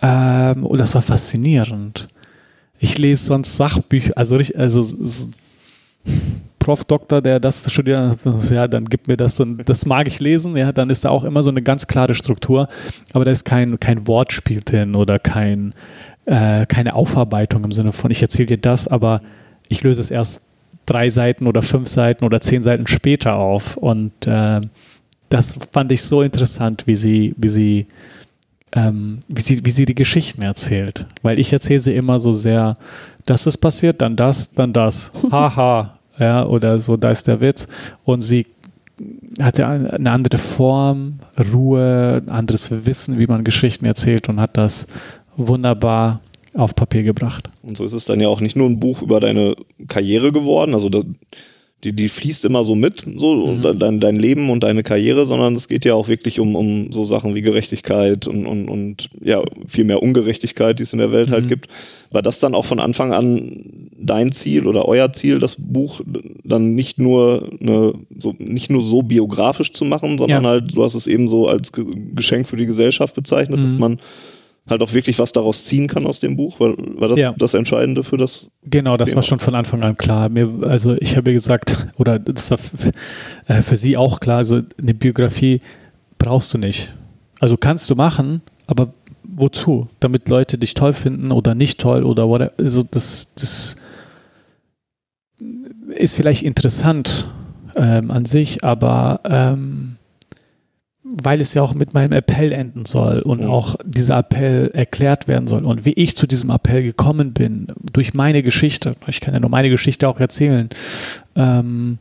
Ähm, 0.00 0.66
und 0.66 0.78
das 0.78 0.94
war 0.94 1.02
faszinierend. 1.02 2.08
Ich 2.78 2.98
lese 2.98 3.24
sonst 3.24 3.56
Sachbücher, 3.56 4.14
also, 4.16 4.36
also 4.56 5.28
Prof. 6.62 6.84
Doktor, 6.84 7.20
der 7.22 7.40
das 7.40 7.70
studiert, 7.70 8.18
ja, 8.50 8.68
dann 8.68 8.84
gibt 8.84 9.08
mir 9.08 9.16
das, 9.16 9.36
dann, 9.36 9.62
das 9.64 9.86
mag 9.86 10.06
ich 10.06 10.20
lesen, 10.20 10.56
ja, 10.56 10.72
dann 10.72 10.90
ist 10.90 11.04
da 11.04 11.10
auch 11.10 11.24
immer 11.24 11.42
so 11.42 11.50
eine 11.50 11.62
ganz 11.62 11.86
klare 11.86 12.14
Struktur, 12.14 12.68
aber 13.12 13.24
da 13.24 13.30
ist 13.30 13.44
kein, 13.44 13.80
kein 13.80 14.06
Wortspiel 14.06 14.60
drin 14.64 14.94
oder 14.94 15.18
kein, 15.18 15.74
äh, 16.26 16.66
keine 16.66 16.94
Aufarbeitung 16.94 17.64
im 17.64 17.72
Sinne 17.72 17.92
von, 17.92 18.10
ich 18.10 18.22
erzähle 18.22 18.46
dir 18.46 18.58
das, 18.58 18.88
aber 18.88 19.20
ich 19.68 19.82
löse 19.82 20.00
es 20.00 20.10
erst 20.10 20.42
drei 20.86 21.10
Seiten 21.10 21.46
oder 21.46 21.62
fünf 21.62 21.88
Seiten 21.88 22.24
oder 22.24 22.40
zehn 22.40 22.62
Seiten 22.62 22.86
später 22.86 23.36
auf. 23.36 23.76
Und 23.76 24.12
äh, 24.26 24.60
das 25.28 25.58
fand 25.70 25.92
ich 25.92 26.02
so 26.02 26.22
interessant, 26.22 26.86
wie 26.86 26.94
sie, 26.94 27.34
wie 27.36 27.48
sie, 27.48 27.86
ähm, 28.72 29.20
wie 29.28 29.40
sie, 29.40 29.64
wie 29.64 29.70
sie 29.70 29.86
die 29.86 29.94
Geschichten 29.94 30.42
erzählt. 30.42 31.06
Weil 31.22 31.38
ich 31.38 31.52
erzähle 31.52 31.80
sie 31.80 31.94
immer 31.94 32.20
so 32.20 32.32
sehr, 32.32 32.76
das 33.26 33.46
ist 33.46 33.58
passiert, 33.58 34.02
dann 34.02 34.16
das, 34.16 34.52
dann 34.52 34.72
das. 34.72 35.12
Haha, 35.30 35.98
ja, 36.18 36.46
oder 36.46 36.78
so, 36.80 36.96
da 36.96 37.10
ist 37.10 37.26
der 37.28 37.40
Witz. 37.40 37.68
Und 38.04 38.22
sie 38.22 38.46
hatte 39.40 39.66
eine 39.66 40.10
andere 40.10 40.38
Form, 40.38 41.18
Ruhe, 41.52 42.22
ein 42.24 42.28
anderes 42.28 42.86
Wissen, 42.86 43.18
wie 43.18 43.26
man 43.26 43.44
Geschichten 43.44 43.86
erzählt 43.86 44.28
und 44.28 44.40
hat 44.40 44.56
das 44.56 44.86
wunderbar 45.36 46.20
auf 46.54 46.74
Papier 46.74 47.02
gebracht. 47.02 47.50
Und 47.62 47.76
so 47.76 47.84
ist 47.84 47.94
es 47.94 48.04
dann 48.04 48.20
ja 48.20 48.28
auch 48.28 48.40
nicht 48.40 48.56
nur 48.56 48.68
ein 48.68 48.78
Buch 48.78 49.02
über 49.02 49.20
deine 49.20 49.56
Karriere 49.88 50.32
geworden, 50.32 50.74
also 50.74 50.90
die, 51.84 51.92
die 51.92 52.08
fließt 52.08 52.44
immer 52.44 52.62
so 52.62 52.74
mit, 52.76 53.02
so 53.16 53.34
Mhm. 53.48 53.78
dein, 53.78 53.98
dein 54.00 54.16
Leben 54.16 54.50
und 54.50 54.62
deine 54.62 54.82
Karriere, 54.84 55.26
sondern 55.26 55.56
es 55.56 55.66
geht 55.66 55.84
ja 55.84 55.94
auch 55.94 56.06
wirklich 56.08 56.38
um, 56.38 56.54
um 56.54 56.92
so 56.92 57.02
Sachen 57.04 57.34
wie 57.34 57.42
Gerechtigkeit 57.42 58.28
und, 58.28 58.46
und, 58.46 58.68
und 58.68 59.10
ja, 59.20 59.42
viel 59.66 59.84
mehr 59.84 60.00
Ungerechtigkeit, 60.02 60.78
die 60.78 60.84
es 60.84 60.92
in 60.92 61.00
der 61.00 61.10
Welt 61.12 61.30
halt 61.30 61.44
Mhm. 61.46 61.48
gibt. 61.48 61.66
War 62.12 62.22
das 62.22 62.38
dann 62.38 62.54
auch 62.54 62.64
von 62.66 62.78
Anfang 62.78 63.12
an 63.12 63.88
dein 63.98 64.30
Ziel 64.32 64.66
oder 64.66 64.86
euer 64.86 65.12
Ziel, 65.12 65.38
das 65.40 65.56
Buch 65.58 66.00
dann 66.44 66.74
nicht 66.74 66.98
nur 66.98 67.50
eine, 67.60 67.94
so, 68.18 68.34
nicht 68.38 68.70
nur 68.70 68.82
so 68.84 69.02
biografisch 69.02 69.72
zu 69.72 69.84
machen, 69.84 70.18
sondern 70.18 70.44
Ja. 70.44 70.50
halt, 70.50 70.76
du 70.76 70.84
hast 70.84 70.94
es 70.94 71.06
eben 71.06 71.28
so 71.28 71.48
als 71.48 71.72
Ge- 71.72 71.84
Geschenk 72.14 72.46
für 72.48 72.56
die 72.56 72.66
Gesellschaft 72.66 73.14
bezeichnet, 73.14 73.64
dass 73.64 73.72
Mhm. 73.74 73.80
man 73.80 73.96
halt 74.68 74.82
auch 74.82 74.92
wirklich 74.92 75.18
was 75.18 75.32
daraus 75.32 75.64
ziehen 75.64 75.88
kann 75.88 76.06
aus 76.06 76.20
dem 76.20 76.36
Buch? 76.36 76.60
War, 76.60 76.74
war 76.78 77.08
das 77.08 77.18
Ja. 77.18 77.32
das 77.36 77.54
Entscheidende 77.54 78.04
für 78.04 78.16
das? 78.16 78.46
Genau, 78.62 78.96
das 78.96 79.08
Genau. 79.10 79.16
war 79.16 79.22
schon 79.24 79.38
von 79.40 79.54
Anfang 79.54 79.82
an 79.82 79.96
klar. 79.96 80.28
Mir, 80.28 80.48
also 80.62 80.94
ich 81.00 81.16
habe 81.16 81.30
ja 81.30 81.34
gesagt, 81.34 81.86
oder 81.98 82.18
das 82.18 82.50
war 82.50 82.58
äh, 83.48 83.62
für 83.62 83.76
sie 83.76 83.96
auch 83.96 84.20
klar, 84.20 84.38
also 84.38 84.60
eine 84.80 84.94
Biografie 84.94 85.60
brauchst 86.18 86.54
du 86.54 86.58
nicht. 86.58 86.92
Also 87.40 87.56
kannst 87.56 87.90
du 87.90 87.96
machen, 87.96 88.40
aber 88.68 88.92
wozu? 89.24 89.88
Damit 89.98 90.28
Leute 90.28 90.58
dich 90.58 90.74
toll 90.74 90.92
finden 90.92 91.32
oder 91.32 91.54
nicht 91.54 91.80
toll 91.80 92.04
oder 92.04 92.28
whatever. 92.28 92.52
Also 92.58 92.82
das, 92.88 93.34
das 93.34 93.76
ist 95.88 96.14
vielleicht 96.14 96.42
interessant 96.42 97.26
ähm, 97.74 98.10
an 98.10 98.24
sich, 98.26 98.62
aber 98.62 99.20
ähm, 99.24 99.96
weil 101.22 101.40
es 101.40 101.52
ja 101.54 101.62
auch 101.62 101.74
mit 101.74 101.94
meinem 101.94 102.12
Appell 102.12 102.52
enden 102.52 102.84
soll 102.86 103.20
und 103.20 103.42
Mhm. 103.42 103.50
auch 103.50 103.76
dieser 103.84 104.18
Appell 104.18 104.70
erklärt 104.72 105.28
werden 105.28 105.46
soll 105.46 105.64
und 105.64 105.84
wie 105.84 105.92
ich 105.92 106.16
zu 106.16 106.26
diesem 106.26 106.50
Appell 106.50 106.82
gekommen 106.82 107.32
bin, 107.32 107.66
durch 107.92 108.14
meine 108.14 108.42
Geschichte, 108.42 108.94
ich 109.06 109.20
kann 109.20 109.34
ja 109.34 109.40
nur 109.40 109.50
meine 109.50 109.68
Geschichte 109.70 110.08
auch 110.08 110.20
erzählen, 110.20 110.68
ähm, 111.36 111.98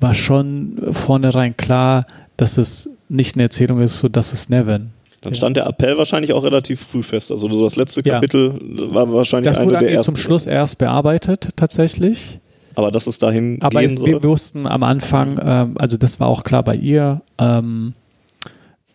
war 0.00 0.14
schon 0.14 0.78
vornherein 0.92 1.56
klar, 1.56 2.06
dass 2.36 2.58
es 2.58 2.90
nicht 3.08 3.36
eine 3.36 3.44
Erzählung 3.44 3.80
ist, 3.80 3.98
so 3.98 4.08
dass 4.08 4.32
es 4.32 4.48
Nevin. 4.48 4.90
Dann 5.22 5.32
Ja. 5.32 5.36
stand 5.36 5.56
der 5.56 5.66
Appell 5.66 5.98
wahrscheinlich 5.98 6.32
auch 6.32 6.44
relativ 6.44 6.86
früh 6.92 7.02
fest. 7.02 7.32
Also 7.32 7.50
so 7.50 7.64
das 7.64 7.74
letzte 7.76 8.02
Ja. 8.04 8.14
Kapitel 8.14 8.54
war 8.92 9.12
wahrscheinlich 9.12 9.50
Das 9.50 9.58
eine 9.58 9.70
wurde 9.72 9.80
der 9.80 9.90
ersten. 9.92 10.04
zum 10.14 10.16
Schluss 10.16 10.46
erst 10.46 10.78
bearbeitet, 10.78 11.48
tatsächlich. 11.56 12.38
Aber 12.76 12.92
dass 12.92 13.08
es 13.08 13.18
dahin 13.18 13.58
Aber 13.60 13.80
gehen 13.80 13.96
soll. 13.96 14.06
wir 14.06 14.22
wussten 14.22 14.68
am 14.68 14.84
Anfang, 14.84 15.40
ähm, 15.44 15.74
also 15.78 15.96
das 15.96 16.20
war 16.20 16.28
auch 16.28 16.44
klar 16.44 16.62
bei 16.62 16.76
ihr, 16.76 17.20
ähm, 17.40 17.94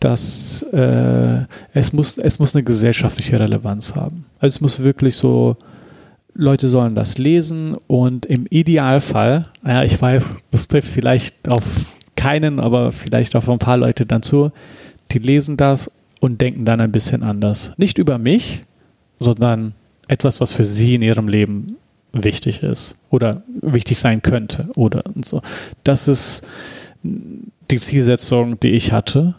dass 0.03 0.63
äh, 0.73 1.45
es, 1.73 1.93
muss, 1.93 2.17
es 2.17 2.39
muss 2.39 2.55
eine 2.55 2.63
gesellschaftliche 2.63 3.39
Relevanz 3.39 3.95
haben. 3.95 4.25
Also 4.39 4.55
es 4.55 4.61
muss 4.61 4.79
wirklich 4.79 5.15
so, 5.15 5.55
Leute 6.33 6.67
sollen 6.67 6.95
das 6.95 7.17
lesen 7.17 7.75
und 7.87 8.25
im 8.25 8.45
Idealfall, 8.49 9.47
ja, 9.65 9.83
ich 9.83 10.01
weiß, 10.01 10.37
das 10.51 10.67
trifft 10.67 10.89
vielleicht 10.89 11.47
auf 11.47 11.63
keinen, 12.15 12.59
aber 12.59 12.91
vielleicht 12.91 13.35
auf 13.35 13.47
ein 13.49 13.59
paar 13.59 13.77
Leute 13.77 14.05
dann 14.05 14.23
zu, 14.23 14.51
die 15.11 15.19
lesen 15.19 15.57
das 15.57 15.91
und 16.19 16.41
denken 16.41 16.65
dann 16.65 16.81
ein 16.81 16.91
bisschen 16.91 17.23
anders. 17.23 17.73
Nicht 17.77 17.97
über 17.97 18.17
mich, 18.17 18.65
sondern 19.19 19.73
etwas, 20.07 20.41
was 20.41 20.53
für 20.53 20.65
sie 20.65 20.95
in 20.95 21.01
ihrem 21.01 21.27
Leben 21.29 21.77
wichtig 22.11 22.61
ist 22.61 22.97
oder 23.09 23.43
wichtig 23.61 23.97
sein 23.99 24.21
könnte 24.21 24.69
oder 24.75 25.03
so. 25.21 25.41
Das 25.83 26.07
ist 26.07 26.45
die 27.03 27.77
Zielsetzung, 27.77 28.59
die 28.59 28.69
ich 28.71 28.91
hatte. 28.91 29.35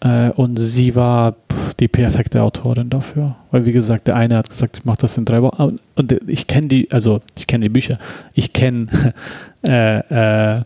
Äh, 0.00 0.30
und 0.30 0.56
sie 0.56 0.94
war 0.94 1.32
pff, 1.32 1.74
die 1.74 1.88
perfekte 1.88 2.42
Autorin 2.42 2.90
dafür. 2.90 3.36
Weil, 3.50 3.66
wie 3.66 3.72
gesagt, 3.72 4.08
der 4.08 4.16
eine 4.16 4.36
hat 4.36 4.50
gesagt, 4.50 4.78
ich 4.78 4.84
mache 4.84 4.98
das 5.00 5.16
in 5.18 5.24
drei 5.24 5.42
Wochen. 5.42 5.78
Und 5.94 6.16
ich 6.26 6.46
kenne 6.46 6.68
die, 6.68 6.90
also 6.92 7.20
ich 7.36 7.46
kenne 7.46 7.64
die 7.64 7.70
Bücher. 7.70 7.98
Ich 8.34 8.52
kenne 8.52 8.86
äh, 9.66 10.58
äh, 10.58 10.62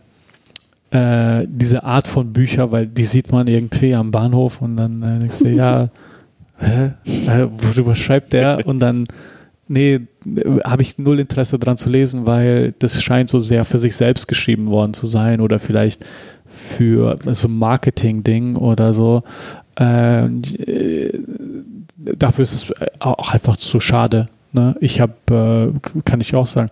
äh, 0.91 1.47
diese 1.47 1.83
Art 1.83 2.07
von 2.07 2.33
Bücher, 2.33 2.71
weil 2.71 2.87
die 2.87 3.05
sieht 3.05 3.31
man 3.31 3.47
irgendwie 3.47 3.95
am 3.95 4.11
Bahnhof 4.11 4.61
und 4.61 4.75
dann 4.77 5.01
äh, 5.01 5.19
denkst 5.19 5.39
du, 5.39 5.49
ja, 5.49 5.89
hä? 6.59 6.91
Äh, 7.05 7.47
worüber 7.49 7.95
schreibt 7.95 8.33
der? 8.33 8.67
Und 8.67 8.79
dann, 8.79 9.07
nee, 9.71 10.01
habe 10.65 10.81
ich 10.81 10.97
null 10.97 11.19
Interesse 11.19 11.57
dran 11.57 11.77
zu 11.77 11.89
lesen, 11.89 12.27
weil 12.27 12.73
das 12.79 13.01
scheint 13.01 13.29
so 13.29 13.39
sehr 13.39 13.65
für 13.65 13.79
sich 13.79 13.95
selbst 13.95 14.27
geschrieben 14.27 14.67
worden 14.67 14.93
zu 14.93 15.07
sein 15.07 15.41
oder 15.41 15.59
vielleicht 15.59 16.05
für 16.45 17.17
so 17.27 17.47
ein 17.47 17.57
Marketing-Ding 17.57 18.57
oder 18.57 18.93
so. 18.93 19.23
Äh, 19.79 20.25
äh, 20.25 21.19
dafür 21.97 22.43
ist 22.43 22.53
es 22.53 22.73
auch 22.99 23.33
einfach 23.33 23.55
zu 23.55 23.79
schade. 23.79 24.27
Ne? 24.51 24.75
Ich 24.81 24.99
habe, 24.99 25.73
äh, 25.85 26.01
kann 26.03 26.19
ich 26.19 26.35
auch 26.35 26.47
sagen, 26.47 26.69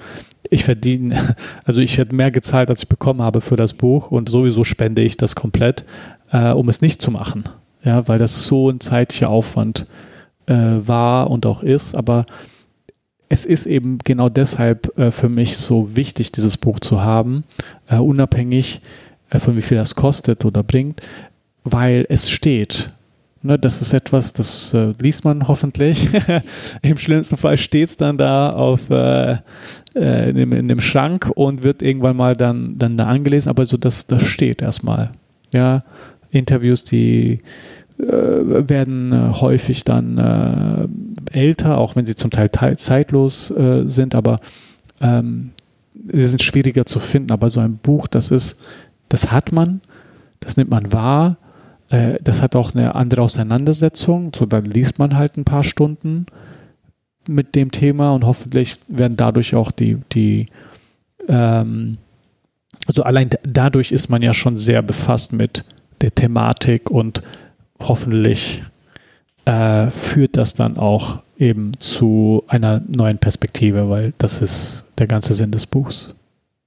ich 0.50 0.66
verdiene, 0.66 1.36
also 1.64 1.82
ich 1.82 1.97
hätte 1.97 2.14
mehr 2.14 2.32
gezahlt, 2.32 2.70
als 2.70 2.84
ich 2.84 2.89
bekommen 2.89 3.22
habe 3.22 3.39
für 3.39 3.56
das 3.56 3.74
Buch 3.74 4.12
und 4.12 4.28
sowieso 4.28 4.66
spende 4.66 5.02
ich 5.02 5.16
das 5.16 5.36
komplett, 5.36 5.86
äh, 6.32 6.52
um 6.52 6.68
es 6.68 6.82
nicht 6.82 7.02
zu 7.02 7.12
machen. 7.12 7.45
Ja, 7.82 8.10
weil 8.10 8.20
das 8.20 8.43
so 8.43 8.70
ein 8.70 8.82
zeitlicher 8.82 9.30
Aufwand 9.30 9.86
äh, 10.47 10.54
war 10.54 11.32
und 11.32 11.45
auch 11.45 11.64
ist, 11.64 11.95
aber 11.95 12.26
es 13.30 13.45
ist 13.45 13.67
eben 13.67 13.99
genau 13.99 14.27
deshalb 14.27 14.97
äh, 14.97 15.11
für 15.11 15.30
mich 15.30 15.57
so 15.57 15.95
wichtig, 15.95 16.32
dieses 16.32 16.57
Buch 16.57 16.80
zu 16.80 17.01
haben, 17.01 17.43
äh, 17.88 17.97
unabhängig 17.97 18.82
äh, 19.30 19.39
von 19.39 19.55
wie 19.55 19.61
viel 19.61 19.77
das 19.77 19.95
kostet 19.95 20.43
oder 20.45 20.63
bringt, 20.63 21.01
weil 21.63 22.05
es 22.09 22.30
steht. 22.30 22.91
Ne, 23.41 23.57
das 23.57 23.82
ist 23.82 23.93
etwas, 23.93 24.34
das 24.34 24.73
äh, 24.73 24.93
liest 24.99 25.23
man 25.23 25.47
hoffentlich. 25.47 26.09
Im 26.82 26.97
schlimmsten 26.97 27.38
Fall 27.38 27.57
steht 27.57 27.86
es 27.86 27.97
dann 27.97 28.17
da 28.17 28.49
auf 28.49 28.89
äh, 28.89 29.38
äh, 29.95 30.30
in, 30.30 30.36
dem, 30.36 30.51
in 30.51 30.67
dem 30.67 30.82
Schrank 30.82 31.32
und 31.36 31.63
wird 31.63 31.82
irgendwann 31.82 32.17
mal 32.17 32.36
dann, 32.36 32.77
dann 32.77 32.97
da 32.97 33.05
angelesen, 33.05 33.49
aber 33.49 33.65
so 33.65 33.77
das, 33.77 34.07
das 34.07 34.23
steht 34.23 34.61
erstmal. 34.61 35.11
Ja, 35.51 35.84
Interviews, 36.32 36.84
die 36.84 37.41
werden 38.01 39.41
häufig 39.41 39.84
dann 39.84 41.09
älter, 41.32 41.77
auch 41.77 41.95
wenn 41.95 42.05
sie 42.05 42.15
zum 42.15 42.32
Teil 42.32 42.49
te 42.49 42.75
zeitlos 42.75 43.51
äh, 43.51 43.84
sind, 43.86 44.15
aber 44.15 44.39
ähm, 45.01 45.51
sie 46.11 46.25
sind 46.25 46.41
schwieriger 46.41 46.86
zu 46.86 46.99
finden. 46.99 47.32
Aber 47.32 47.49
so 47.49 47.59
ein 47.59 47.77
Buch, 47.77 48.07
das 48.07 48.32
ist, 48.32 48.59
das 49.09 49.32
hat 49.32 49.51
man, 49.51 49.82
das 50.39 50.57
nimmt 50.57 50.71
man 50.71 50.91
wahr, 50.93 51.38
äh, 51.89 52.19
das 52.23 52.41
hat 52.41 52.55
auch 52.55 52.73
eine 52.73 52.95
andere 52.95 53.21
Auseinandersetzung. 53.21 54.32
So, 54.36 54.45
dann 54.45 54.65
liest 54.65 54.99
man 54.99 55.17
halt 55.17 55.38
ein 55.38 55.45
paar 55.45 55.63
Stunden 55.63 56.25
mit 57.27 57.55
dem 57.55 57.71
Thema 57.71 58.13
und 58.13 58.25
hoffentlich 58.25 58.77
werden 58.88 59.17
dadurch 59.17 59.55
auch 59.55 59.71
die, 59.71 59.97
die 60.11 60.47
ähm, 61.27 61.97
also 62.88 63.03
allein 63.03 63.30
dadurch 63.43 63.91
ist 63.91 64.09
man 64.09 64.21
ja 64.21 64.34
schon 64.34 64.57
sehr 64.57 64.82
befasst 64.82 65.32
mit 65.32 65.63
der 66.01 66.15
Thematik 66.15 66.89
und 66.89 67.21
hoffentlich 67.80 68.63
äh, 69.46 69.90
führt 69.90 70.38
das 70.38 70.54
dann 70.54 70.78
auch 70.78 71.20
eben 71.38 71.72
zu 71.80 72.44
einer 72.48 72.82
neuen 72.88 73.18
Perspektive, 73.18 73.90
weil 73.90 74.14
das 74.18 74.42
ist 74.42 74.86
der 74.98 75.08
ganze 75.08 75.34
Sinn 75.34 75.52
des 75.52 75.66
Buchs. 75.66 76.14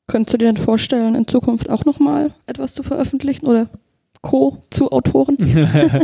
Könntest 0.07 0.35
du 0.35 0.39
dir 0.39 0.53
denn 0.53 0.57
vorstellen, 0.57 1.15
in 1.15 1.29
Zukunft 1.29 1.71
auch 1.71 1.85
nochmal 1.85 2.33
etwas 2.47 2.75
zu 2.75 2.83
veröffentlichen 2.83 3.47
oder 3.47 3.69
Co. 4.21 4.63
zu 4.71 4.91
Autoren? 4.91 5.37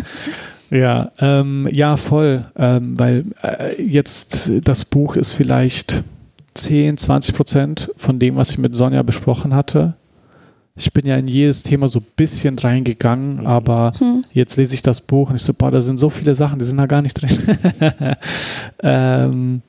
ja, 0.71 1.11
ähm, 1.19 1.69
ja, 1.73 1.97
voll, 1.97 2.45
ähm, 2.57 2.99
weil 2.99 3.25
äh, 3.43 3.83
jetzt 3.83 4.51
das 4.65 4.85
Buch 4.85 5.17
ist 5.17 5.33
vielleicht 5.33 6.05
10, 6.55 6.97
20 6.97 7.35
Prozent 7.35 7.91
von 7.97 8.19
dem, 8.19 8.37
was 8.37 8.51
ich 8.51 8.59
mit 8.59 8.75
Sonja 8.75 9.03
besprochen 9.03 9.55
hatte. 9.55 9.95
Ich 10.79 10.93
bin 10.93 11.05
ja 11.07 11.17
in 11.17 11.27
jedes 11.29 11.63
Thema 11.65 11.89
so 11.89 11.99
ein 11.99 12.07
bisschen 12.17 12.59
reingegangen, 12.59 13.39
Mhm. 13.41 13.47
aber 13.47 13.93
Hm. 13.99 14.25
jetzt 14.33 14.57
lese 14.57 14.75
ich 14.75 14.83
das 14.83 15.01
Buch 15.01 15.31
und 15.31 15.37
ich 15.37 15.43
so, 15.43 15.53
boah, 15.53 15.71
da 15.71 15.81
sind 15.81 15.99
so 15.99 16.09
viele 16.09 16.35
Sachen, 16.35 16.59
die 16.59 16.65
sind 16.65 16.79
da 16.79 16.87
gar 16.87 17.03
nicht 17.03 17.15
drin. 17.15 17.31
ähm, 18.83 19.63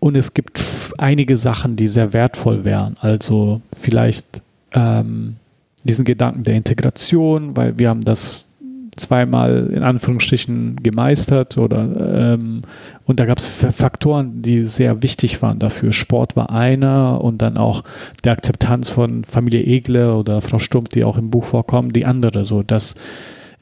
und 0.00 0.16
es 0.16 0.34
gibt 0.34 0.60
einige 0.98 1.36
Sachen, 1.36 1.76
die 1.76 1.86
sehr 1.86 2.12
wertvoll 2.12 2.64
wären. 2.64 2.96
Also 3.00 3.60
vielleicht 3.76 4.40
ähm, 4.72 5.36
diesen 5.84 6.04
Gedanken 6.04 6.42
der 6.42 6.54
Integration, 6.54 7.54
weil 7.56 7.78
wir 7.78 7.88
haben 7.88 8.02
das 8.04 8.48
zweimal 8.96 9.70
in 9.72 9.82
Anführungsstrichen 9.82 10.76
gemeistert 10.82 11.56
oder 11.56 12.34
ähm, 12.34 12.62
und 13.04 13.20
da 13.20 13.24
gab 13.24 13.38
es 13.38 13.46
Faktoren, 13.46 14.42
die 14.42 14.64
sehr 14.64 15.02
wichtig 15.02 15.42
waren 15.42 15.58
dafür. 15.58 15.92
Sport 15.92 16.36
war 16.36 16.50
einer 16.50 17.22
und 17.22 17.40
dann 17.40 17.56
auch 17.56 17.84
die 18.24 18.28
Akzeptanz 18.28 18.90
von 18.90 19.24
Familie 19.24 19.64
Egle 19.64 20.14
oder 20.14 20.40
Frau 20.40 20.58
Stumpf, 20.58 20.90
die 20.90 21.04
auch 21.04 21.16
im 21.16 21.30
Buch 21.30 21.44
vorkommen, 21.44 21.92
die 21.92 22.04
andere. 22.04 22.44
So, 22.44 22.62
das 22.62 22.94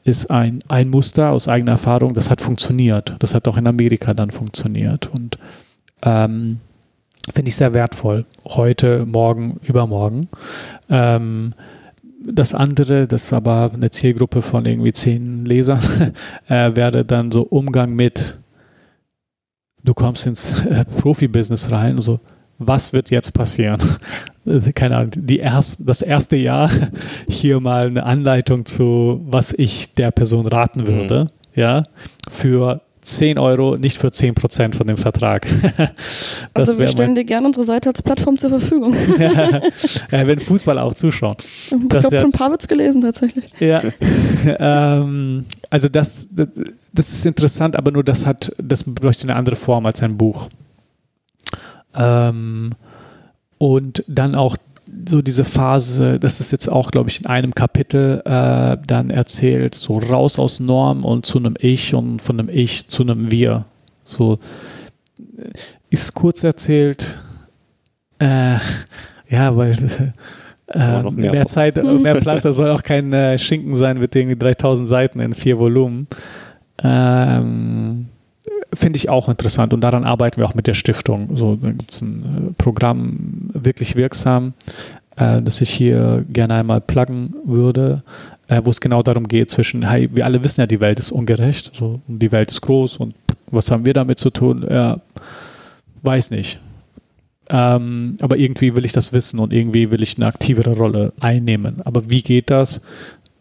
ist 0.03 0.29
ein, 0.31 0.59
ein 0.67 0.89
Muster 0.89 1.31
aus 1.31 1.47
eigener 1.47 1.73
Erfahrung, 1.73 2.13
das 2.13 2.29
hat 2.29 2.41
funktioniert. 2.41 3.15
Das 3.19 3.33
hat 3.33 3.47
auch 3.47 3.57
in 3.57 3.67
Amerika 3.67 4.13
dann 4.13 4.31
funktioniert. 4.31 5.09
Und 5.13 5.37
ähm, 6.03 6.59
finde 7.33 7.49
ich 7.49 7.55
sehr 7.55 7.73
wertvoll. 7.73 8.25
Heute, 8.45 9.05
morgen, 9.05 9.59
übermorgen. 9.63 10.27
Ähm, 10.89 11.53
das 12.23 12.53
andere, 12.53 13.07
das 13.07 13.23
ist 13.25 13.33
aber 13.33 13.71
eine 13.73 13.89
Zielgruppe 13.89 14.41
von 14.41 14.65
irgendwie 14.65 14.91
zehn 14.91 15.45
Lesern, 15.45 15.79
äh, 16.47 16.75
wäre 16.75 17.03
dann 17.05 17.31
so 17.31 17.43
Umgang 17.43 17.93
mit 17.93 18.37
du 19.83 19.93
kommst 19.93 20.27
ins 20.27 20.63
äh, 20.65 20.85
Profibusiness 20.85 21.71
rein 21.71 21.95
und 21.95 22.01
so, 22.01 22.19
was 22.57 22.93
wird 22.93 23.09
jetzt 23.09 23.33
passieren? 23.33 23.81
Keine 24.75 24.97
Ahnung, 24.97 25.11
die 25.15 25.37
erst, 25.37 25.87
das 25.87 26.01
erste 26.01 26.37
Jahr 26.37 26.69
hier 27.27 27.59
mal 27.59 27.85
eine 27.85 28.03
Anleitung 28.03 28.65
zu, 28.65 29.21
was 29.25 29.53
ich 29.53 29.93
der 29.95 30.11
Person 30.11 30.47
raten 30.47 30.85
würde, 30.85 31.25
mhm. 31.25 31.29
ja, 31.59 31.83
für 32.29 32.81
10 33.01 33.39
Euro, 33.39 33.77
nicht 33.77 33.97
für 33.97 34.11
10 34.11 34.35
Prozent 34.35 34.75
von 34.75 34.85
dem 34.85 34.97
Vertrag. 34.97 35.47
also 36.53 36.77
wir 36.77 36.87
stellen 36.87 37.15
dir 37.15 37.23
gerne 37.23 37.47
unsere 37.47 37.65
Seite 37.65 37.89
als 37.89 38.01
Plattform 38.01 38.37
zur 38.37 38.51
Verfügung. 38.51 38.95
ja, 40.11 40.27
wenn 40.27 40.39
Fußball 40.39 40.77
auch 40.77 40.93
zuschauen. 40.93 41.35
Ich 41.39 41.89
glaube, 41.89 42.17
schon 42.17 42.29
ein 42.29 42.31
paar 42.31 42.51
wird 42.51 42.61
es 42.61 42.67
gelesen 42.67 43.01
tatsächlich. 43.01 43.45
Ja, 43.59 43.81
ähm, 44.45 45.45
also 45.69 45.89
das, 45.89 46.27
das, 46.31 46.49
das, 46.93 47.11
ist 47.11 47.25
interessant, 47.25 47.75
aber 47.75 47.91
nur 47.91 48.03
das 48.03 48.25
hat, 48.25 48.51
das 48.61 48.83
bräuchte 48.83 49.23
eine 49.23 49.35
andere 49.35 49.55
Form 49.55 49.85
als 49.87 50.03
ein 50.03 50.17
Buch. 50.17 50.49
Ähm, 51.95 52.71
und 53.57 54.03
dann 54.07 54.35
auch 54.35 54.57
so 55.07 55.21
diese 55.21 55.43
Phase, 55.43 56.19
das 56.19 56.39
ist 56.39 56.51
jetzt 56.51 56.67
auch, 56.67 56.91
glaube 56.91 57.09
ich, 57.09 57.19
in 57.19 57.25
einem 57.25 57.53
Kapitel 57.53 58.21
äh, 58.25 58.77
dann 58.85 59.09
erzählt, 59.09 59.75
so 59.75 59.97
raus 59.97 60.39
aus 60.39 60.59
Norm 60.59 61.05
und 61.05 61.25
zu 61.25 61.37
einem 61.39 61.55
Ich 61.59 61.93
und 61.93 62.21
von 62.21 62.39
einem 62.39 62.49
Ich 62.49 62.87
zu 62.87 63.03
einem 63.03 63.31
Wir. 63.31 63.65
So 64.03 64.39
äh, 65.17 65.49
ist 65.89 66.13
kurz 66.13 66.43
erzählt, 66.43 67.19
äh, 68.19 68.55
ja, 69.29 69.55
weil 69.55 69.77
äh, 70.67 71.11
mehr, 71.11 71.31
mehr, 71.31 71.47
Zeit, 71.47 71.83
mehr 71.83 72.15
Platz, 72.15 72.43
da 72.43 72.53
soll 72.53 72.69
auch 72.69 72.83
kein 72.83 73.11
äh, 73.13 73.37
Schinken 73.37 73.75
sein 73.75 73.99
mit 73.99 74.15
irgendwie 74.15 74.37
3000 74.37 74.87
Seiten 74.87 75.19
in 75.19 75.33
vier 75.33 75.59
Volumen. 75.59 76.07
Ähm, 76.83 78.07
finde 78.73 78.97
ich 78.97 79.09
auch 79.09 79.29
interessant 79.29 79.73
und 79.73 79.81
daran 79.81 80.03
arbeiten 80.03 80.37
wir 80.37 80.45
auch 80.45 80.55
mit 80.55 80.67
der 80.67 80.73
Stiftung. 80.73 81.35
So, 81.35 81.55
da 81.55 81.71
gibt 81.71 81.91
es 81.91 82.01
ein 82.01 82.47
äh, 82.49 82.51
Programm, 82.53 83.49
wirklich 83.53 83.95
wirksam, 83.95 84.53
äh, 85.17 85.41
das 85.41 85.61
ich 85.61 85.69
hier 85.69 86.25
gerne 86.29 86.55
einmal 86.55 86.81
pluggen 86.81 87.35
würde, 87.43 88.03
äh, 88.47 88.61
wo 88.63 88.69
es 88.69 88.81
genau 88.81 89.03
darum 89.03 89.27
geht, 89.27 89.49
zwischen, 89.49 89.87
hey, 89.87 90.09
wir 90.13 90.25
alle 90.25 90.43
wissen 90.43 90.61
ja, 90.61 90.67
die 90.67 90.79
Welt 90.79 90.99
ist 90.99 91.11
ungerecht, 91.11 91.71
so, 91.73 92.01
die 92.07 92.31
Welt 92.31 92.51
ist 92.51 92.61
groß 92.61 92.97
und 92.97 93.13
was 93.47 93.69
haben 93.69 93.85
wir 93.85 93.93
damit 93.93 94.19
zu 94.19 94.29
tun? 94.29 94.65
Ja, 94.69 95.01
weiß 96.03 96.31
nicht. 96.31 96.59
Ähm, 97.49 98.17
aber 98.21 98.37
irgendwie 98.37 98.75
will 98.75 98.85
ich 98.85 98.93
das 98.93 99.11
wissen 99.11 99.39
und 99.39 99.51
irgendwie 99.51 99.91
will 99.91 100.01
ich 100.01 100.15
eine 100.15 100.27
aktivere 100.27 100.73
Rolle 100.73 101.11
einnehmen. 101.19 101.81
Aber 101.83 102.09
wie 102.09 102.21
geht 102.21 102.49
das? 102.49 102.81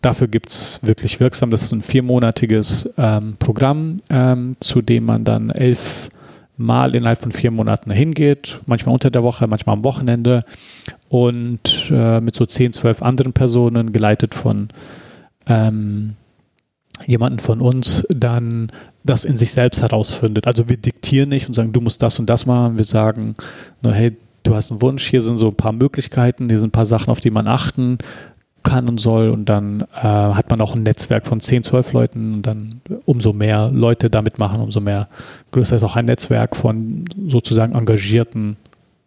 Dafür 0.03 0.29
gibt 0.29 0.49
es 0.49 0.81
wirklich 0.83 1.21
wirksam, 1.21 1.51
das 1.51 1.63
ist 1.63 1.73
ein 1.73 1.83
viermonatiges 1.83 2.93
ähm, 2.97 3.37
Programm, 3.39 3.99
ähm, 4.09 4.53
zu 4.61 4.81
dem 4.81 5.05
man 5.05 5.25
dann 5.25 5.51
elf 5.51 6.11
Mal 6.57 6.95
innerhalb 6.95 7.23
von 7.23 7.33
vier 7.33 7.51
Monaten 7.51 7.91
hingeht, 7.91 8.61
manchmal 8.67 8.93
unter 8.93 9.11
der 9.11 9.23
Woche, 9.23 9.47
manchmal 9.47 9.77
am 9.77 9.83
Wochenende. 9.83 10.45
Und 11.09 11.91
äh, 11.91 12.21
mit 12.21 12.35
so 12.35 12.45
zehn, 12.45 12.75
zwölf 12.75 13.01
anderen 13.01 13.33
Personen, 13.33 13.95
geleitet 13.95 14.35
von 14.35 14.69
ähm, 15.47 16.17
jemanden 17.07 17.39
von 17.39 17.63
uns, 17.63 18.07
dann 18.11 18.71
das 19.05 19.25
in 19.25 19.39
sich 19.39 19.53
selbst 19.53 19.81
herausfindet. 19.81 20.47
Also 20.47 20.69
wir 20.69 20.77
diktieren 20.77 21.31
nicht 21.31 21.49
und 21.49 21.55
sagen, 21.55 21.73
du 21.73 21.81
musst 21.81 22.03
das 22.03 22.19
und 22.19 22.29
das 22.29 22.45
machen. 22.45 22.77
Wir 22.77 22.85
sagen, 22.85 23.37
na, 23.81 23.93
hey, 23.93 24.15
du 24.43 24.55
hast 24.55 24.71
einen 24.71 24.83
Wunsch, 24.83 25.09
hier 25.09 25.23
sind 25.23 25.39
so 25.39 25.49
ein 25.49 25.57
paar 25.57 25.73
Möglichkeiten, 25.73 26.51
hier 26.51 26.59
sind 26.59 26.69
ein 26.69 26.73
paar 26.73 26.85
Sachen, 26.85 27.09
auf 27.09 27.21
die 27.21 27.31
man 27.31 27.49
achten 27.49 27.97
kann 28.63 28.89
und 28.89 28.99
soll 28.99 29.31
und 29.31 29.47
dann 29.47 29.83
äh, 29.95 30.03
hat 30.03 30.51
man 30.51 30.61
auch 30.61 30.75
ein 30.75 30.83
Netzwerk 30.83 31.27
von 31.27 31.41
10, 31.41 31.63
12 31.63 31.93
Leuten 31.93 32.35
und 32.35 32.43
dann 32.43 32.81
umso 33.05 33.33
mehr 33.33 33.71
Leute 33.73 34.11
damit 34.11 34.39
machen, 34.39 34.61
umso 34.61 34.81
mehr 34.81 35.09
größer 35.53 35.77
ist 35.77 35.85
auch 35.85 35.97
ein 35.97 36.05
Netzwerk 36.07 36.57
von 36.57 37.05
sozusagen 37.27 37.75
engagierten 37.75 38.57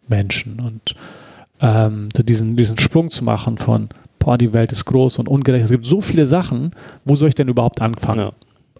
Menschen 0.08 0.60
und 0.60 0.96
ähm, 1.60 2.08
diesen, 2.16 2.56
diesen 2.56 2.78
Sprung 2.78 3.10
zu 3.10 3.24
machen 3.24 3.58
von 3.58 3.88
boah, 4.18 4.38
die 4.38 4.52
Welt 4.52 4.72
ist 4.72 4.84
groß 4.86 5.18
und 5.18 5.28
ungerecht, 5.28 5.64
es 5.64 5.70
gibt 5.70 5.86
so 5.86 6.00
viele 6.00 6.26
Sachen, 6.26 6.72
wo 7.04 7.14
soll 7.14 7.28
ich 7.28 7.34
denn 7.34 7.48
überhaupt 7.48 7.80
anfangen? 7.80 8.20
Ja. 8.20 8.32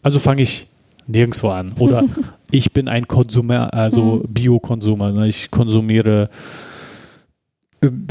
Also 0.03 0.19
fange 0.19 0.43
ich 0.43 0.67
nirgendwo 1.07 1.51
an 1.51 1.73
oder 1.79 2.05
ich 2.51 2.73
bin 2.73 2.89
ein 2.89 3.07
Konsumer, 3.07 3.73
also 3.73 4.17
mhm. 4.17 4.33
Biokonsumer, 4.33 5.13
ne? 5.13 5.29
ich 5.29 5.51
konsumiere 5.51 6.31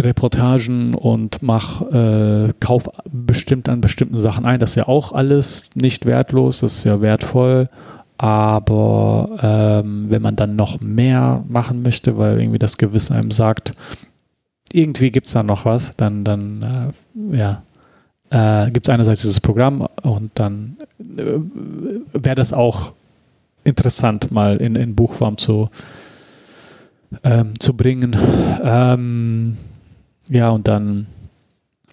Reportagen 0.01 0.95
und 0.95 1.41
mach, 1.41 1.81
äh, 1.91 2.53
kauf 2.59 2.89
bestimmt 3.11 3.69
an 3.69 3.81
bestimmten 3.81 4.19
Sachen 4.19 4.45
ein. 4.45 4.59
Das 4.59 4.71
ist 4.71 4.75
ja 4.75 4.87
auch 4.87 5.11
alles 5.11 5.69
nicht 5.75 6.05
wertlos, 6.05 6.59
das 6.59 6.77
ist 6.77 6.83
ja 6.83 7.01
wertvoll. 7.01 7.69
Aber 8.17 9.37
ähm, 9.41 10.09
wenn 10.09 10.21
man 10.21 10.35
dann 10.35 10.55
noch 10.55 10.79
mehr 10.79 11.43
machen 11.47 11.81
möchte, 11.81 12.17
weil 12.17 12.39
irgendwie 12.39 12.59
das 12.59 12.77
Gewissen 12.77 13.15
einem 13.15 13.31
sagt, 13.31 13.73
irgendwie 14.71 15.11
gibt 15.11 15.27
es 15.27 15.33
da 15.33 15.43
noch 15.43 15.65
was, 15.65 15.95
dann, 15.97 16.23
dann 16.23 16.93
äh, 17.33 17.37
ja, 17.37 17.63
äh, 18.29 18.71
gibt 18.71 18.87
es 18.87 18.93
einerseits 18.93 19.21
dieses 19.21 19.39
Programm 19.39 19.87
und 20.01 20.31
dann 20.35 20.77
äh, 20.99 21.39
wäre 22.13 22.35
das 22.35 22.53
auch 22.53 22.93
interessant, 23.63 24.31
mal 24.31 24.57
in, 24.57 24.75
in 24.75 24.95
Buchform 24.95 25.37
zu, 25.37 25.69
ähm, 27.23 27.59
zu 27.59 27.75
bringen. 27.75 28.15
Ähm, 28.63 29.57
ja, 30.29 30.49
und 30.49 30.67
dann, 30.67 31.07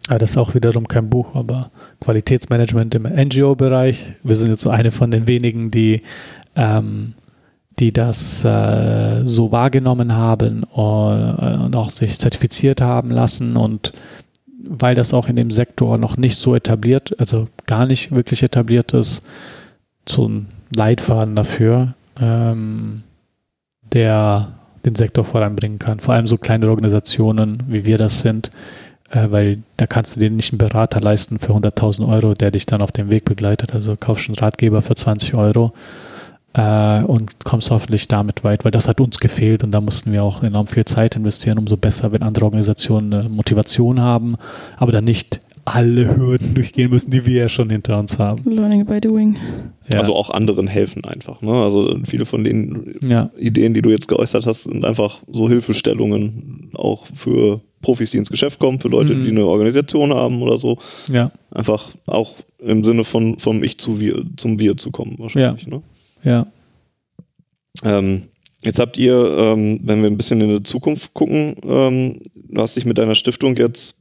ja, 0.09 0.19
das 0.19 0.31
ist 0.31 0.37
auch 0.37 0.55
wiederum 0.55 0.89
kein 0.89 1.11
Buch, 1.11 1.35
aber 1.35 1.71
Qualitätsmanagement 2.01 2.95
im 2.95 3.03
NGO-Bereich. 3.03 4.13
Wir 4.23 4.37
sind 4.37 4.49
jetzt 4.49 4.67
eine 4.67 4.91
von 4.93 5.11
den 5.11 5.29
wenigen, 5.29 5.71
die, 5.71 6.03
ähm, 6.57 7.15
die 7.79 7.93
das 7.93 8.45
äh, 8.45 9.23
so 9.25 9.53
wahrgenommen 9.53 10.15
haben 10.15 10.65
und, 10.65 11.39
äh, 11.39 11.57
und 11.57 11.77
auch 11.77 11.91
sich 11.91 12.19
zertifiziert 12.19 12.81
haben 12.81 13.11
lassen 13.11 13.57
und 13.57 13.93
weil 14.63 14.95
das 14.95 15.15
auch 15.15 15.29
in 15.29 15.37
dem 15.37 15.51
Sektor 15.51 15.97
noch 15.99 16.17
nicht 16.17 16.37
so 16.37 16.55
etabliert, 16.55 17.19
also 17.19 17.49
gar 17.67 17.87
nicht 17.87 18.13
wirklich 18.13 18.43
etabliert 18.43 18.93
ist, 18.93 19.25
ein 20.19 20.49
Leitfaden 20.75 21.37
dafür, 21.37 21.95
ähm, 22.21 23.03
der 23.93 24.60
den 24.85 24.95
Sektor 24.95 25.25
voranbringen 25.25 25.79
kann. 25.79 26.01
Vor 26.01 26.15
allem 26.15 26.27
so 26.27 26.37
kleine 26.37 26.69
Organisationen, 26.69 27.63
wie 27.69 27.85
wir 27.85 27.99
das 27.99 28.21
sind, 28.23 28.51
äh, 29.11 29.31
weil 29.31 29.63
da 29.77 29.87
kannst 29.87 30.17
du 30.17 30.21
dir 30.21 30.31
nicht 30.31 30.53
einen 30.53 30.59
Berater 30.59 31.01
leisten 31.01 31.39
für 31.39 31.53
100.000 31.53 32.09
Euro, 32.09 32.35
der 32.35 32.51
dich 32.51 32.67
dann 32.67 32.83
auf 32.83 32.93
dem 32.93 33.11
Weg 33.11 33.25
begleitet. 33.25 33.75
Also 33.75 33.97
kaufst 33.97 34.29
einen 34.29 34.39
Ratgeber 34.39 34.83
für 34.83 34.95
20 34.95 35.35
Euro 35.35 35.73
äh, 36.55 37.03
und 37.03 37.45
kommst 37.45 37.71
hoffentlich 37.71 38.09
damit 38.09 38.45
weit, 38.45 38.65
weil 38.65 38.73
das 38.73 38.89
hat 38.89 39.01
uns 39.01 39.21
gefehlt 39.21 39.63
und 39.65 39.73
da 39.73 39.81
mussten 39.81 40.13
wir 40.13 40.25
auch 40.25 40.43
enorm 40.43 40.67
viel 40.67 40.85
Zeit 40.85 41.17
investieren, 41.17 41.59
umso 41.59 41.77
besser, 41.77 42.13
wenn 42.13 42.23
andere 42.23 42.45
Organisationen 42.45 43.13
eine 43.13 43.29
Motivation 43.29 44.01
haben, 44.01 44.37
aber 44.77 44.93
dann 44.93 45.05
nicht 45.05 45.41
alle 45.65 46.17
Hürden 46.17 46.55
durchgehen 46.55 46.91
müssen, 46.91 47.11
die 47.11 47.27
wir 47.27 47.43
ja 47.43 47.49
schon 47.49 47.71
hinter 47.71 47.99
uns 47.99 48.19
haben. 48.19 48.43
Learning 48.51 48.87
by 48.87 49.01
doing. 49.01 49.37
Ja. 49.93 50.01
Also 50.01 50.15
auch 50.15 50.31
anderen 50.31 50.67
helfen 50.67 51.05
einfach. 51.05 51.43
Ne? 51.43 51.53
Also 51.53 51.99
viele 52.05 52.27
von 52.27 52.45
den 52.45 52.99
ja. 53.07 53.31
Ideen, 53.39 53.75
die 53.75 53.83
du 53.83 53.91
jetzt 53.91 54.09
geäußert 54.09 54.47
hast, 54.47 54.65
sind 54.65 54.85
einfach 54.85 55.21
so 55.31 55.49
Hilfestellungen 55.49 56.71
auch 56.75 57.07
für 57.15 57.61
Profis, 57.83 58.11
die 58.11 58.19
ins 58.19 58.31
Geschäft 58.31 58.59
kommen, 58.59 58.81
für 58.81 58.89
Leute, 58.89 59.15
mhm. 59.15 59.25
die 59.25 59.31
eine 59.31 59.47
Organisation 59.47 60.13
haben 60.13 60.43
oder 60.43 60.59
so. 60.59 60.79
Ja. 61.11 61.33
Einfach 61.51 61.91
auch 62.07 62.35
im 62.59 62.85
Sinne 62.85 63.05
von 63.05 63.39
vom 63.39 63.63
Ich 63.63 63.79
zu 63.79 64.01
wir, 64.01 64.25
zum 64.37 64.59
Wir 64.59 64.77
zu 64.77 64.91
kommen 64.91 65.19
wahrscheinlich. 65.19 65.63
Ja. 65.63 65.69
Ne? 65.69 65.83
ja. 66.23 66.47
Ähm, 67.83 68.23
jetzt 68.63 68.79
habt 68.79 68.99
ihr, 68.99 69.15
ähm, 69.15 69.81
wenn 69.83 70.03
wir 70.03 70.11
ein 70.11 70.17
bisschen 70.17 70.41
in 70.41 70.55
die 70.55 70.63
Zukunft 70.63 71.15
gucken, 71.15 71.55
ähm, 71.65 72.21
du 72.35 72.61
hast 72.61 72.77
dich 72.77 72.85
mit 72.85 72.99
deiner 72.99 73.15
Stiftung 73.15 73.57
jetzt 73.57 74.00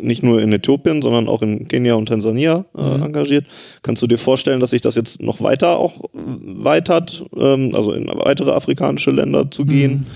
nicht 0.00 0.22
nur 0.22 0.40
in 0.42 0.52
Äthiopien, 0.52 1.02
sondern 1.02 1.28
auch 1.28 1.42
in 1.42 1.68
Kenia 1.68 1.94
und 1.94 2.06
Tansania 2.06 2.64
äh, 2.76 2.82
mhm. 2.82 3.02
engagiert. 3.02 3.46
Kannst 3.82 4.02
du 4.02 4.06
dir 4.06 4.18
vorstellen, 4.18 4.60
dass 4.60 4.70
sich 4.70 4.80
das 4.80 4.96
jetzt 4.96 5.22
noch 5.22 5.40
weiter 5.40 5.78
auch 5.78 6.04
weitert, 6.12 7.24
ähm, 7.36 7.74
also 7.74 7.92
in 7.92 8.08
weitere 8.08 8.50
afrikanische 8.50 9.10
Länder 9.10 9.50
zu 9.50 9.64
gehen? 9.64 9.92
Mhm. 9.92 10.06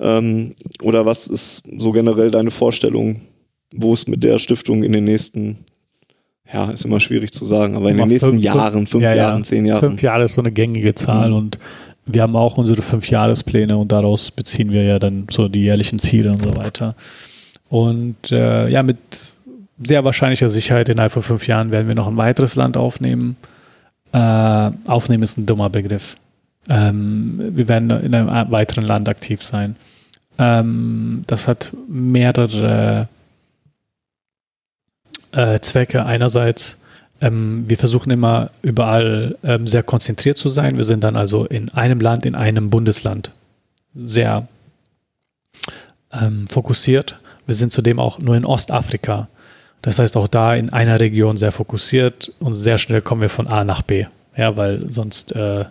Ähm, 0.00 0.54
oder 0.82 1.04
was 1.04 1.26
ist 1.26 1.62
so 1.78 1.92
generell 1.92 2.30
deine 2.30 2.50
Vorstellung, 2.50 3.20
wo 3.74 3.92
es 3.92 4.06
mit 4.06 4.24
der 4.24 4.38
Stiftung 4.38 4.82
in 4.82 4.92
den 4.92 5.04
nächsten, 5.04 5.58
ja, 6.50 6.70
ist 6.70 6.86
immer 6.86 7.00
schwierig 7.00 7.32
zu 7.32 7.44
sagen, 7.44 7.76
aber 7.76 7.90
in 7.90 7.98
den 7.98 8.08
nächsten 8.08 8.30
fünf, 8.30 8.42
Jahren, 8.42 8.86
fünf 8.86 9.04
ja, 9.04 9.14
Jahren, 9.14 9.38
ja. 9.38 9.44
zehn 9.44 9.66
Jahren? 9.66 9.80
Fünf 9.80 10.02
Jahre 10.02 10.24
ist 10.24 10.34
so 10.34 10.40
eine 10.40 10.52
gängige 10.52 10.94
Zahl 10.94 11.30
mhm. 11.30 11.36
und 11.36 11.58
wir 12.06 12.22
haben 12.22 12.34
auch 12.34 12.56
unsere 12.56 12.82
Fünfjahrespläne 12.82 13.76
und 13.76 13.92
daraus 13.92 14.30
beziehen 14.30 14.72
wir 14.72 14.82
ja 14.82 14.98
dann 14.98 15.26
so 15.30 15.48
die 15.48 15.60
jährlichen 15.60 15.98
Ziele 15.98 16.30
und 16.30 16.42
so 16.42 16.56
weiter. 16.56 16.96
Und 17.70 18.30
äh, 18.32 18.68
ja, 18.68 18.82
mit 18.82 18.98
sehr 19.82 20.04
wahrscheinlicher 20.04 20.50
Sicherheit 20.50 20.90
innerhalb 20.90 21.12
von 21.12 21.22
fünf 21.22 21.46
Jahren 21.46 21.72
werden 21.72 21.88
wir 21.88 21.94
noch 21.94 22.08
ein 22.08 22.16
weiteres 22.18 22.56
Land 22.56 22.76
aufnehmen. 22.76 23.36
Äh, 24.12 24.18
aufnehmen 24.86 25.22
ist 25.22 25.38
ein 25.38 25.46
dummer 25.46 25.70
Begriff. 25.70 26.16
Ähm, 26.68 27.40
wir 27.56 27.68
werden 27.68 27.90
in 27.90 28.14
einem 28.14 28.50
weiteren 28.50 28.84
Land 28.84 29.08
aktiv 29.08 29.42
sein. 29.42 29.76
Ähm, 30.38 31.24
das 31.26 31.48
hat 31.48 31.72
mehrere 31.88 33.08
äh, 35.32 35.60
Zwecke. 35.60 36.04
Einerseits 36.04 36.80
ähm, 37.20 37.64
wir 37.68 37.76
versuchen 37.76 38.10
immer 38.10 38.50
überall 38.62 39.36
ähm, 39.42 39.66
sehr 39.66 39.82
konzentriert 39.82 40.38
zu 40.38 40.48
sein. 40.48 40.76
Wir 40.76 40.84
sind 40.84 41.04
dann 41.04 41.16
also 41.16 41.44
in 41.44 41.68
einem 41.70 42.00
Land, 42.00 42.24
in 42.24 42.34
einem 42.34 42.70
Bundesland 42.70 43.32
sehr 43.94 44.48
ähm, 46.12 46.46
fokussiert. 46.48 47.19
Wir 47.50 47.56
sind 47.56 47.72
zudem 47.72 47.98
auch 47.98 48.20
nur 48.20 48.36
in 48.36 48.44
Ostafrika. 48.44 49.28
Das 49.82 49.98
heißt 49.98 50.16
auch 50.16 50.28
da 50.28 50.54
in 50.54 50.70
einer 50.70 51.00
Region 51.00 51.36
sehr 51.36 51.50
fokussiert 51.50 52.32
und 52.38 52.54
sehr 52.54 52.78
schnell 52.78 53.00
kommen 53.00 53.22
wir 53.22 53.28
von 53.28 53.48
A 53.48 53.64
nach 53.64 53.82
B. 53.82 54.06
Ja, 54.36 54.56
weil 54.56 54.88
sonst 54.88 55.34
äh, 55.34 55.64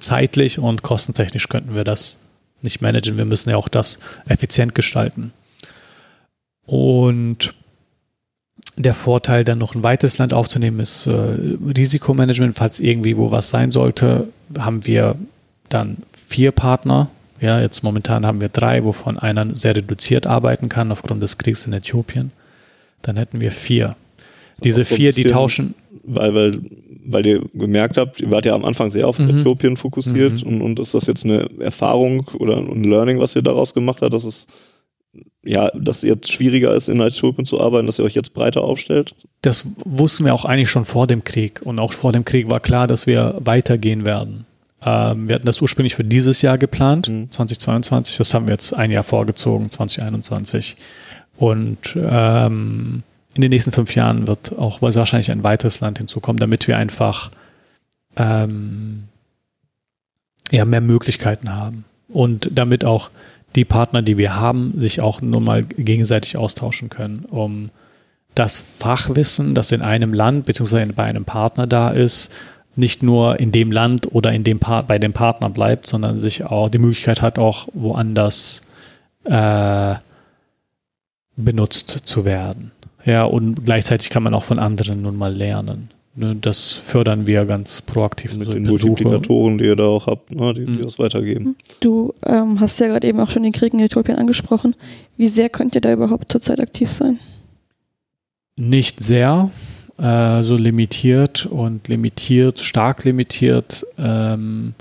zeitlich 0.00 0.58
und 0.58 0.82
kostentechnisch 0.82 1.48
könnten 1.48 1.76
wir 1.76 1.84
das 1.84 2.18
nicht 2.60 2.82
managen. 2.82 3.18
Wir 3.18 3.24
müssen 3.24 3.50
ja 3.50 3.56
auch 3.56 3.68
das 3.68 4.00
effizient 4.26 4.74
gestalten. 4.74 5.32
Und 6.66 7.54
der 8.76 8.94
Vorteil, 8.94 9.44
dann 9.44 9.58
noch 9.58 9.76
ein 9.76 9.84
weiteres 9.84 10.18
Land 10.18 10.34
aufzunehmen, 10.34 10.80
ist 10.80 11.06
äh, 11.06 11.12
Risikomanagement. 11.12 12.56
Falls 12.56 12.80
irgendwie 12.80 13.16
wo 13.16 13.30
was 13.30 13.48
sein 13.48 13.70
sollte, 13.70 14.26
haben 14.58 14.88
wir 14.88 15.14
dann 15.68 15.98
vier 16.28 16.50
Partner. 16.50 17.10
Ja, 17.42 17.60
jetzt 17.60 17.82
momentan 17.82 18.24
haben 18.24 18.40
wir 18.40 18.48
drei, 18.48 18.84
wovon 18.84 19.18
einer 19.18 19.56
sehr 19.56 19.74
reduziert 19.74 20.28
arbeiten 20.28 20.68
kann 20.68 20.92
aufgrund 20.92 21.22
des 21.22 21.38
Kriegs 21.38 21.66
in 21.66 21.72
Äthiopien. 21.72 22.30
Dann 23.02 23.16
hätten 23.16 23.40
wir 23.40 23.50
vier. 23.50 23.96
Diese 24.62 24.84
vier, 24.84 25.10
die 25.12 25.24
tauschen. 25.24 25.74
Weil, 26.04 26.34
weil, 26.34 26.60
weil 27.04 27.26
ihr 27.26 27.42
gemerkt 27.52 27.96
habt, 27.96 28.20
ihr 28.20 28.30
wart 28.30 28.46
ja 28.46 28.54
am 28.54 28.64
Anfang 28.64 28.90
sehr 28.90 29.08
auf 29.08 29.18
mhm. 29.18 29.40
Äthiopien 29.40 29.76
fokussiert 29.76 30.44
mhm. 30.44 30.48
und, 30.48 30.62
und 30.62 30.78
ist 30.78 30.94
das 30.94 31.06
jetzt 31.08 31.24
eine 31.24 31.48
Erfahrung 31.58 32.28
oder 32.38 32.58
ein 32.58 32.84
Learning, 32.84 33.18
was 33.18 33.34
ihr 33.34 33.42
daraus 33.42 33.74
gemacht 33.74 34.02
habt, 34.02 34.14
dass 34.14 34.24
es 34.24 34.46
ja, 35.44 35.68
dass 35.74 36.02
jetzt 36.02 36.30
schwieriger 36.30 36.72
ist, 36.72 36.88
in 36.88 37.00
Äthiopien 37.00 37.44
zu 37.44 37.60
arbeiten, 37.60 37.86
dass 37.86 37.98
ihr 37.98 38.04
euch 38.04 38.14
jetzt 38.14 38.32
breiter 38.32 38.62
aufstellt? 38.62 39.16
Das 39.42 39.66
wussten 39.84 40.24
wir 40.24 40.34
auch 40.34 40.44
eigentlich 40.44 40.70
schon 40.70 40.84
vor 40.84 41.08
dem 41.08 41.24
Krieg. 41.24 41.60
Und 41.62 41.80
auch 41.80 41.92
vor 41.92 42.12
dem 42.12 42.24
Krieg 42.24 42.48
war 42.48 42.60
klar, 42.60 42.86
dass 42.86 43.08
wir 43.08 43.34
weitergehen 43.40 44.04
werden. 44.04 44.46
Ähm, 44.84 45.28
wir 45.28 45.36
hatten 45.36 45.46
das 45.46 45.60
ursprünglich 45.60 45.94
für 45.94 46.04
dieses 46.04 46.42
Jahr 46.42 46.58
geplant, 46.58 47.08
mhm. 47.08 47.30
2022. 47.30 48.16
Das 48.16 48.34
haben 48.34 48.46
wir 48.46 48.54
jetzt 48.54 48.72
ein 48.72 48.90
Jahr 48.90 49.02
vorgezogen, 49.02 49.70
2021. 49.70 50.76
Und 51.36 51.96
ähm, 51.96 53.02
in 53.34 53.42
den 53.42 53.50
nächsten 53.50 53.72
fünf 53.72 53.94
Jahren 53.94 54.26
wird 54.26 54.58
auch 54.58 54.82
wahrscheinlich 54.82 55.30
ein 55.30 55.44
weiteres 55.44 55.80
Land 55.80 55.98
hinzukommen, 55.98 56.38
damit 56.38 56.68
wir 56.68 56.76
einfach 56.76 57.30
ähm, 58.16 59.04
ja, 60.50 60.64
mehr 60.64 60.80
Möglichkeiten 60.80 61.54
haben. 61.54 61.84
Und 62.08 62.50
damit 62.52 62.84
auch 62.84 63.10
die 63.54 63.64
Partner, 63.64 64.02
die 64.02 64.18
wir 64.18 64.36
haben, 64.36 64.78
sich 64.78 65.00
auch 65.00 65.20
nur 65.22 65.40
mal 65.40 65.64
gegenseitig 65.64 66.36
austauschen 66.36 66.90
können, 66.90 67.24
um 67.24 67.70
das 68.34 68.64
Fachwissen, 68.78 69.54
das 69.54 69.72
in 69.72 69.82
einem 69.82 70.14
Land 70.14 70.46
bzw. 70.46 70.86
bei 70.86 71.04
einem 71.04 71.24
Partner 71.24 71.66
da 71.66 71.90
ist, 71.90 72.32
nicht 72.74 73.02
nur 73.02 73.38
in 73.38 73.52
dem 73.52 73.70
Land 73.70 74.14
oder 74.14 74.32
in 74.32 74.44
dem 74.44 74.58
pa 74.58 74.82
bei 74.82 74.98
dem 74.98 75.12
Partner 75.12 75.50
bleibt, 75.50 75.86
sondern 75.86 76.20
sich 76.20 76.44
auch 76.44 76.68
die 76.68 76.78
Möglichkeit 76.78 77.22
hat, 77.22 77.38
auch 77.38 77.68
woanders 77.74 78.66
äh, 79.24 79.94
benutzt 81.36 81.90
zu 82.04 82.24
werden. 82.24 82.72
Ja, 83.04 83.24
und 83.24 83.64
gleichzeitig 83.64 84.10
kann 84.10 84.22
man 84.22 84.34
auch 84.34 84.44
von 84.44 84.58
anderen 84.58 85.02
nun 85.02 85.16
mal 85.16 85.34
lernen. 85.34 85.90
Ne, 86.14 86.36
das 86.38 86.72
fördern 86.72 87.26
wir 87.26 87.46
ganz 87.46 87.80
proaktiv. 87.80 88.36
Mit 88.36 88.52
den 88.52 88.64
Multiplikatoren, 88.64 89.56
die 89.56 89.64
ihr 89.64 89.76
da 89.76 89.84
auch 89.84 90.06
habt, 90.06 90.30
ne, 90.30 90.52
die, 90.52 90.60
mhm. 90.60 90.76
die 90.76 90.82
das 90.82 90.98
weitergeben. 90.98 91.56
Du 91.80 92.12
ähm, 92.26 92.60
hast 92.60 92.78
ja 92.80 92.88
gerade 92.88 93.06
eben 93.06 93.18
auch 93.18 93.30
schon 93.30 93.42
den 93.42 93.52
Krieg 93.52 93.72
in 93.72 93.80
Äthiopien 93.80 94.18
angesprochen. 94.18 94.76
Wie 95.16 95.28
sehr 95.28 95.48
könnt 95.48 95.74
ihr 95.74 95.80
da 95.80 95.90
überhaupt 95.90 96.30
zurzeit 96.30 96.60
aktiv 96.60 96.90
sein? 96.90 97.18
Nicht 98.56 99.00
sehr, 99.00 99.50
äh, 99.98 100.42
so 100.42 100.56
limitiert 100.56 101.46
und 101.46 101.88
limitiert, 101.88 102.58
stark 102.58 103.04
limitiert. 103.04 103.86
Ähm, 103.98 104.74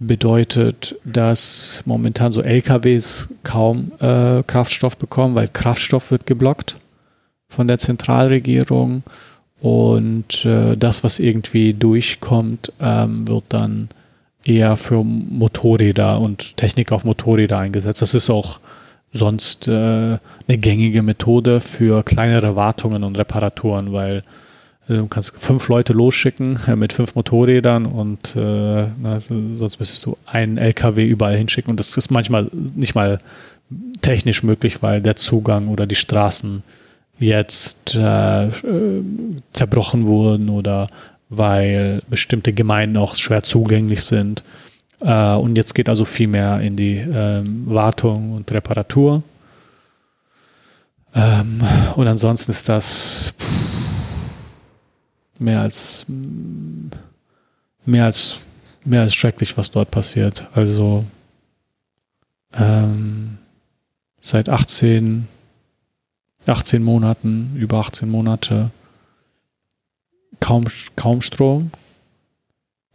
bedeutet, 0.00 0.96
dass 1.04 1.82
momentan 1.84 2.32
so 2.32 2.40
LKWs 2.40 3.28
kaum 3.44 3.92
äh, 4.00 4.42
Kraftstoff 4.46 4.96
bekommen, 4.96 5.34
weil 5.34 5.46
Kraftstoff 5.48 6.10
wird 6.10 6.26
geblockt 6.26 6.76
von 7.48 7.68
der 7.68 7.78
Zentralregierung 7.78 9.02
und 9.60 10.44
äh, 10.46 10.74
das, 10.76 11.04
was 11.04 11.18
irgendwie 11.18 11.74
durchkommt, 11.74 12.72
ähm, 12.80 13.28
wird 13.28 13.44
dann 13.50 13.90
eher 14.42 14.76
für 14.76 15.04
Motorräder 15.04 16.18
und 16.18 16.56
Technik 16.56 16.92
auf 16.92 17.04
Motorräder 17.04 17.58
eingesetzt. 17.58 18.00
Das 18.00 18.14
ist 18.14 18.30
auch 18.30 18.58
sonst 19.12 19.66
äh, 19.68 19.72
eine 19.72 20.18
gängige 20.46 21.02
Methode 21.02 21.60
für 21.60 22.02
kleinere 22.02 22.56
Wartungen 22.56 23.02
und 23.04 23.18
Reparaturen, 23.18 23.92
weil 23.92 24.22
äh, 24.88 24.96
du 24.96 25.06
kannst 25.06 25.32
fünf 25.36 25.68
Leute 25.68 25.92
losschicken 25.92 26.58
äh, 26.66 26.76
mit 26.76 26.92
fünf 26.92 27.14
Motorrädern 27.14 27.86
und 27.86 28.36
äh, 28.36 28.88
na, 28.98 29.20
sonst 29.20 29.80
müsstest 29.80 30.06
du 30.06 30.16
einen 30.26 30.58
LKW 30.58 31.06
überall 31.06 31.36
hinschicken 31.36 31.70
und 31.70 31.80
das 31.80 31.96
ist 31.96 32.10
manchmal 32.10 32.50
nicht 32.52 32.94
mal 32.94 33.18
technisch 34.00 34.42
möglich, 34.42 34.82
weil 34.82 35.02
der 35.02 35.16
Zugang 35.16 35.68
oder 35.68 35.86
die 35.86 35.94
Straßen 35.94 36.62
jetzt 37.18 37.94
äh, 37.94 38.48
zerbrochen 39.52 40.06
wurden 40.06 40.48
oder 40.48 40.88
weil 41.28 42.02
bestimmte 42.10 42.52
Gemeinden 42.52 42.96
auch 42.96 43.14
schwer 43.14 43.42
zugänglich 43.42 44.02
sind. 44.02 44.42
Äh, 45.00 45.34
und 45.34 45.56
jetzt 45.56 45.74
geht 45.74 45.88
also 45.88 46.04
viel 46.04 46.28
mehr 46.28 46.60
in 46.60 46.76
die 46.76 46.96
ähm, 46.96 47.64
Wartung 47.66 48.32
und 48.32 48.50
Reparatur. 48.52 49.22
Ähm, 51.14 51.60
und 51.96 52.06
ansonsten 52.06 52.50
ist 52.52 52.68
das 52.68 53.34
mehr 55.38 55.60
als 55.60 56.06
mehr 57.84 58.04
als 58.04 58.40
mehr 58.84 59.02
als 59.02 59.14
schrecklich, 59.14 59.56
was 59.56 59.70
dort 59.70 59.90
passiert. 59.90 60.46
Also 60.54 61.04
ähm, 62.52 63.38
seit 64.20 64.48
18 64.48 65.26
18 66.46 66.82
Monaten, 66.82 67.54
über 67.56 67.78
18 67.78 68.08
Monate 68.08 68.70
kaum, 70.40 70.64
kaum 70.96 71.20
Strom, 71.20 71.70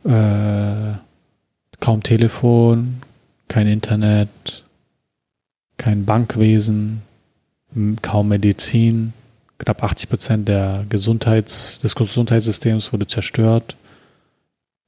äh, 0.04 0.94
kaum 1.80 2.04
Telefon, 2.04 3.02
kein 3.48 3.68
Internet, 3.68 4.64
kein 5.78 6.06
Bankwesen, 6.06 7.02
kaum 8.02 8.30
Medizin. 8.30 9.14
Knapp 9.58 9.84
80 9.84 10.10
Prozent 10.10 10.48
der 10.50 10.86
Gesundheits, 10.90 11.80
des 11.80 11.96
Gesundheitssystems 11.96 12.92
wurde 12.92 13.08
zerstört. 13.08 13.78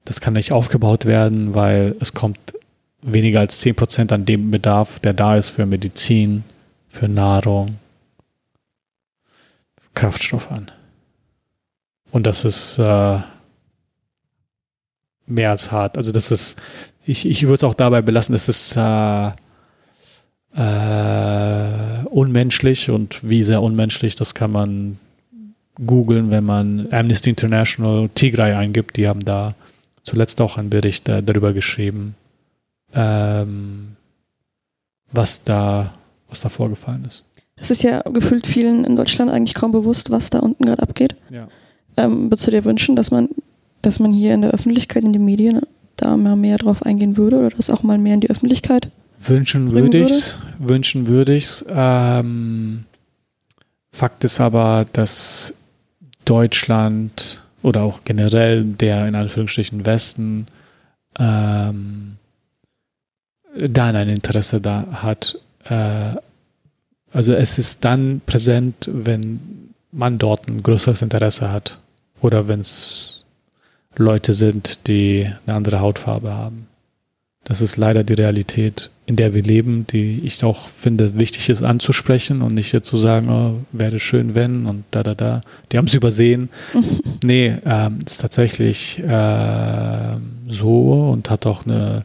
Das 0.03 0.19
kann 0.19 0.33
nicht 0.33 0.51
aufgebaut 0.51 1.05
werden, 1.05 1.53
weil 1.53 1.95
es 1.99 2.13
kommt 2.13 2.39
weniger 3.01 3.39
als 3.39 3.59
10 3.59 3.75
Prozent 3.75 4.11
an 4.11 4.25
dem 4.25 4.51
Bedarf, 4.51 4.99
der 4.99 5.13
da 5.13 5.37
ist 5.37 5.51
für 5.51 5.65
Medizin, 5.65 6.43
für 6.89 7.07
Nahrung, 7.07 7.77
Kraftstoff 9.93 10.51
an. 10.51 10.71
Und 12.11 12.27
das 12.27 12.45
ist 12.45 12.77
äh, 12.77 13.19
mehr 15.27 15.51
als 15.51 15.71
hart. 15.71 15.97
Also 15.97 16.11
das 16.11 16.31
ist, 16.31 16.61
ich, 17.05 17.27
ich 17.27 17.43
würde 17.43 17.55
es 17.55 17.63
auch 17.63 17.73
dabei 17.73 18.01
belassen, 18.01 18.33
es 18.33 18.49
ist 18.49 18.75
äh, 18.75 19.31
äh, 20.55 22.05
unmenschlich 22.05 22.89
und 22.89 23.27
wie 23.27 23.43
sehr 23.43 23.61
unmenschlich, 23.61 24.15
das 24.15 24.33
kann 24.33 24.51
man 24.51 24.99
googeln, 25.85 26.31
wenn 26.31 26.43
man 26.43 26.87
Amnesty 26.91 27.29
International 27.29 28.09
Tigray 28.15 28.53
eingibt. 28.53 28.97
Die 28.97 29.07
haben 29.07 29.23
da 29.23 29.53
zuletzt 30.03 30.41
auch 30.41 30.57
einen 30.57 30.69
Bericht 30.69 31.07
äh, 31.09 31.21
darüber 31.21 31.53
geschrieben, 31.53 32.15
ähm, 32.93 33.95
was 35.11 35.43
da, 35.43 35.93
was 36.29 36.41
da 36.41 36.49
vorgefallen 36.49 37.05
ist. 37.05 37.23
Es 37.57 37.71
ist 37.71 37.83
ja 37.83 38.01
gefühlt 38.01 38.45
vielen 38.47 38.85
in 38.85 38.95
Deutschland 38.95 39.31
eigentlich 39.31 39.55
kaum 39.55 39.71
bewusst, 39.71 40.11
was 40.11 40.29
da 40.29 40.39
unten 40.39 40.65
gerade 40.65 40.81
abgeht. 40.81 41.15
Ja. 41.29 41.47
Ähm, 41.97 42.29
würdest 42.31 42.47
du 42.47 42.51
dir 42.51 42.65
wünschen, 42.65 42.95
dass 42.95 43.11
man, 43.11 43.29
dass 43.81 43.99
man 43.99 44.13
hier 44.13 44.33
in 44.33 44.41
der 44.41 44.51
Öffentlichkeit, 44.51 45.03
in 45.03 45.13
den 45.13 45.25
Medien 45.25 45.61
da 45.95 46.15
mal 46.17 46.35
mehr 46.35 46.57
drauf 46.57 46.83
eingehen 46.83 47.17
würde 47.17 47.37
oder 47.39 47.49
das 47.49 47.69
auch 47.69 47.83
mal 47.83 47.97
mehr 47.97 48.13
in 48.13 48.21
die 48.21 48.29
Öffentlichkeit? 48.29 48.89
Wünschen 49.19 49.71
würde 49.71 49.99
ich's, 49.99 50.37
wünschen 50.59 51.07
würde 51.07 51.35
ich's. 51.35 51.65
Ähm, 51.69 52.85
Fakt 53.91 54.23
ist 54.23 54.39
aber, 54.39 54.85
dass 54.93 55.55
Deutschland 56.25 57.41
oder 57.63 57.81
auch 57.81 58.01
generell 58.05 58.63
der 58.63 59.07
in 59.07 59.15
Anführungsstrichen 59.15 59.85
Westen 59.85 60.45
ähm, 61.17 62.17
da 63.57 63.85
ein 63.85 64.09
Interesse 64.09 64.61
da 64.61 64.85
hat, 64.91 65.39
äh, 65.63 66.15
also 67.11 67.33
es 67.33 67.57
ist 67.57 67.83
dann 67.83 68.21
präsent, 68.25 68.89
wenn 68.91 69.39
man 69.91 70.19
dort 70.19 70.47
ein 70.47 70.61
größeres 70.61 71.01
Interesse 71.01 71.51
hat 71.51 71.79
oder 72.21 72.47
wenn 72.47 72.59
es 72.59 73.16
Leute 73.97 74.33
sind, 74.33 74.87
die 74.87 75.29
eine 75.45 75.55
andere 75.55 75.79
Hautfarbe 75.79 76.33
haben. 76.33 76.67
Das 77.43 77.61
ist 77.61 77.77
leider 77.77 78.03
die 78.03 78.13
Realität 78.13 78.91
in 79.07 79.15
der 79.15 79.33
wir 79.33 79.41
leben, 79.41 79.87
die 79.87 80.19
ich 80.25 80.43
auch 80.43 80.67
finde, 80.67 81.17
wichtig 81.17 81.47
ist 81.47 81.63
anzusprechen 81.63 82.41
und 82.41 82.53
nicht 82.53 82.85
zu 82.85 82.97
sagen, 82.97 83.29
oh, 83.29 83.65
wäre 83.71 84.01
schön, 84.01 84.35
wenn 84.35 84.65
und 84.65 84.83
da, 84.91 85.01
da, 85.01 85.15
da. 85.15 85.41
Die 85.71 85.77
haben 85.77 85.87
es 85.87 85.93
übersehen. 85.93 86.49
nee, 87.23 87.55
ähm, 87.65 87.99
ist 88.05 88.19
tatsächlich 88.19 88.99
äh, 88.99 90.17
so 90.49 91.09
und 91.09 91.29
hat 91.29 91.45
auch 91.45 91.65
eine 91.65 92.03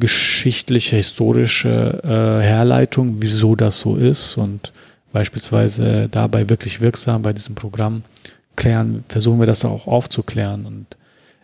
geschichtliche, 0.00 0.96
historische 0.96 2.00
äh, 2.02 2.42
Herleitung, 2.42 3.16
wieso 3.18 3.56
das 3.56 3.78
so 3.78 3.96
ist 3.96 4.38
und 4.38 4.72
beispielsweise 5.12 6.08
dabei 6.10 6.48
wirklich 6.48 6.80
wirksam 6.80 7.20
bei 7.20 7.34
diesem 7.34 7.54
Programm 7.54 8.04
klären, 8.56 9.04
versuchen 9.06 9.38
wir 9.38 9.46
das 9.46 9.66
auch 9.66 9.86
aufzuklären 9.86 10.64
und 10.64 10.86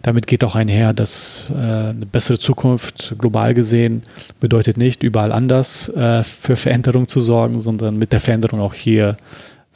damit 0.03 0.27
geht 0.27 0.45
auch 0.45 0.55
einher, 0.55 0.93
dass 0.93 1.51
äh, 1.51 1.55
eine 1.55 2.07
bessere 2.07 2.39
Zukunft 2.39 3.17
global 3.19 3.55
gesehen 3.55 4.03
bedeutet 4.41 4.77
nicht, 4.77 5.03
überall 5.03 5.33
anders 5.33 5.89
äh, 5.89 6.23
für 6.23 6.57
Veränderung 6.57 7.09
zu 7.09 7.21
sorgen, 7.21 7.61
sondern 7.61 7.97
mit 7.97 8.13
der 8.13 8.21
Veränderung 8.21 8.61
auch 8.61 8.75
hier 8.75 9.17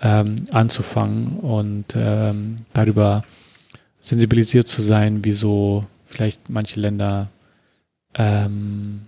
ähm, 0.01 0.37
anzufangen 0.51 1.39
und 1.39 1.95
ähm, 1.97 2.57
darüber 2.73 3.25
sensibilisiert 3.99 4.67
zu 4.67 4.83
sein, 4.83 5.21
wieso 5.23 5.85
vielleicht 6.05 6.51
manche 6.51 6.81
Länder 6.81 7.29
ähm, 8.15 9.03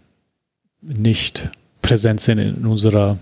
nicht 0.81 1.51
präsent 1.83 2.21
sind 2.21 2.39
in 2.39 2.67
unserer 2.67 3.19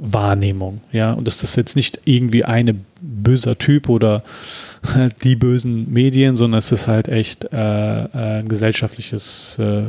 Wahrnehmung. 0.00 0.80
Ja, 0.92 1.12
und 1.12 1.26
das 1.26 1.42
jetzt 1.56 1.76
nicht 1.76 2.00
irgendwie 2.04 2.44
eine 2.44 2.74
böser 3.00 3.56
Typ 3.58 3.88
oder 3.88 4.22
die 5.22 5.36
bösen 5.36 5.92
Medien, 5.92 6.36
sondern 6.36 6.58
es 6.58 6.72
ist 6.72 6.88
halt 6.88 7.08
echt 7.08 7.44
äh, 7.52 7.56
ein 7.56 8.48
gesellschaftliches, 8.48 9.58
äh, 9.58 9.84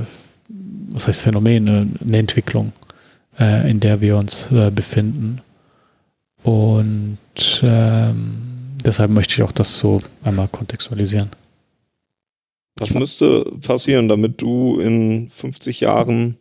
was 0.89 1.07
heißt 1.07 1.21
Phänomen, 1.21 1.67
eine, 1.67 1.87
eine 2.05 2.17
Entwicklung, 2.17 2.73
äh, 3.39 3.69
in 3.69 3.79
der 3.79 4.01
wir 4.01 4.17
uns 4.17 4.51
äh, 4.51 4.69
befinden. 4.69 5.41
Und 6.43 7.61
ähm, 7.63 8.41
deshalb 8.83 9.11
möchte 9.11 9.35
ich 9.35 9.43
auch 9.43 9.51
das 9.51 9.77
so 9.77 10.01
einmal 10.23 10.47
kontextualisieren. 10.47 11.29
Was 12.77 12.93
müsste 12.93 13.45
passieren, 13.61 14.07
damit 14.07 14.41
du 14.41 14.79
in 14.79 15.29
50 15.29 15.81
Jahren 15.81 16.37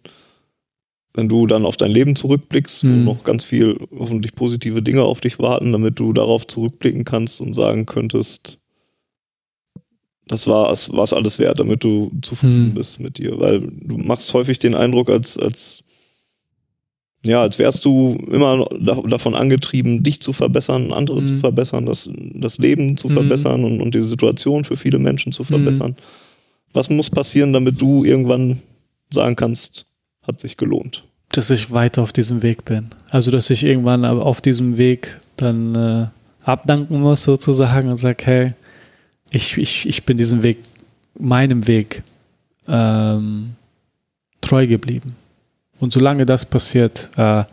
wenn 1.15 1.29
du 1.29 1.47
dann 1.47 1.67
auf 1.67 1.77
dein 1.77 1.91
Leben 1.91 2.17
zurückblickst, 2.17 2.85
mhm. 2.85 3.07
wo 3.07 3.13
noch 3.13 3.25
ganz 3.25 3.45
viel 3.45 3.77
hoffentlich 3.97 4.35
positive 4.35 4.83
Dinge 4.83 5.03
auf 5.03 5.21
dich 5.21 5.39
warten, 5.39 5.73
damit 5.73 5.99
du 5.99 6.13
darauf 6.13 6.47
zurückblicken 6.47 7.05
kannst 7.05 7.41
und 7.41 7.53
sagen 7.53 7.87
könntest, 7.87 8.59
das 10.27 10.47
war 10.47 10.71
es 10.71 11.13
alles 11.13 11.41
wert, 11.41 11.59
damit 11.59 11.83
du 11.83 12.13
zufrieden 12.23 12.69
mhm. 12.69 12.75
bist 12.75 13.01
mit 13.01 13.19
dir. 13.19 13.41
Weil 13.41 13.61
du 13.61 13.99
machst 13.99 14.33
häufig 14.33 14.61
den 14.61 14.77
Eindruck, 14.77 15.11
als, 15.11 15.37
als 15.37 15.83
ja, 17.25 17.43
als 17.43 17.59
wärst 17.59 17.85
du 17.85 18.17
immer 18.31 18.65
davon 18.81 19.35
angetrieben, 19.35 20.03
dich 20.03 20.23
zu 20.23 20.33
verbessern, 20.33 20.93
andere 20.93 21.21
mhm. 21.21 21.27
zu 21.27 21.37
verbessern, 21.39 21.85
das, 21.85 22.09
das 22.15 22.59
Leben 22.59 22.97
zu 22.97 23.09
mhm. 23.09 23.15
verbessern 23.15 23.65
und, 23.65 23.81
und 23.81 23.95
die 23.95 24.03
Situation 24.03 24.65
für 24.65 24.77
viele 24.77 24.99
Menschen 24.99 25.33
zu 25.33 25.43
verbessern. 25.45 25.91
Mhm. 25.91 26.73
Was 26.73 26.89
muss 26.89 27.11
passieren, 27.11 27.53
damit 27.53 27.81
du 27.81 28.05
irgendwann 28.05 28.63
sagen 29.13 29.35
kannst, 29.35 29.87
hat 30.27 30.41
sich 30.41 30.57
gelohnt. 30.57 31.05
Dass 31.33 31.51
ich 31.51 31.71
weiter 31.71 32.03
auf 32.03 32.13
diesem 32.13 32.43
Weg 32.43 32.65
bin. 32.65 32.89
Also, 33.11 33.31
dass 33.31 33.51
ich 33.51 33.65
irgendwann 33.65 34.05
auf 34.05 34.41
diesem 34.41 34.77
Weg 34.77 35.19
dann 35.37 35.75
äh, 35.75 36.07
abdanken 36.45 37.01
muss, 37.01 37.23
sozusagen, 37.23 37.89
und 37.89 37.97
sage, 37.97 38.25
hey, 38.25 38.55
ich, 39.31 39.57
ich, 39.59 39.89
ich 39.89 40.05
bin 40.05 40.17
diesem 40.17 40.43
Weg, 40.43 40.59
meinem 41.19 41.67
Weg 41.67 42.03
ähm, 42.67 43.55
treu 44.41 44.67
geblieben. 44.67 45.17
Und 45.79 45.93
solange 45.93 46.27
das 46.27 46.45
passiert, 46.47 47.11
äh, 47.17 47.45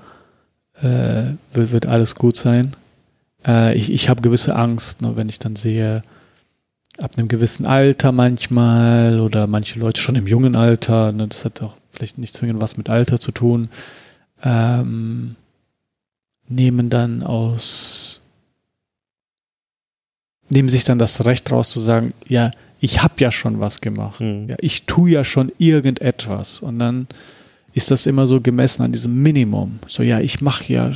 äh, 0.82 1.36
wird, 1.53 1.86
alles 1.86 2.15
gut 2.15 2.36
sein. 2.36 2.72
Äh, 3.45 3.78
ich 3.78 3.91
ich 3.91 4.09
habe 4.09 4.22
gewisse 4.22 4.55
Angst, 4.55 5.01
nur 5.01 5.15
wenn 5.15 5.30
ich 5.30 5.39
dann 5.39 5.55
sehe, 5.55 6.03
ab 6.97 7.11
einem 7.18 7.28
gewissen 7.28 7.65
Alter 7.65 8.11
manchmal 8.11 9.20
oder 9.20 9.47
manche 9.47 9.80
Leute 9.80 10.01
schon 10.01 10.15
im 10.15 10.28
jungen 10.28 10.55
Alter, 10.55 11.11
ne, 11.11 11.28
das 11.28 11.45
hat 11.45 11.61
auch 11.61 11.74
vielleicht 11.97 12.17
nicht 12.17 12.33
zwingend 12.33 12.61
was 12.61 12.77
mit 12.77 12.89
Alter 12.89 13.19
zu 13.19 13.31
tun, 13.31 13.69
ähm, 14.43 15.35
nehmen 16.47 16.89
dann 16.89 17.23
aus, 17.23 18.21
nehmen 20.49 20.69
sich 20.69 20.83
dann 20.83 20.99
das 20.99 21.25
Recht 21.25 21.51
raus 21.51 21.69
zu 21.69 21.79
sagen, 21.79 22.13
ja, 22.27 22.51
ich 22.79 23.01
habe 23.01 23.15
ja 23.17 23.31
schon 23.31 23.59
was 23.59 23.81
gemacht. 23.81 24.19
Mhm. 24.21 24.49
Ja, 24.49 24.55
ich 24.59 24.83
tue 24.83 25.09
ja 25.09 25.23
schon 25.23 25.51
irgendetwas. 25.57 26.61
Und 26.61 26.79
dann 26.79 27.07
ist 27.73 27.91
das 27.91 28.05
immer 28.05 28.27
so 28.27 28.39
gemessen 28.41 28.83
an 28.83 28.91
diesem 28.91 29.21
Minimum. 29.21 29.79
So, 29.87 30.03
ja, 30.03 30.19
ich 30.19 30.41
mache 30.41 30.71
ja, 30.71 30.91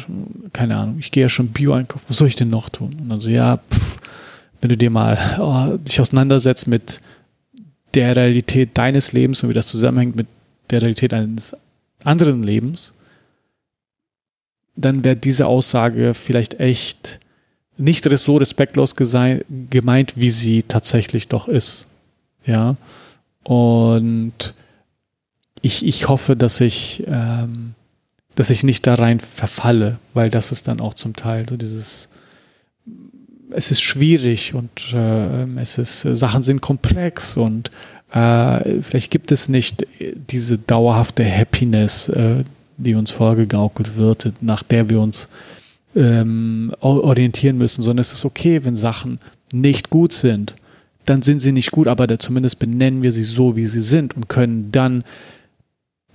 keine 0.54 0.78
Ahnung, 0.78 0.98
ich 1.00 1.12
gehe 1.12 1.24
ja 1.24 1.30
schon 1.30 1.50
Bio-Einkaufen, 1.50 2.06
was 2.08 2.18
soll 2.18 2.28
ich 2.28 2.36
denn 2.36 2.50
noch 2.50 2.70
tun? 2.70 2.96
Und 3.00 3.10
dann 3.10 3.20
so, 3.20 3.30
ja, 3.30 3.58
pff, 3.58 3.98
wenn 4.62 4.70
du 4.70 4.78
dir 4.78 4.90
mal 4.90 5.18
oh, 5.40 5.78
dich 5.78 6.00
auseinandersetzt 6.00 6.68
mit 6.68 7.02
der 7.94 8.16
Realität 8.16 8.78
deines 8.78 9.12
Lebens 9.12 9.44
und 9.44 9.50
wie 9.50 9.54
das 9.54 9.68
zusammenhängt 9.68 10.16
mit 10.16 10.28
der 10.70 10.82
Realität 10.82 11.14
eines 11.14 11.56
anderen 12.04 12.44
Lebens, 12.44 12.94
dann 14.76 15.04
wäre 15.04 15.16
diese 15.16 15.48
Aussage 15.48 16.14
vielleicht 16.14 16.60
echt 16.60 17.20
nicht 17.78 18.04
so 18.18 18.38
respektlos 18.38 18.96
gemeint, 18.96 20.14
wie 20.16 20.30
sie 20.30 20.64
tatsächlich 20.64 21.28
doch 21.28 21.48
ist. 21.48 21.88
Ja. 22.46 22.76
Und 23.44 24.54
ich, 25.62 25.86
ich 25.86 26.08
hoffe, 26.08 26.36
dass 26.36 26.62
ich, 26.62 27.04
ähm, 27.08 27.74
dass 28.36 28.50
ich 28.50 28.64
nicht 28.64 28.86
da 28.88 28.96
rein 28.96 29.20
verfalle, 29.20 30.00
weil 30.14 30.30
das 30.30 30.52
ist 30.52 30.68
dann 30.68 30.80
auch 30.80 30.94
zum 30.94 31.16
Teil 31.16 31.48
so 31.48 31.58
dieses, 31.58 32.10
es 33.52 33.72
ist 33.72 33.82
schwierig 33.82 34.54
und 34.54 34.94
äh, 34.94 35.44
es 35.60 35.78
ist, 35.78 36.02
Sachen 36.02 36.44
sind 36.44 36.62
komplex 36.62 37.38
und 37.38 37.72
äh, 38.12 38.82
vielleicht 38.82 39.12
gibt 39.12 39.32
es 39.32 39.48
nicht 39.50 39.88
diese 40.00 40.58
dauerhafte 40.58 41.26
Happiness, 41.26 42.10
äh, 42.10 42.44
die 42.78 42.96
uns 42.96 43.12
vorgegaukelt 43.12 43.96
wird, 43.96 44.34
nach 44.42 44.64
der 44.64 44.90
wir 44.90 45.00
uns 45.00 45.30
ähm, 45.96 46.74
orientieren 46.80 47.58
müssen, 47.58 47.82
sondern 47.82 48.02
es 48.02 48.14
ist 48.14 48.26
okay, 48.26 48.64
wenn 48.64 48.76
Sachen 48.76 49.20
nicht 49.54 49.90
gut 49.90 50.14
sind. 50.14 50.56
Dann 51.06 51.22
sind 51.22 51.40
sie 51.40 51.52
nicht 51.52 51.72
gut, 51.72 51.88
aber 51.88 52.08
da 52.08 52.20
zumindest 52.20 52.60
benennen 52.60 53.04
wir 53.04 53.12
sie 53.12 53.24
so, 53.24 53.56
wie 53.56 53.66
sie 53.66 53.82
sind 53.82 54.16
und 54.16 54.30
können 54.30 54.72
dann 54.72 55.04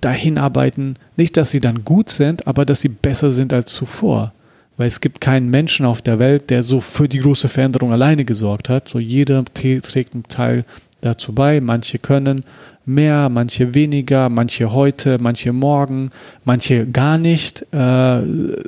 dahin 0.01 0.39
arbeiten, 0.39 0.95
nicht, 1.17 1.37
dass 1.37 1.51
sie 1.51 1.61
dann 1.61 1.85
gut 1.85 2.11
sind, 2.11 2.47
aber 2.47 2.65
dass 2.65 2.81
sie 2.81 2.89
besser 2.89 3.31
sind 3.31 3.53
als 3.53 3.73
zuvor. 3.73 4.33
Weil 4.77 4.89
es 4.89 5.01
gibt 5.01 5.21
keinen 5.23 5.51
Menschen 5.51 5.87
auf 5.87 6.03
der 6.03 6.19
Welt, 6.19 6.51
der 6.51 6.63
so 6.63 6.81
für 6.81 7.09
die 7.09 7.21
große 7.21 7.49
Veränderung 7.49 7.93
alleine 7.93 8.25
gesorgt 8.25 8.69
hat. 8.69 8.89
So 8.89 8.99
jeder 8.99 9.45
trägt 9.47 10.15
einen 10.15 10.25
Teil 10.29 10.65
dazu 11.07 11.33
bei. 11.33 11.61
Manche 11.61 11.99
können 11.99 12.45
mehr, 12.85 13.29
manche 13.29 13.75
weniger, 13.75 14.29
manche 14.29 14.73
heute, 14.73 15.19
manche 15.21 15.53
morgen, 15.53 16.11
manche 16.45 16.87
gar 16.87 17.19
nicht. 17.19 17.67
Äh, 17.73 18.19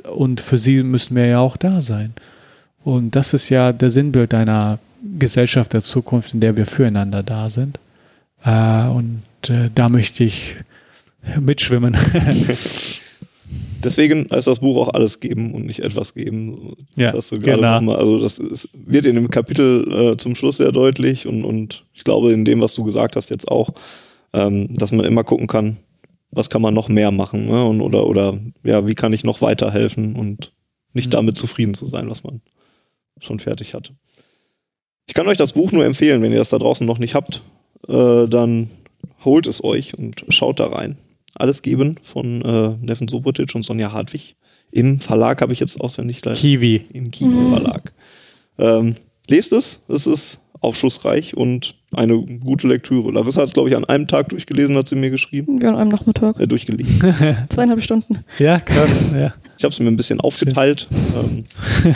und 0.09 0.41
für 0.41 0.59
sie 0.59 0.83
müssen 0.83 1.15
wir 1.15 1.25
ja 1.25 1.39
auch 1.39 1.57
da 1.57 1.81
sein. 1.81 2.13
Und 2.83 3.15
das 3.15 3.33
ist 3.33 3.49
ja 3.49 3.71
der 3.71 3.89
Sinnbild 3.89 4.33
einer 4.33 4.79
Gesellschaft 5.17 5.73
der 5.73 5.81
Zukunft, 5.81 6.33
in 6.33 6.39
der 6.39 6.57
wir 6.57 6.65
füreinander 6.65 7.23
da 7.23 7.49
sind. 7.49 7.79
Äh, 8.43 8.87
und 8.87 9.21
äh, 9.49 9.69
da 9.73 9.89
möchte 9.89 10.23
ich 10.23 10.55
mitschwimmen. 11.39 11.95
Deswegen 13.83 14.27
heißt 14.29 14.47
das 14.47 14.59
Buch 14.59 14.77
auch 14.77 14.93
alles 14.93 15.19
geben 15.19 15.53
und 15.53 15.65
nicht 15.65 15.79
etwas 15.79 16.13
geben. 16.13 16.75
Ja, 16.97 17.11
das 17.11 17.29
genau. 17.29 17.81
Mal, 17.81 17.95
also 17.95 18.19
das 18.19 18.39
ist, 18.39 18.69
wird 18.73 19.05
in 19.05 19.15
dem 19.15 19.29
Kapitel 19.29 19.91
äh, 19.91 20.17
zum 20.17 20.35
Schluss 20.35 20.57
sehr 20.57 20.71
deutlich 20.71 21.27
und, 21.27 21.45
und 21.45 21.85
ich 21.93 22.03
glaube 22.03 22.31
in 22.33 22.45
dem, 22.45 22.61
was 22.61 22.73
du 22.73 22.83
gesagt 22.83 23.15
hast 23.15 23.29
jetzt 23.29 23.47
auch, 23.47 23.69
ähm, 24.33 24.73
dass 24.75 24.91
man 24.91 25.05
immer 25.05 25.23
gucken 25.23 25.47
kann, 25.47 25.77
was 26.31 26.49
kann 26.49 26.61
man 26.61 26.73
noch 26.73 26.89
mehr 26.89 27.11
machen 27.11 27.47
ne? 27.47 27.63
und, 27.63 27.81
oder, 27.81 28.05
oder 28.05 28.37
ja, 28.63 28.85
wie 28.85 28.95
kann 28.95 29.13
ich 29.13 29.23
noch 29.23 29.41
weiterhelfen 29.41 30.15
und 30.15 30.51
nicht 30.93 31.07
mhm. 31.07 31.11
damit 31.11 31.37
zufrieden 31.37 31.73
zu 31.73 31.85
sein, 31.85 32.09
was 32.09 32.23
man 32.23 32.41
schon 33.19 33.39
fertig 33.39 33.73
hat. 33.73 33.93
Ich 35.07 35.13
kann 35.13 35.27
euch 35.27 35.37
das 35.37 35.53
Buch 35.53 35.71
nur 35.71 35.85
empfehlen, 35.85 36.21
wenn 36.21 36.31
ihr 36.31 36.37
das 36.37 36.49
da 36.49 36.57
draußen 36.57 36.85
noch 36.85 36.99
nicht 36.99 37.15
habt, 37.15 37.41
äh, 37.87 38.27
dann 38.27 38.69
holt 39.23 39.47
es 39.47 39.63
euch 39.63 39.97
und 39.97 40.25
schaut 40.29 40.59
da 40.59 40.67
rein 40.67 40.97
alles 41.35 41.61
geben 41.61 41.95
von 42.03 42.41
äh, 42.41 42.75
Neven 42.81 43.07
Sobotic 43.07 43.53
und 43.55 43.63
Sonja 43.63 43.91
Hartwig. 43.91 44.35
Im 44.71 44.99
Verlag 44.99 45.41
habe 45.41 45.53
ich 45.53 45.59
jetzt 45.59 45.79
auswendig 45.81 46.23
leider. 46.23 46.37
Kiwi. 46.37 46.85
Im 46.93 47.09
Kiwi-Verlag. 47.09 47.91
Ähm, 48.59 48.95
lest 49.27 49.51
es, 49.51 49.83
es 49.87 50.05
ist 50.05 50.39
aufschlussreich 50.61 51.35
und 51.35 51.75
eine 51.91 52.19
gute 52.19 52.67
Lektüre. 52.67 53.11
Larissa 53.11 53.41
hat 53.41 53.47
es, 53.47 53.53
glaube 53.53 53.69
ich, 53.69 53.75
an 53.75 53.85
einem 53.85 54.07
Tag 54.07 54.29
durchgelesen, 54.29 54.75
hat 54.75 54.87
sie 54.87 54.95
mir 54.95 55.09
geschrieben. 55.09 55.59
Ja, 55.61 55.69
an 55.69 55.75
einem 55.77 55.89
Nachmittag. 55.89 56.39
Äh, 56.39 56.47
durchgelesen. 56.47 56.99
Zweieinhalb 57.49 57.81
Stunden. 57.81 58.23
Ja, 58.37 58.59
krass. 58.59 59.11
Ja. 59.13 59.33
Ich 59.57 59.63
habe 59.63 59.73
es 59.73 59.79
mir 59.79 59.87
ein 59.87 59.97
bisschen 59.97 60.19
aufgeteilt. 60.19 60.87
Ähm, 61.15 61.45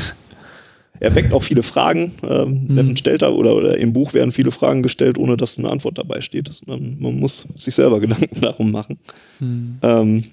er 1.04 1.16
weckt 1.16 1.34
auch 1.34 1.44
viele 1.44 1.64
Fragen. 1.64 2.14
Ähm, 2.28 2.66
mhm. 2.70 2.96
stellt 2.96 3.24
da 3.24 3.30
oder, 3.30 3.54
oder 3.56 3.78
im 3.78 3.92
Buch 3.92 4.14
werden 4.14 4.32
viele 4.32 4.52
Fragen 4.52 4.82
gestellt, 4.82 5.18
ohne 5.18 5.36
dass 5.36 5.60
eine 5.60 5.70
Antwort 5.70 5.98
dabei 5.98 6.22
steht. 6.22 6.50
Man, 6.66 6.98
man 6.98 7.20
muss 7.20 7.46
sich 7.58 7.76
selber 7.76 8.00
Gedanken 8.00 8.40
darum 8.42 8.72
machen. 8.72 8.98
Mhm. 9.42 9.80
Ähm, 9.82 10.24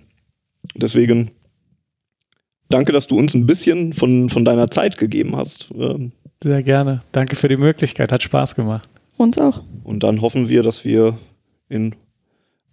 deswegen 0.76 1.32
danke, 2.68 2.92
dass 2.92 3.08
du 3.08 3.18
uns 3.18 3.34
ein 3.34 3.46
bisschen 3.46 3.92
von, 3.92 4.30
von 4.30 4.44
deiner 4.44 4.70
Zeit 4.70 4.96
gegeben 4.96 5.36
hast. 5.36 5.70
Ähm, 5.76 6.12
Sehr 6.40 6.62
gerne. 6.62 7.00
Danke 7.10 7.34
für 7.34 7.48
die 7.48 7.56
Möglichkeit. 7.56 8.12
Hat 8.12 8.22
Spaß 8.22 8.54
gemacht. 8.54 8.88
Uns 9.16 9.38
auch. 9.38 9.64
Und 9.82 10.04
dann 10.04 10.20
hoffen 10.20 10.48
wir, 10.48 10.62
dass 10.62 10.84
wir 10.84 11.18
in 11.68 11.96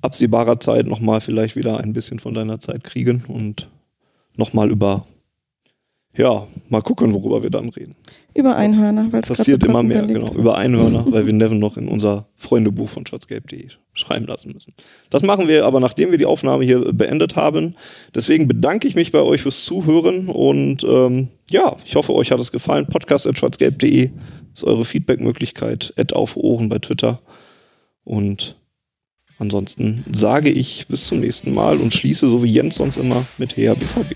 absehbarer 0.02 0.60
Zeit 0.60 0.86
nochmal 0.86 1.20
vielleicht 1.20 1.56
wieder 1.56 1.80
ein 1.80 1.94
bisschen 1.94 2.20
von 2.20 2.36
deiner 2.36 2.60
Zeit 2.60 2.84
kriegen 2.84 3.24
und 3.28 3.68
nochmal 4.38 4.70
über, 4.70 5.08
ja, 6.18 6.48
mal 6.70 6.82
gucken, 6.82 7.14
worüber 7.14 7.44
wir 7.44 7.50
dann 7.52 7.70
reden. 7.70 7.96
Über 8.34 8.56
Einhörner, 8.56 9.12
weil 9.12 9.22
es 9.22 9.28
gerade 9.28 9.38
so 9.38 9.44
Passiert 9.44 9.64
immer 9.64 9.84
mehr, 9.84 10.06
genau, 10.06 10.34
über 10.34 10.58
Einhörner, 10.58 11.06
weil 11.10 11.26
wir 11.26 11.34
Neven 11.34 11.60
noch 11.60 11.78
in 11.78 11.88
unser 11.88 12.28
Freundebuch 12.36 12.90
von 12.90 13.06
schwarzgelb.de 13.06 13.68
schreiben 13.94 14.26
lassen 14.26 14.52
müssen. 14.52 14.74
Das 15.10 15.24
machen 15.24 15.48
wir 15.48 15.66
aber, 15.66 15.80
nachdem 15.80 16.12
wir 16.12 16.18
die 16.18 16.26
Aufnahme 16.26 16.64
hier 16.64 16.92
beendet 16.94 17.36
haben. 17.36 17.76
Deswegen 18.16 18.48
bedanke 18.48 18.88
ich 18.88 18.96
mich 18.96 19.12
bei 19.12 19.22
euch 19.22 19.42
fürs 19.42 19.64
Zuhören 19.64 20.28
und 20.28 20.84
ähm, 20.84 21.30
ja, 21.50 21.76
ich 21.86 21.96
hoffe, 21.96 22.14
euch 22.14 22.32
hat 22.32 22.40
es 22.40 22.52
gefallen. 22.52 22.88
Podcast.schwarzgelb.de 22.88 24.12
ist 24.54 24.64
eure 24.64 24.86
Feedback-Möglichkeit. 24.86 25.94
Add 25.98 26.16
auf 26.16 26.36
Ohren 26.36 26.70
bei 26.70 26.80
Twitter. 26.80 27.22
Und 28.04 28.56
ansonsten 29.38 30.04
sage 30.12 30.50
ich 30.50 30.88
bis 30.88 31.06
zum 31.06 31.20
nächsten 31.20 31.54
Mal 31.54 31.78
und 31.78 31.94
schließe 31.94 32.28
so 32.28 32.42
wie 32.44 32.52
Jens 32.52 32.76
sonst 32.76 32.98
immer 32.98 33.26
mit 33.38 33.56
Hea 33.56 33.74
BVB. 33.74 34.16